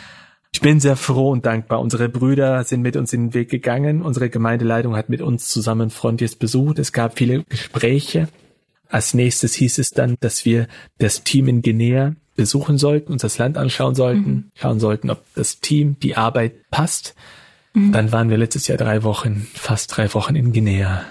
Ich 0.56 0.62
bin 0.62 0.80
sehr 0.80 0.96
froh 0.96 1.32
und 1.32 1.46
dankbar. 1.46 1.82
Unsere 1.82 2.08
Brüder 2.08 2.64
sind 2.64 2.82
mit 2.82 2.96
uns 2.96 3.12
in 3.12 3.26
den 3.26 3.34
Weg 3.34 3.50
gegangen. 3.50 4.02
Unsere 4.02 4.30
Gemeindeleitung 4.30 4.96
hat 4.96 5.10
mit 5.10 5.22
uns 5.22 5.50
zusammen 5.50 5.90
Frontiers 5.90 6.38
besucht. 6.38 6.80
Es 6.80 6.94
gab 6.94 7.18
viele 7.18 7.44
Gespräche. 7.44 8.30
Als 8.88 9.14
nächstes 9.14 9.54
hieß 9.56 9.80
es 9.80 9.90
dann, 9.90 10.16
dass 10.22 10.46
wir 10.46 10.70
das 10.98 11.26
Team 11.26 11.50
in 11.50 11.62
Guinea 11.62 12.16
besuchen 12.38 12.78
sollten, 12.78 13.12
uns 13.12 13.22
das 13.22 13.38
Land 13.38 13.58
anschauen 13.58 13.96
sollten, 13.96 14.30
mhm. 14.30 14.52
schauen 14.56 14.80
sollten, 14.80 15.10
ob 15.10 15.26
das 15.36 15.60
Team, 15.60 15.98
die 16.00 16.16
Arbeit 16.16 16.54
passt. 16.72 17.16
Mhm. 17.74 17.92
Dann 17.92 18.14
waren 18.14 18.30
wir 18.30 18.38
letztes 18.38 18.68
Jahr 18.68 18.78
drei 18.78 19.04
Wochen, 19.04 19.48
fast 19.56 19.98
drei 19.98 20.14
Wochen 20.14 20.38
in 20.38 20.54
Guinea. 20.54 21.02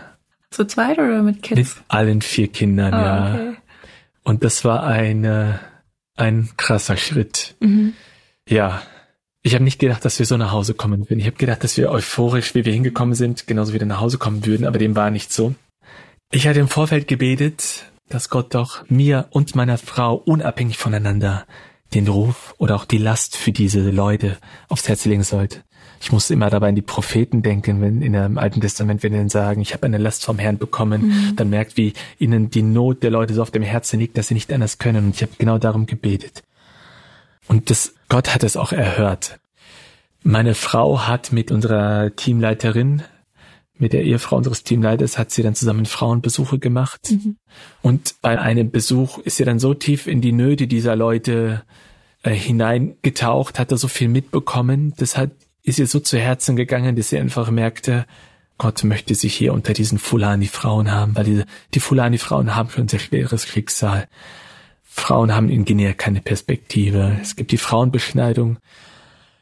Zu 0.52 0.64
zweit 0.64 0.96
oder 0.96 1.22
mit 1.22 1.42
Kids? 1.42 1.58
Mit 1.58 1.84
allen 1.88 2.22
vier 2.22 2.48
Kindern, 2.48 2.94
oh, 2.94 2.96
ja. 2.96 3.34
Okay. 3.34 3.56
Und 4.22 4.42
das 4.42 4.64
war 4.64 4.84
eine, 4.84 5.60
ein 6.16 6.48
krasser 6.56 6.96
Schritt. 6.96 7.56
Mhm. 7.60 7.92
Ja, 8.48 8.80
ich 9.44 9.54
habe 9.54 9.62
nicht 9.62 9.78
gedacht, 9.78 10.04
dass 10.04 10.18
wir 10.18 10.26
so 10.26 10.38
nach 10.38 10.52
Hause 10.52 10.72
kommen 10.72 11.08
würden. 11.08 11.20
Ich 11.20 11.26
habe 11.26 11.36
gedacht, 11.36 11.62
dass 11.62 11.76
wir 11.76 11.90
euphorisch, 11.90 12.54
wie 12.54 12.64
wir 12.64 12.72
hingekommen 12.72 13.14
sind, 13.14 13.46
genauso 13.46 13.74
wieder 13.74 13.84
nach 13.84 14.00
Hause 14.00 14.16
kommen 14.16 14.44
würden, 14.46 14.66
aber 14.66 14.78
dem 14.78 14.96
war 14.96 15.10
nicht 15.10 15.32
so. 15.32 15.54
Ich 16.32 16.48
hatte 16.48 16.60
im 16.60 16.68
Vorfeld 16.68 17.06
gebetet, 17.06 17.84
dass 18.08 18.30
Gott 18.30 18.54
doch 18.54 18.88
mir 18.88 19.26
und 19.30 19.54
meiner 19.54 19.76
Frau 19.76 20.14
unabhängig 20.14 20.78
voneinander 20.78 21.44
den 21.92 22.08
Ruf 22.08 22.54
oder 22.56 22.74
auch 22.74 22.86
die 22.86 22.98
Last 22.98 23.36
für 23.36 23.52
diese 23.52 23.90
Leute 23.90 24.38
aufs 24.68 24.88
Herz 24.88 25.04
legen 25.04 25.22
sollte. 25.22 25.62
Ich 26.00 26.10
musste 26.10 26.32
immer 26.32 26.48
dabei 26.48 26.70
an 26.70 26.74
die 26.74 26.82
Propheten 26.82 27.42
denken, 27.42 27.82
wenn 27.82 28.00
in 28.00 28.14
dem 28.14 28.38
Alten 28.38 28.62
Testament, 28.62 29.02
wenn 29.02 29.12
ihnen 29.12 29.28
sagen, 29.28 29.60
ich 29.60 29.74
habe 29.74 29.84
eine 29.84 29.98
Last 29.98 30.24
vom 30.24 30.38
Herrn 30.38 30.56
bekommen, 30.56 31.08
mhm. 31.08 31.36
dann 31.36 31.50
merkt, 31.50 31.76
wie 31.76 31.92
ihnen 32.18 32.48
die 32.48 32.62
Not 32.62 33.02
der 33.02 33.10
Leute 33.10 33.34
so 33.34 33.42
auf 33.42 33.50
dem 33.50 33.62
Herzen 33.62 34.00
liegt, 34.00 34.16
dass 34.16 34.28
sie 34.28 34.34
nicht 34.34 34.52
anders 34.52 34.78
können. 34.78 35.06
Und 35.06 35.16
ich 35.16 35.22
habe 35.22 35.32
genau 35.36 35.58
darum 35.58 35.86
gebetet. 35.86 36.42
Und 37.46 37.70
das, 37.70 37.94
Gott 38.14 38.32
hat 38.32 38.44
es 38.44 38.56
auch 38.56 38.70
erhört. 38.70 39.40
Meine 40.22 40.54
Frau 40.54 41.00
hat 41.00 41.32
mit 41.32 41.50
unserer 41.50 42.14
Teamleiterin, 42.14 43.02
mit 43.76 43.92
der 43.92 44.04
Ehefrau 44.04 44.36
unseres 44.36 44.62
Teamleiters, 44.62 45.18
hat 45.18 45.32
sie 45.32 45.42
dann 45.42 45.56
zusammen 45.56 45.84
Frauenbesuche 45.84 46.60
gemacht. 46.60 47.10
Mhm. 47.10 47.38
Und 47.82 48.14
bei 48.22 48.38
einem 48.38 48.70
Besuch 48.70 49.18
ist 49.18 49.38
sie 49.38 49.44
dann 49.44 49.58
so 49.58 49.74
tief 49.74 50.06
in 50.06 50.20
die 50.20 50.30
Nöte 50.30 50.68
dieser 50.68 50.94
Leute 50.94 51.64
äh, 52.22 52.30
hineingetaucht, 52.30 53.58
hat 53.58 53.72
da 53.72 53.76
so 53.76 53.88
viel 53.88 54.06
mitbekommen. 54.06 54.94
Das 54.96 55.16
hat, 55.16 55.32
ist 55.64 55.80
ihr 55.80 55.88
so 55.88 55.98
zu 55.98 56.16
Herzen 56.16 56.54
gegangen, 56.54 56.94
dass 56.94 57.08
sie 57.08 57.18
einfach 57.18 57.50
merkte, 57.50 58.06
Gott 58.58 58.84
möchte 58.84 59.16
sich 59.16 59.34
hier 59.34 59.52
unter 59.52 59.72
diesen 59.72 59.98
Fulani-Frauen 59.98 60.92
haben, 60.92 61.16
weil 61.16 61.24
diese, 61.24 61.46
die 61.74 61.80
Fulani-Frauen 61.80 62.54
haben 62.54 62.70
schon 62.70 62.84
ein 62.84 62.88
sehr 62.88 63.00
schweres 63.00 63.44
Schicksal. 63.44 64.06
Frauen 64.96 65.34
haben 65.34 65.50
in 65.50 65.64
Guinea 65.64 65.92
keine 65.92 66.20
Perspektive. 66.20 67.18
Es 67.20 67.34
gibt 67.34 67.50
die 67.50 67.58
Frauenbeschneidung. 67.58 68.58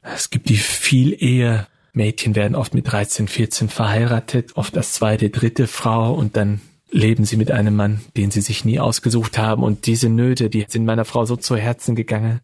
Es 0.03 0.31
gibt 0.31 0.49
die 0.49 0.57
Vielehe. 0.57 1.67
Mädchen 1.93 2.35
werden 2.35 2.57
oft 2.57 2.73
mit 2.73 2.91
13, 2.91 3.29
14 3.29 3.69
verheiratet, 3.69 4.57
oft 4.57 4.75
als 4.79 4.95
zweite, 4.95 5.29
dritte 5.29 5.67
Frau 5.67 6.15
und 6.15 6.39
dann 6.39 6.63
leben 6.91 7.27
sie 7.27 7.37
mit 7.37 7.51
einem 7.51 7.77
Mann, 7.77 8.01
den 8.17 8.31
sie 8.31 8.41
sich 8.41 8.65
nie 8.65 8.81
ausgesucht 8.81 9.37
haben. 9.37 9.63
Und 9.63 9.87
diese 9.87 10.09
Nöte, 10.09 10.49
die 10.49 10.65
sind 10.67 10.87
meiner 10.87 11.05
Frau 11.05 11.27
so 11.27 11.37
zu 11.37 11.55
Herzen 11.55 11.95
gegangen. 11.95 12.41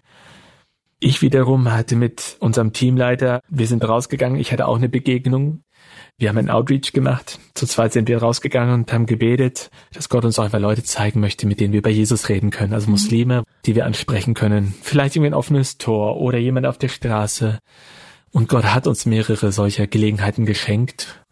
Ich 1.01 1.23
wiederum 1.23 1.73
hatte 1.73 1.97
mit 1.97 2.37
unserem 2.41 2.75
Teamleiter, 2.75 3.41
wir 3.49 3.67
sind 3.67 3.89
rausgegangen, 3.89 4.39
ich 4.39 4.53
hatte 4.53 4.69
auch 4.69 4.77
eine 4.77 4.91
Begegnung. 4.91 5.63
Wir 6.17 6.29
haben 6.29 6.39
einen 6.39 6.51
Outreach 6.51 6.93
gemacht. 6.93 7.39
Zu 7.55 7.67
zweit 7.67 7.93
sind 7.93 8.09
wir 8.09 8.19
rausgegangen 8.19 8.75
und 8.75 8.93
haben 8.93 9.07
gebetet, 9.07 9.71
dass 9.93 10.09
Gott 10.09 10.25
uns 10.25 10.39
einfach 10.39 10.59
Leute 10.59 10.83
zeigen 10.83 11.21
möchte, 11.21 11.47
mit 11.47 11.61
denen 11.61 11.73
wir 11.73 11.79
über 11.79 11.91
Jesus 11.91 12.29
reden 12.29 12.51
können. 12.51 12.73
Also 12.73 12.91
Muslime, 12.91 13.45
die 13.67 13.75
wir 13.75 13.87
ansprechen 13.87 14.35
können. 14.35 14.75
Vielleicht 14.83 15.17
irgendwie 15.17 15.31
ein 15.31 15.35
offenes 15.35 15.79
Tor 15.79 16.21
oder 16.21 16.39
jemand 16.39 16.67
auf 16.67 16.79
der 16.79 16.89
Straße. 16.89 17.59
Und 18.31 18.49
Gott 18.49 18.65
hat 18.65 18.87
uns 18.87 19.07
mehrere 19.07 19.53
solcher 19.53 19.87
Gelegenheiten 19.87 20.45
geschenkt 20.45 21.25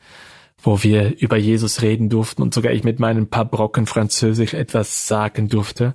wo 0.66 0.82
wir 0.82 1.18
über 1.20 1.36
Jesus 1.36 1.82
reden 1.82 2.08
durften 2.08 2.42
und 2.42 2.52
sogar 2.52 2.72
ich 2.72 2.82
mit 2.82 2.98
meinen 2.98 3.28
paar 3.28 3.44
Brocken 3.44 3.86
Französisch 3.86 4.52
etwas 4.52 5.06
sagen 5.06 5.48
durfte. 5.48 5.94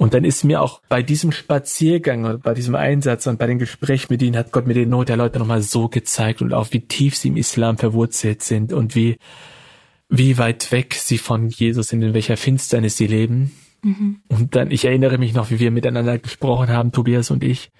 Und 0.00 0.14
dann 0.14 0.24
ist 0.24 0.44
mir 0.44 0.62
auch 0.62 0.80
bei 0.88 1.02
diesem 1.02 1.30
Spaziergang 1.30 2.24
und 2.24 2.42
bei 2.42 2.54
diesem 2.54 2.74
Einsatz 2.74 3.26
und 3.26 3.38
bei 3.38 3.46
den 3.46 3.58
Gesprächen 3.58 4.06
mit 4.08 4.22
ihnen 4.22 4.34
hat 4.34 4.50
Gott 4.50 4.66
mir 4.66 4.72
den 4.72 4.88
Not 4.88 5.10
der 5.10 5.18
Leute 5.18 5.38
nochmal 5.38 5.60
so 5.60 5.88
gezeigt 5.88 6.40
und 6.40 6.54
auch 6.54 6.68
wie 6.70 6.80
tief 6.80 7.14
sie 7.14 7.28
im 7.28 7.36
Islam 7.36 7.76
verwurzelt 7.76 8.42
sind 8.42 8.72
und 8.72 8.94
wie, 8.94 9.18
wie 10.08 10.38
weit 10.38 10.72
weg 10.72 10.94
sie 10.94 11.18
von 11.18 11.50
Jesus 11.50 11.88
sind, 11.88 12.00
in 12.00 12.14
welcher 12.14 12.38
Finsternis 12.38 12.96
sie 12.96 13.08
leben. 13.08 13.52
Mhm. 13.82 14.22
Und 14.28 14.56
dann, 14.56 14.70
ich 14.70 14.86
erinnere 14.86 15.18
mich 15.18 15.34
noch, 15.34 15.50
wie 15.50 15.58
wir 15.58 15.70
miteinander 15.70 16.16
gesprochen 16.16 16.70
haben, 16.70 16.92
Tobias 16.92 17.30
und 17.30 17.44
ich. 17.44 17.70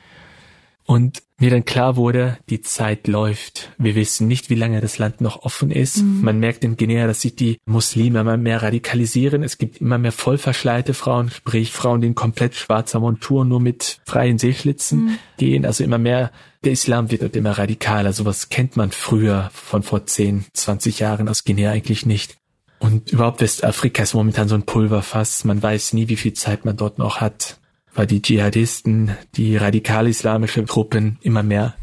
Und 0.85 1.23
mir 1.41 1.51
dann 1.51 1.65
klar 1.65 1.97
wurde, 1.97 2.39
die 2.51 2.61
Zeit 2.61 3.09
läuft. 3.09 3.71
Wir 3.79 3.95
wissen 3.95 4.29
nicht, 4.29 4.51
wie 4.51 4.55
lange 4.55 4.81
das 4.81 4.99
Land 4.99 5.21
noch 5.21 5.43
offen 5.43 5.71
ist. 5.71 6.03
Mhm. 6.03 6.21
Man 6.21 6.39
merkt 6.39 6.65
in 6.65 6.77
Guinea, 6.77 7.07
dass 7.07 7.23
sich 7.23 7.35
die 7.35 7.59
Muslime 7.65 8.21
immer 8.21 8.37
mehr 8.37 8.63
radikalisieren. 8.63 9.43
Es 9.43 9.57
gibt 9.57 9.81
immer 9.81 9.99
mehr 9.99 10.13
vollverschleierte 10.13 10.93
Frauen, 10.93 11.31
sprich 11.31 11.73
Frauen, 11.73 12.03
die 12.03 12.09
in 12.09 12.15
komplett 12.15 12.55
schwarzer 12.55 13.01
Montur 13.01 13.45
nur 13.45 13.61
mit 13.61 14.01
freien 14.05 14.39
Seeschlitzen 14.39 15.05
mhm. 15.05 15.19
gehen. 15.39 15.65
Also 15.65 15.83
immer 15.83 15.99
mehr, 15.99 16.31
der 16.63 16.73
Islam 16.73 17.11
wird 17.11 17.23
dort 17.23 17.37
immer 17.37 17.53
radikaler. 17.53 18.13
Sowas 18.13 18.51
kennt 18.51 18.77
man 18.77 18.91
früher 18.91 19.51
von 19.55 19.83
vor 19.83 20.05
10, 20.05 20.45
20 20.53 20.99
Jahren 20.99 21.29
aus 21.29 21.45
Guinea 21.45 21.71
eigentlich 21.71 22.05
nicht. 22.05 22.37
Und 22.81 23.13
überhaupt 23.13 23.41
Westafrika 23.41 24.03
ist 24.03 24.15
momentan 24.15 24.49
so 24.49 24.55
ein 24.55 24.65
Pulverfass. 24.65 25.45
Man 25.45 25.63
weiß 25.63 25.95
nie, 25.95 26.09
wie 26.09 26.17
viel 26.17 26.35
Zeit 26.35 26.65
man 26.65 26.77
dort 26.77 26.99
noch 26.99 27.21
hat 27.21 27.60
weil 28.01 28.07
die 28.07 28.23
Dschihadisten, 28.23 29.15
die 29.37 29.59
radikal-islamische 29.59 30.65
Truppen 30.65 31.19
immer 31.21 31.43
mehr, 31.43 31.75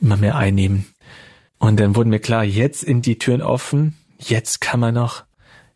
immer 0.00 0.16
mehr 0.16 0.34
einnehmen. 0.34 0.86
Und 1.58 1.78
dann 1.78 1.94
wurden 1.94 2.10
mir 2.10 2.18
klar, 2.18 2.42
jetzt 2.42 2.80
sind 2.80 3.06
die 3.06 3.18
Türen 3.18 3.40
offen, 3.40 3.94
jetzt 4.18 4.60
kann 4.60 4.80
man 4.80 4.94
noch, 4.94 5.22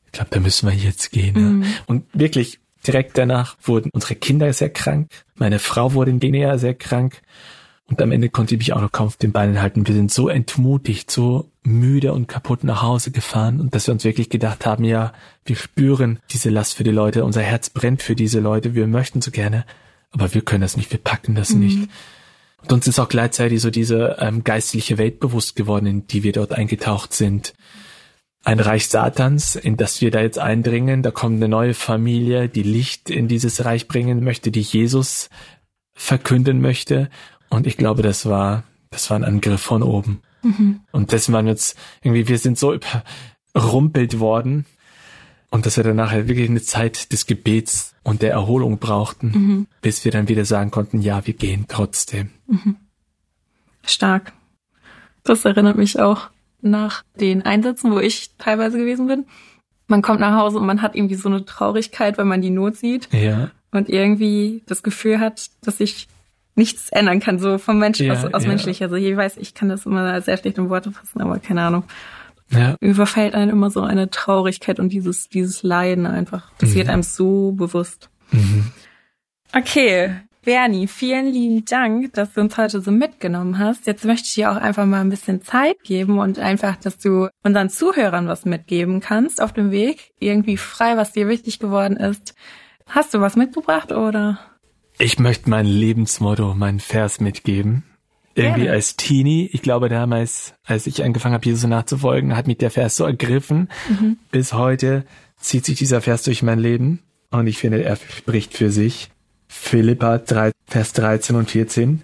ich 0.07 0.11
glaube, 0.11 0.31
da 0.33 0.41
müssen 0.41 0.69
wir 0.69 0.75
jetzt 0.75 1.13
gehen. 1.13 1.59
Mhm. 1.59 1.63
Ja. 1.63 1.69
Und 1.87 2.07
wirklich 2.13 2.59
direkt 2.85 3.17
danach 3.17 3.57
wurden 3.63 3.91
unsere 3.93 4.17
Kinder 4.17 4.53
sehr 4.53 4.71
krank, 4.71 5.13
meine 5.37 5.61
Frau 5.61 5.95
wurde 5.95 6.11
in 6.11 6.19
Guinea 6.19 6.59
sehr 6.59 6.75
krank 6.75 7.23
und 7.89 8.03
am 8.03 8.13
Ende 8.13 8.29
konnte 8.29 8.55
ich 8.55 8.59
mich 8.59 8.73
auch 8.75 8.83
noch 8.83 8.93
kaum 8.93 9.07
auf 9.07 9.17
den 9.17 9.33
Beinen 9.33 9.63
halten. 9.63 9.87
Wir 9.87 9.95
sind 9.95 10.13
so 10.13 10.29
entmutigt, 10.29 11.11
so 11.11 11.51
müde 11.63 12.13
und 12.13 12.29
kaputt 12.29 12.63
nach 12.63 12.83
Hause 12.83 13.11
gefahren 13.11 13.61
und 13.61 13.75
dass 13.75 13.87
wir 13.87 13.95
uns 13.95 14.05
wirklich 14.05 14.29
gedacht 14.29 14.67
haben, 14.67 14.85
ja, 14.85 15.13
wir 15.45 15.57
spüren 15.57 16.19
diese 16.31 16.51
Last 16.51 16.75
für 16.75 16.85
die 16.85 16.91
Leute, 16.91 17.25
unser 17.25 17.43
Herz 17.43 17.71
brennt 17.71 18.03
für 18.03 18.15
diese 18.15 18.41
Leute, 18.41 18.75
wir 18.75 18.87
möchten 18.87 19.23
so 19.23 19.31
gerne, 19.31 19.65
aber 20.11 20.35
wir 20.35 20.43
können 20.43 20.61
das 20.61 20.77
nicht, 20.77 20.91
wir 20.91 20.99
packen 20.99 21.35
das 21.35 21.51
mhm. 21.51 21.61
nicht. 21.61 21.89
Und 22.63 22.73
uns 22.73 22.89
ist 22.89 22.99
auch 22.99 23.09
gleichzeitig 23.09 23.61
so 23.61 23.71
diese 23.71 24.17
ähm, 24.21 24.45
geistliche 24.45 24.99
Welt 24.99 25.21
bewusst 25.21 25.57
geworden, 25.57 25.87
in 25.87 26.07
die 26.07 26.23
wir 26.23 26.33
dort 26.33 26.53
eingetaucht 26.53 27.15
sind. 27.15 27.55
Ein 28.45 28.61
Reich 28.61 28.89
Satans, 28.89 29.57
in 29.57 29.77
das 29.77 30.01
wir 30.01 30.11
da 30.11 30.21
jetzt 30.21 30.39
eindringen, 30.39 31.03
da 31.03 31.11
kommt 31.11 31.37
eine 31.37 31.49
neue 31.49 31.75
Familie, 31.75 32.49
die 32.49 32.63
Licht 32.63 33.11
in 33.11 33.29
dieses 33.29 33.65
Reich 33.65 33.89
bringen 33.89 34.23
möchte, 34.23 34.51
die 34.51 34.61
Jesus 34.61 35.31
verkünden 35.95 36.61
möchte. 36.61 37.11
Und 37.51 37.67
ich 37.67 37.77
glaube, 37.77 38.03
das 38.03 38.27
war, 38.27 38.65
das 38.91 39.09
war 39.11 39.17
ein 39.17 39.25
Angriff 39.25 39.61
von 39.61 39.83
oben. 39.83 40.23
Mhm. 40.43 40.81
Und 40.93 41.13
dessen 41.13 41.33
waren 41.33 41.47
wir 41.47 41.53
jetzt 41.53 41.79
irgendwie, 42.03 42.29
wir 42.29 42.39
sind 42.39 42.59
so 42.59 42.79
überrumpelt 43.55 44.21
worden. 44.21 44.67
Und 45.51 45.65
dass 45.65 45.79
wir 45.79 45.85
dann 45.85 45.97
nachher 45.97 46.29
wirklich 46.29 46.51
eine 46.51 46.61
Zeit 46.61 47.11
des 47.11 47.27
Gebets 47.27 47.95
und 48.03 48.21
der 48.21 48.33
Erholung 48.33 48.79
brauchten, 48.79 49.27
mhm. 49.29 49.67
bis 49.81 50.05
wir 50.05 50.13
dann 50.13 50.29
wieder 50.29 50.45
sagen 50.45 50.71
konnten, 50.71 51.01
ja, 51.01 51.27
wir 51.27 51.35
gehen 51.35 51.65
trotzdem. 51.69 52.31
Mhm. 52.47 52.77
Stark. 53.83 54.33
Das 55.25 55.45
erinnert 55.47 55.79
mich 55.79 55.99
auch 55.99 56.29
nach 56.61 57.03
den 57.19 57.43
Einsätzen, 57.43 57.93
wo 57.93 57.99
ich 57.99 58.37
teilweise 58.37 58.79
gewesen 58.79 59.07
bin. 59.07 59.27
Man 59.87 60.03
kommt 60.03 60.21
nach 60.21 60.37
Hause 60.37 60.59
und 60.59 60.67
man 60.67 60.83
hat 60.83 60.95
irgendwie 60.95 61.15
so 61.15 61.31
eine 61.31 61.45
Traurigkeit, 61.47 62.19
weil 62.19 62.27
man 62.27 62.43
die 62.43 62.51
Not 62.51 62.77
sieht. 62.77 63.09
Ja. 63.13 63.51
Und 63.71 63.89
irgendwie 63.89 64.63
das 64.67 64.83
Gefühl 64.83 65.19
hat, 65.19 65.51
dass 65.63 65.81
ich 65.81 66.09
nichts 66.59 66.91
ändern 66.91 67.21
kann, 67.21 67.39
so 67.39 67.57
vom 67.57 67.79
Mensch, 67.79 68.01
ja, 68.01 68.13
aus, 68.13 68.25
aus 68.35 68.43
ja. 68.43 68.49
menschlicher 68.49 68.89
Sicht. 68.89 69.07
Ich 69.07 69.17
weiß, 69.17 69.37
ich 69.39 69.55
kann 69.55 69.69
das 69.69 69.87
immer 69.87 70.21
sehr 70.21 70.37
schlecht 70.37 70.59
in 70.59 70.69
Worte 70.69 70.93
fassen, 70.93 71.21
aber 71.23 71.39
keine 71.39 71.63
Ahnung. 71.63 71.85
Ja. 72.51 72.77
Überfällt 72.81 73.35
einen 73.35 73.51
immer 73.51 73.71
so 73.71 73.83
eine 73.83 74.11
Traurigkeit 74.11 74.81
und 74.81 74.91
dieses, 74.91 75.29
dieses 75.29 75.63
Leiden 75.63 76.07
einfach. 76.07 76.51
Das 76.59 76.71
mhm. 76.71 76.75
wird 76.75 76.89
einem 76.89 77.03
so 77.03 77.53
bewusst. 77.53 78.11
Mhm. 78.33 78.73
Okay, 79.55 80.15
Bernie, 80.45 80.87
vielen 80.87 81.27
lieben 81.27 81.65
Dank, 81.67 82.15
dass 82.15 82.33
du 82.33 82.41
uns 82.41 82.57
heute 82.57 82.81
so 82.81 82.91
mitgenommen 82.91 83.59
hast. 83.59 83.87
Jetzt 83.87 84.05
möchte 84.05 84.27
ich 84.27 84.35
dir 84.35 84.51
auch 84.51 84.57
einfach 84.57 84.87
mal 84.87 85.01
ein 85.01 85.11
bisschen 85.11 85.43
Zeit 85.43 85.83
geben 85.83 86.19
und 86.19 86.39
einfach, 86.39 86.77
dass 86.77 86.99
du 86.99 87.29
unseren 87.43 87.69
Zuhörern 87.69 88.29
was 88.29 88.47
mitgeben 88.47 89.01
kannst 89.01 89.43
auf 89.43 89.53
dem 89.53 89.71
Weg. 89.71 90.13
Irgendwie 90.21 90.57
frei, 90.57 90.97
was 90.97 91.13
dir 91.13 91.29
wichtig 91.29 91.59
geworden 91.59 91.97
ist. 91.97 92.35
Hast 92.87 93.13
du 93.13 93.21
was 93.21 93.37
mitgebracht 93.37 93.93
oder? 93.93 94.39
Ich 95.01 95.21
möchte 95.21 95.49
mein 95.49 95.67
Lebensmotto, 95.67 96.55
meinen 96.55 96.81
Vers 96.81 97.21
mitgeben. 97.21 97.85
Irgendwie 98.35 98.63
Gerne. 98.63 98.75
als 98.75 98.97
Teenie, 98.97 99.49
ich 99.53 99.63
glaube 99.63 99.89
damals, 99.89 100.55
als 100.65 100.87
ich 100.89 101.05
angefangen 101.05 101.35
habe, 101.35 101.47
Jesus 101.47 101.69
nachzufolgen, 101.69 102.37
hat 102.37 102.49
mich 102.49 102.59
der 102.59 102.71
Vers 102.71 102.97
so 102.97 103.05
ergriffen. 103.05 103.69
Mhm. 103.89 104.19
Bis 104.33 104.53
heute 104.53 105.05
zieht 105.41 105.65
sich 105.65 105.79
dieser 105.79 106.01
Vers 106.01 106.25
durch 106.25 106.43
mein 106.43 106.59
Leben 106.59 107.01
und 107.31 107.47
ich 107.47 107.59
finde, 107.59 107.85
er 107.85 107.97
spricht 107.97 108.55
für 108.57 108.71
sich. 108.71 109.11
Philippa 109.47 110.19
3, 110.19 110.51
Vers 110.67 110.93
13 110.95 111.37
und 111.37 111.51
14. 111.51 112.03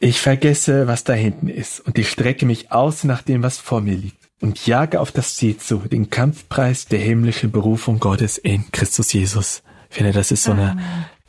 Ich 0.00 0.20
vergesse, 0.20 0.86
was 0.86 1.04
da 1.04 1.12
hinten 1.12 1.48
ist 1.48 1.80
und 1.80 1.98
ich 1.98 2.08
strecke 2.08 2.46
mich 2.46 2.72
aus 2.72 3.04
nach 3.04 3.22
dem, 3.22 3.42
was 3.42 3.58
vor 3.58 3.82
mir 3.82 3.96
liegt 3.96 4.30
und 4.40 4.66
jage 4.66 5.00
auf 5.00 5.12
das 5.12 5.36
Ziel 5.36 5.58
zu, 5.58 5.78
den 5.78 6.08
Kampfpreis 6.08 6.86
der 6.86 7.00
himmlischen 7.00 7.52
Berufung 7.52 8.00
Gottes 8.00 8.38
in 8.38 8.70
Christus 8.72 9.12
Jesus. 9.12 9.62
Ich 9.90 9.96
finde, 9.96 10.12
das 10.12 10.30
ist 10.30 10.44
so 10.44 10.52
eine 10.52 10.78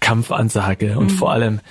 Kampfansage. 0.02 1.00
Und 1.00 1.12
mhm. 1.12 1.16
vor 1.16 1.32
allem 1.32 1.62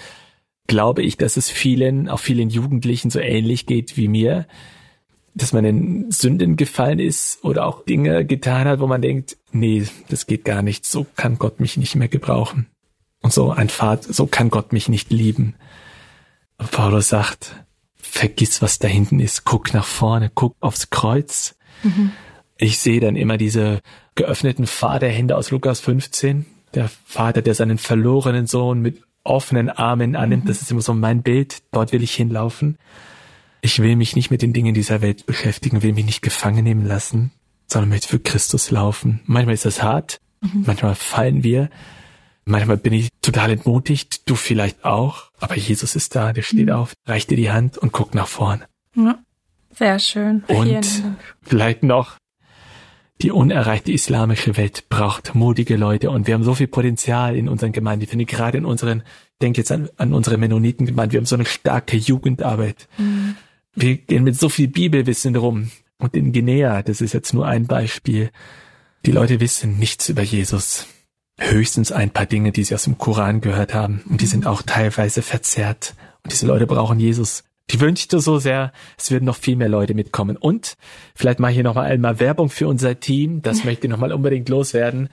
glaube 0.66 1.02
ich, 1.02 1.18
dass 1.18 1.36
es 1.36 1.50
vielen, 1.50 2.08
auch 2.08 2.20
vielen 2.20 2.48
Jugendlichen 2.48 3.10
so 3.10 3.18
ähnlich 3.18 3.66
geht 3.66 3.98
wie 3.98 4.08
mir, 4.08 4.46
dass 5.34 5.52
man 5.52 5.64
in 5.64 6.10
Sünden 6.10 6.56
gefallen 6.56 6.98
ist 6.98 7.44
oder 7.44 7.66
auch 7.66 7.84
Dinge 7.84 8.24
getan 8.24 8.66
hat, 8.66 8.80
wo 8.80 8.86
man 8.86 9.02
denkt, 9.02 9.36
nee, 9.52 9.84
das 10.08 10.26
geht 10.26 10.44
gar 10.44 10.62
nicht, 10.62 10.86
so 10.86 11.06
kann 11.16 11.38
Gott 11.38 11.60
mich 11.60 11.76
nicht 11.76 11.94
mehr 11.94 12.08
gebrauchen. 12.08 12.66
Und 13.20 13.32
so 13.32 13.50
ein 13.50 13.68
Vater, 13.68 14.12
so 14.12 14.26
kann 14.26 14.48
Gott 14.48 14.72
mich 14.72 14.88
nicht 14.88 15.10
lieben. 15.10 15.54
Und 16.56 16.70
Paulus 16.70 17.08
sagt, 17.08 17.64
vergiss, 17.96 18.62
was 18.62 18.78
da 18.78 18.88
hinten 18.88 19.20
ist, 19.20 19.44
guck 19.44 19.74
nach 19.74 19.84
vorne, 19.84 20.30
guck 20.34 20.56
aufs 20.60 20.90
Kreuz. 20.90 21.56
Mhm. 21.82 22.12
Ich 22.56 22.78
sehe 22.78 23.00
dann 23.00 23.16
immer 23.16 23.38
diese 23.38 23.80
geöffneten 24.14 24.66
Vaterhände 24.66 25.36
aus 25.36 25.50
Lukas 25.50 25.80
15, 25.80 26.46
der 26.74 26.90
Vater, 27.04 27.42
der 27.42 27.54
seinen 27.54 27.78
verlorenen 27.78 28.46
Sohn 28.46 28.80
mit 28.80 29.02
offenen 29.24 29.68
Armen 29.68 30.16
annimmt. 30.16 30.44
Mhm. 30.44 30.48
Das 30.48 30.62
ist 30.62 30.70
immer 30.70 30.80
so 30.80 30.94
mein 30.94 31.22
Bild. 31.22 31.62
Dort 31.72 31.92
will 31.92 32.02
ich 32.02 32.14
hinlaufen. 32.14 32.78
Ich 33.60 33.78
will 33.80 33.96
mich 33.96 34.16
nicht 34.16 34.30
mit 34.30 34.42
den 34.42 34.52
Dingen 34.52 34.74
dieser 34.74 35.02
Welt 35.02 35.26
beschäftigen, 35.26 35.82
will 35.82 35.92
mich 35.92 36.06
nicht 36.06 36.22
gefangen 36.22 36.64
nehmen 36.64 36.86
lassen, 36.86 37.30
sondern 37.66 37.90
möchte 37.90 38.08
für 38.08 38.18
Christus 38.18 38.70
laufen. 38.70 39.20
Manchmal 39.26 39.54
ist 39.54 39.66
das 39.66 39.82
hart, 39.82 40.18
mhm. 40.40 40.64
manchmal 40.66 40.94
fallen 40.94 41.42
wir, 41.42 41.68
manchmal 42.46 42.78
bin 42.78 42.94
ich 42.94 43.10
total 43.20 43.50
entmutigt, 43.50 44.28
du 44.30 44.34
vielleicht 44.34 44.86
auch, 44.86 45.30
aber 45.40 45.58
Jesus 45.58 45.94
ist 45.94 46.16
da, 46.16 46.32
der 46.32 46.40
steht 46.40 46.68
mhm. 46.68 46.72
auf, 46.72 46.94
reicht 47.06 47.30
dir 47.30 47.36
die 47.36 47.50
Hand 47.50 47.76
und 47.76 47.92
guckt 47.92 48.14
nach 48.14 48.28
vorn. 48.28 48.64
Ja. 48.96 49.18
Sehr 49.72 49.98
schön. 49.98 50.42
Und 50.48 51.02
vielleicht 51.42 51.82
noch 51.82 52.16
die 53.22 53.30
unerreichte 53.30 53.92
islamische 53.92 54.56
Welt 54.56 54.88
braucht 54.88 55.34
mutige 55.34 55.76
Leute 55.76 56.10
und 56.10 56.26
wir 56.26 56.34
haben 56.34 56.44
so 56.44 56.54
viel 56.54 56.68
Potenzial 56.68 57.36
in 57.36 57.48
unseren 57.48 57.72
Gemeinden. 57.72 58.04
Ich 58.04 58.10
finde 58.10 58.24
gerade 58.24 58.58
in 58.58 58.64
unseren, 58.64 59.02
denke 59.42 59.60
jetzt 59.60 59.72
an, 59.72 59.90
an 59.96 60.14
unsere 60.14 60.38
Mennonitengemeinden, 60.38 61.12
wir 61.12 61.18
haben 61.18 61.26
so 61.26 61.36
eine 61.36 61.44
starke 61.44 61.96
Jugendarbeit. 61.96 62.88
Mhm. 62.98 63.36
Wir 63.74 63.96
gehen 63.98 64.24
mit 64.24 64.36
so 64.36 64.48
viel 64.48 64.68
Bibelwissen 64.68 65.36
rum. 65.36 65.70
Und 65.98 66.16
in 66.16 66.32
Guinea, 66.32 66.82
das 66.82 67.02
ist 67.02 67.12
jetzt 67.12 67.34
nur 67.34 67.46
ein 67.46 67.66
Beispiel, 67.66 68.30
die 69.04 69.12
Leute 69.12 69.40
wissen 69.40 69.78
nichts 69.78 70.08
über 70.08 70.22
Jesus. 70.22 70.86
Höchstens 71.38 71.92
ein 71.92 72.10
paar 72.10 72.26
Dinge, 72.26 72.52
die 72.52 72.64
sie 72.64 72.74
aus 72.74 72.84
dem 72.84 72.98
Koran 72.98 73.40
gehört 73.40 73.74
haben. 73.74 74.02
Und 74.08 74.20
die 74.20 74.26
sind 74.26 74.46
auch 74.46 74.62
teilweise 74.62 75.22
verzerrt. 75.22 75.94
Und 76.22 76.32
diese 76.32 76.46
Leute 76.46 76.66
brauchen 76.66 76.98
Jesus. 76.98 77.44
Die 77.70 77.80
wünschte 77.80 78.20
so 78.20 78.38
sehr, 78.38 78.72
es 78.98 79.10
würden 79.10 79.24
noch 79.24 79.36
viel 79.36 79.56
mehr 79.56 79.68
Leute 79.68 79.94
mitkommen. 79.94 80.36
Und 80.36 80.76
vielleicht 81.14 81.38
mache 81.38 81.52
ich 81.52 81.56
hier 81.56 81.64
nochmal 81.64 81.90
einmal 81.90 82.18
Werbung 82.18 82.50
für 82.50 82.66
unser 82.66 82.98
Team. 82.98 83.42
Das 83.42 83.64
möchte 83.64 83.86
ich 83.86 83.90
nochmal 83.90 84.12
unbedingt 84.12 84.48
loswerden. 84.48 85.08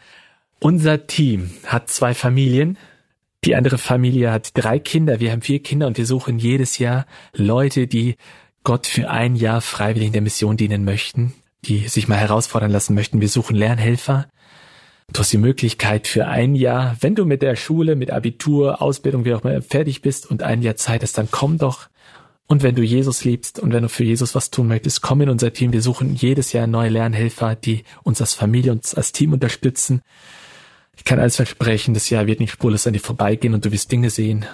Unser 0.60 1.06
Team 1.06 1.52
hat 1.66 1.90
zwei 1.90 2.14
Familien. 2.14 2.78
Die 3.44 3.56
andere 3.56 3.78
Familie 3.78 4.32
hat 4.32 4.52
drei 4.56 4.80
Kinder. 4.80 5.20
Wir 5.20 5.32
haben 5.32 5.42
vier 5.42 5.62
Kinder 5.62 5.86
und 5.86 5.98
wir 5.98 6.08
suchen 6.08 6.40
jedes 6.40 6.80
Jahr 6.80 7.06
Leute, 7.34 7.86
die 7.86 8.16
Gott 8.64 8.88
für 8.88 9.10
ein 9.10 9.36
Jahr 9.36 9.62
freiwillig 9.62 10.08
in 10.08 10.14
der 10.14 10.22
Mission 10.24 10.58
dienen 10.58 10.84
möchten, 10.84 11.34
die 11.64 11.88
sich 11.88 12.08
mal 12.08 12.18
herausfordern 12.18 12.72
lassen 12.72 12.96
möchten. 12.96 13.22
Wir 13.22 13.30
suchen 13.30 13.56
Lernhelfer. 13.56 14.28
Du 15.14 15.20
hast 15.20 15.32
die 15.32 15.38
Möglichkeit 15.38 16.08
für 16.08 16.28
ein 16.28 16.56
Jahr, 16.56 16.98
wenn 17.00 17.16
du 17.16 17.24
mit 17.24 17.42
der 17.42 17.56
Schule, 17.56 17.96
mit 17.96 18.12
Abitur, 18.12 18.82
Ausbildung, 18.82 19.24
wie 19.24 19.34
auch 19.34 19.46
immer 19.46 19.62
fertig 19.62 20.02
bist 20.02 20.30
und 20.30 20.44
ein 20.44 20.62
Jahr 20.62 20.76
Zeit 20.76 21.04
hast, 21.04 21.18
dann 21.18 21.30
komm 21.32 21.58
doch 21.58 21.88
und 22.48 22.64
wenn 22.64 22.76
du 22.76 22.82
Jesus 22.82 23.26
liebst 23.26 23.60
und 23.60 23.74
wenn 23.74 23.84
du 23.84 23.90
für 23.90 24.06
Jesus 24.06 24.34
was 24.34 24.50
tun 24.50 24.68
möchtest, 24.68 25.02
komm 25.02 25.22
in 25.22 25.30
unser 25.30 25.52
Team. 25.52 25.74
Wir 25.74 25.82
suchen 25.82 26.16
jedes 26.16 26.54
Jahr 26.54 26.66
neue 26.66 26.90
Lernhelfer, 26.90 27.56
die 27.56 27.84
uns 28.04 28.22
als 28.22 28.34
Familie, 28.34 28.72
uns 28.72 28.96
als 28.96 29.12
Team 29.12 29.34
unterstützen. 29.34 30.02
Ich 30.96 31.04
kann 31.04 31.20
alles 31.20 31.36
versprechen, 31.36 31.94
das 31.94 32.10
Jahr 32.10 32.26
wird 32.26 32.40
nicht 32.40 32.52
spurlos 32.52 32.88
an 32.88 32.94
dir 32.94 33.00
vorbeigehen 33.00 33.54
und 33.54 33.66
du 33.66 33.72
wirst 33.72 33.92
Dinge 33.92 34.10
sehen 34.10 34.46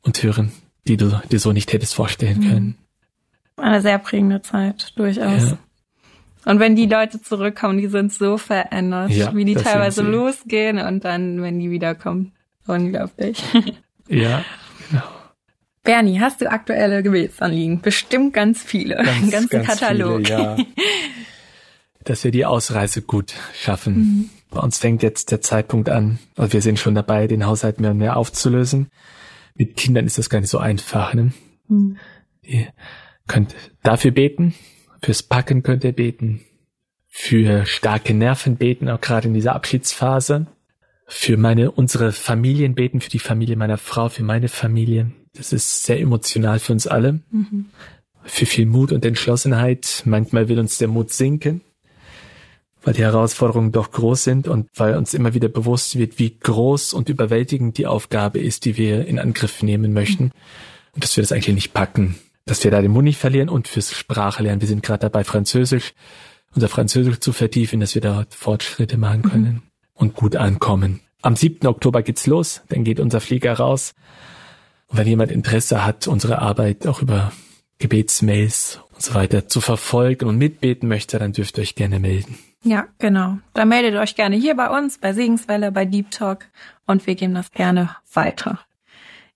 und 0.00 0.22
hören, 0.22 0.50
die 0.88 0.96
du 0.96 1.20
dir 1.30 1.38
so 1.38 1.52
nicht 1.52 1.72
hättest 1.72 1.94
vorstellen 1.94 2.38
mhm. 2.38 2.48
können. 2.48 2.78
Eine 3.56 3.82
sehr 3.82 3.98
prägende 3.98 4.40
Zeit, 4.40 4.92
durchaus. 4.96 5.50
Ja. 5.50 5.58
Und 6.44 6.58
wenn 6.58 6.74
die 6.74 6.86
Leute 6.86 7.20
zurückkommen, 7.20 7.78
die 7.78 7.86
sind 7.86 8.12
so 8.12 8.38
verändert, 8.38 9.10
ja, 9.10 9.34
wie 9.34 9.44
die 9.44 9.54
teilweise 9.54 10.02
losgehen 10.02 10.78
und 10.78 11.04
dann, 11.04 11.40
wenn 11.42 11.60
die 11.60 11.70
wiederkommen. 11.70 12.32
Unglaublich. 12.66 13.42
Ja, 14.08 14.44
genau. 14.90 15.02
Bernie, 15.84 16.20
hast 16.20 16.40
du 16.40 16.50
aktuelle 16.50 17.02
Gebetsanliegen? 17.02 17.80
Bestimmt 17.80 18.34
ganz 18.34 18.62
viele. 18.62 18.96
Ganz, 18.96 19.08
Einen 19.08 19.30
ganzen 19.30 19.48
ganz 19.50 19.66
Katalog. 19.66 20.26
Viele, 20.26 20.38
ja. 20.38 20.56
Dass 22.04 22.24
wir 22.24 22.30
die 22.30 22.46
Ausreise 22.46 23.02
gut 23.02 23.34
schaffen. 23.54 23.94
Mhm. 23.94 24.30
Bei 24.50 24.60
uns 24.60 24.78
fängt 24.78 25.02
jetzt 25.02 25.30
der 25.30 25.40
Zeitpunkt 25.40 25.88
an, 25.88 26.18
also 26.36 26.52
wir 26.52 26.62
sind 26.62 26.78
schon 26.78 26.94
dabei, 26.94 27.26
den 27.26 27.46
Haushalt 27.46 27.80
mehr 27.80 27.92
und 27.92 27.98
mehr 27.98 28.16
aufzulösen. 28.16 28.88
Mit 29.54 29.76
Kindern 29.76 30.06
ist 30.06 30.18
das 30.18 30.30
gar 30.30 30.40
nicht 30.40 30.50
so 30.50 30.58
einfach. 30.58 31.14
Ne? 31.14 31.32
Mhm. 31.68 31.96
Ihr 32.42 32.68
könnt 33.26 33.54
dafür 33.82 34.10
beten, 34.10 34.54
fürs 35.00 35.22
Packen 35.22 35.62
könnt 35.62 35.84
ihr 35.84 35.92
beten, 35.92 36.42
für 37.08 37.66
starke 37.66 38.14
Nerven 38.14 38.56
beten, 38.56 38.88
auch 38.88 39.00
gerade 39.00 39.28
in 39.28 39.34
dieser 39.34 39.54
Abschiedsphase, 39.54 40.46
für 41.06 41.36
meine, 41.36 41.70
unsere 41.70 42.12
Familien 42.12 42.74
beten, 42.74 43.00
für 43.00 43.10
die 43.10 43.18
Familie 43.18 43.56
meiner 43.56 43.78
Frau, 43.78 44.08
für 44.08 44.22
meine 44.22 44.48
Familie, 44.48 45.12
das 45.34 45.52
ist 45.52 45.84
sehr 45.84 46.00
emotional 46.00 46.58
für 46.58 46.72
uns 46.72 46.86
alle. 46.86 47.20
Mhm. 47.30 47.66
Für 48.24 48.46
viel 48.46 48.66
Mut 48.66 48.92
und 48.92 49.04
Entschlossenheit. 49.04 50.02
Manchmal 50.04 50.48
will 50.48 50.58
uns 50.58 50.78
der 50.78 50.88
Mut 50.88 51.12
sinken, 51.12 51.62
weil 52.82 52.94
die 52.94 53.02
Herausforderungen 53.02 53.72
doch 53.72 53.90
groß 53.90 54.22
sind 54.22 54.46
und 54.46 54.68
weil 54.76 54.96
uns 54.96 55.14
immer 55.14 55.34
wieder 55.34 55.48
bewusst 55.48 55.98
wird, 55.98 56.18
wie 56.18 56.38
groß 56.38 56.92
und 56.92 57.08
überwältigend 57.08 57.78
die 57.78 57.86
Aufgabe 57.86 58.38
ist, 58.38 58.64
die 58.64 58.76
wir 58.76 59.06
in 59.06 59.18
Angriff 59.18 59.62
nehmen 59.62 59.92
möchten. 59.92 60.30
Und 60.94 61.02
dass 61.02 61.16
wir 61.16 61.22
das 61.22 61.32
eigentlich 61.32 61.54
nicht 61.54 61.72
packen. 61.72 62.16
Dass 62.44 62.62
wir 62.62 62.70
da 62.70 62.82
den 62.82 62.92
Mund 62.92 63.04
nicht 63.04 63.18
verlieren 63.18 63.48
und 63.48 63.66
fürs 63.66 63.92
Sprache 63.92 64.42
lernen. 64.42 64.60
Wir 64.60 64.68
sind 64.68 64.82
gerade 64.82 65.00
dabei, 65.00 65.24
Französisch, 65.24 65.94
unser 66.54 66.68
Französisch 66.68 67.20
zu 67.20 67.32
vertiefen, 67.32 67.80
dass 67.80 67.94
wir 67.94 68.02
da 68.02 68.26
Fortschritte 68.30 68.98
machen 68.98 69.22
können 69.22 69.54
mhm. 69.54 69.62
und 69.94 70.14
gut 70.14 70.36
ankommen. 70.36 71.00
Am 71.22 71.36
7. 71.36 71.66
Oktober 71.66 72.02
geht's 72.02 72.26
los, 72.26 72.62
dann 72.68 72.84
geht 72.84 73.00
unser 73.00 73.20
Flieger 73.20 73.54
raus. 73.54 73.94
Und 74.92 74.98
wenn 74.98 75.06
jemand 75.06 75.32
Interesse 75.32 75.84
hat, 75.84 76.06
unsere 76.06 76.40
Arbeit 76.40 76.86
auch 76.86 77.00
über 77.00 77.32
Gebetsmails 77.78 78.80
und 78.92 79.02
so 79.02 79.14
weiter 79.14 79.48
zu 79.48 79.60
verfolgen 79.60 80.28
und 80.28 80.36
mitbeten 80.36 80.88
möchte, 80.88 81.18
dann 81.18 81.32
dürft 81.32 81.58
ihr 81.58 81.62
euch 81.62 81.74
gerne 81.74 81.98
melden. 81.98 82.38
Ja, 82.62 82.86
genau. 82.98 83.38
Dann 83.54 83.68
meldet 83.68 83.96
euch 83.96 84.14
gerne 84.14 84.36
hier 84.36 84.54
bei 84.54 84.68
uns, 84.68 84.98
bei 84.98 85.14
Segenswelle, 85.14 85.72
bei 85.72 85.86
Deep 85.86 86.10
Talk 86.10 86.46
und 86.86 87.06
wir 87.06 87.14
geben 87.14 87.34
das 87.34 87.50
gerne 87.50 87.96
weiter. 88.12 88.60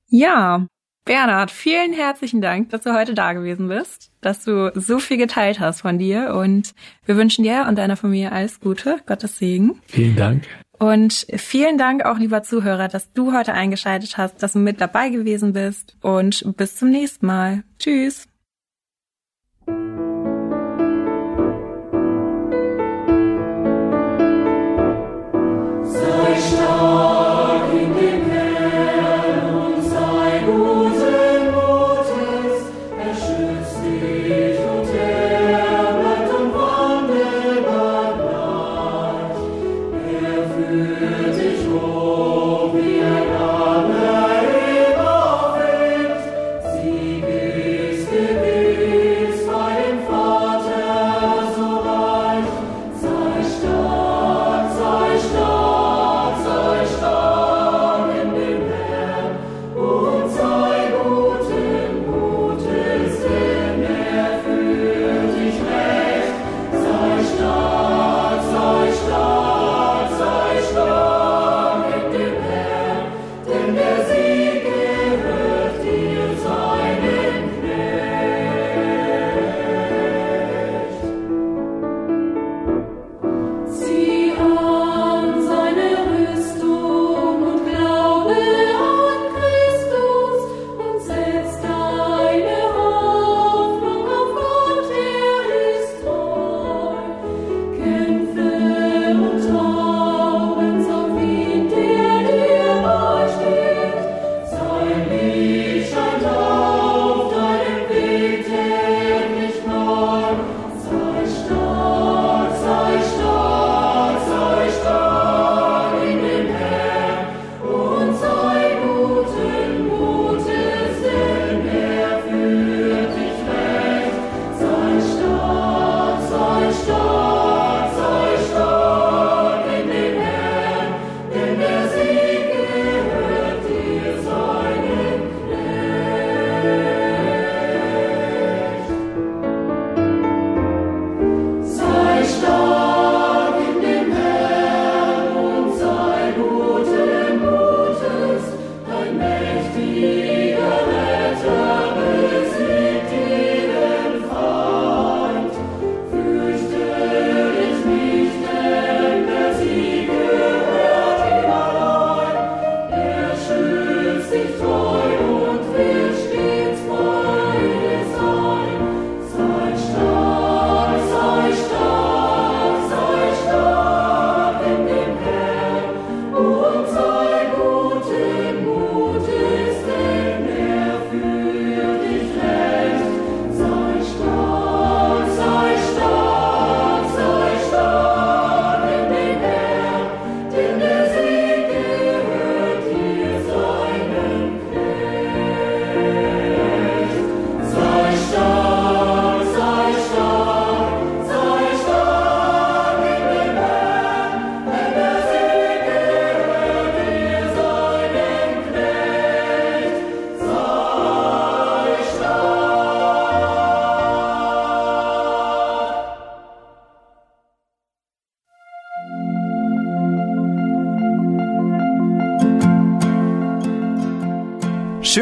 Ja, 0.08 0.66
Bernhard, 1.06 1.50
vielen 1.50 1.92
herzlichen 1.92 2.40
Dank, 2.40 2.70
dass 2.70 2.82
du 2.82 2.92
heute 2.92 3.14
da 3.14 3.32
gewesen 3.32 3.68
bist, 3.68 4.10
dass 4.20 4.44
du 4.44 4.72
so 4.74 4.98
viel 4.98 5.16
geteilt 5.16 5.58
hast 5.58 5.80
von 5.80 5.98
dir 5.98 6.34
und 6.34 6.74
wir 7.04 7.16
wünschen 7.16 7.44
dir 7.44 7.66
und 7.68 7.76
deiner 7.78 7.96
Familie 7.96 8.30
alles 8.30 8.60
Gute, 8.60 8.98
Gottes 9.06 9.38
Segen. 9.38 9.80
Vielen 9.86 10.16
Dank. 10.16 10.46
Und 10.78 11.26
vielen 11.36 11.78
Dank 11.78 12.04
auch, 12.04 12.18
lieber 12.18 12.42
Zuhörer, 12.42 12.88
dass 12.88 13.12
du 13.12 13.32
heute 13.32 13.54
eingeschaltet 13.54 14.18
hast, 14.18 14.42
dass 14.42 14.52
du 14.52 14.58
mit 14.58 14.80
dabei 14.80 15.08
gewesen 15.08 15.52
bist. 15.52 15.96
Und 16.02 16.56
bis 16.56 16.76
zum 16.76 16.90
nächsten 16.90 17.26
Mal. 17.26 17.62
Tschüss. 17.78 18.28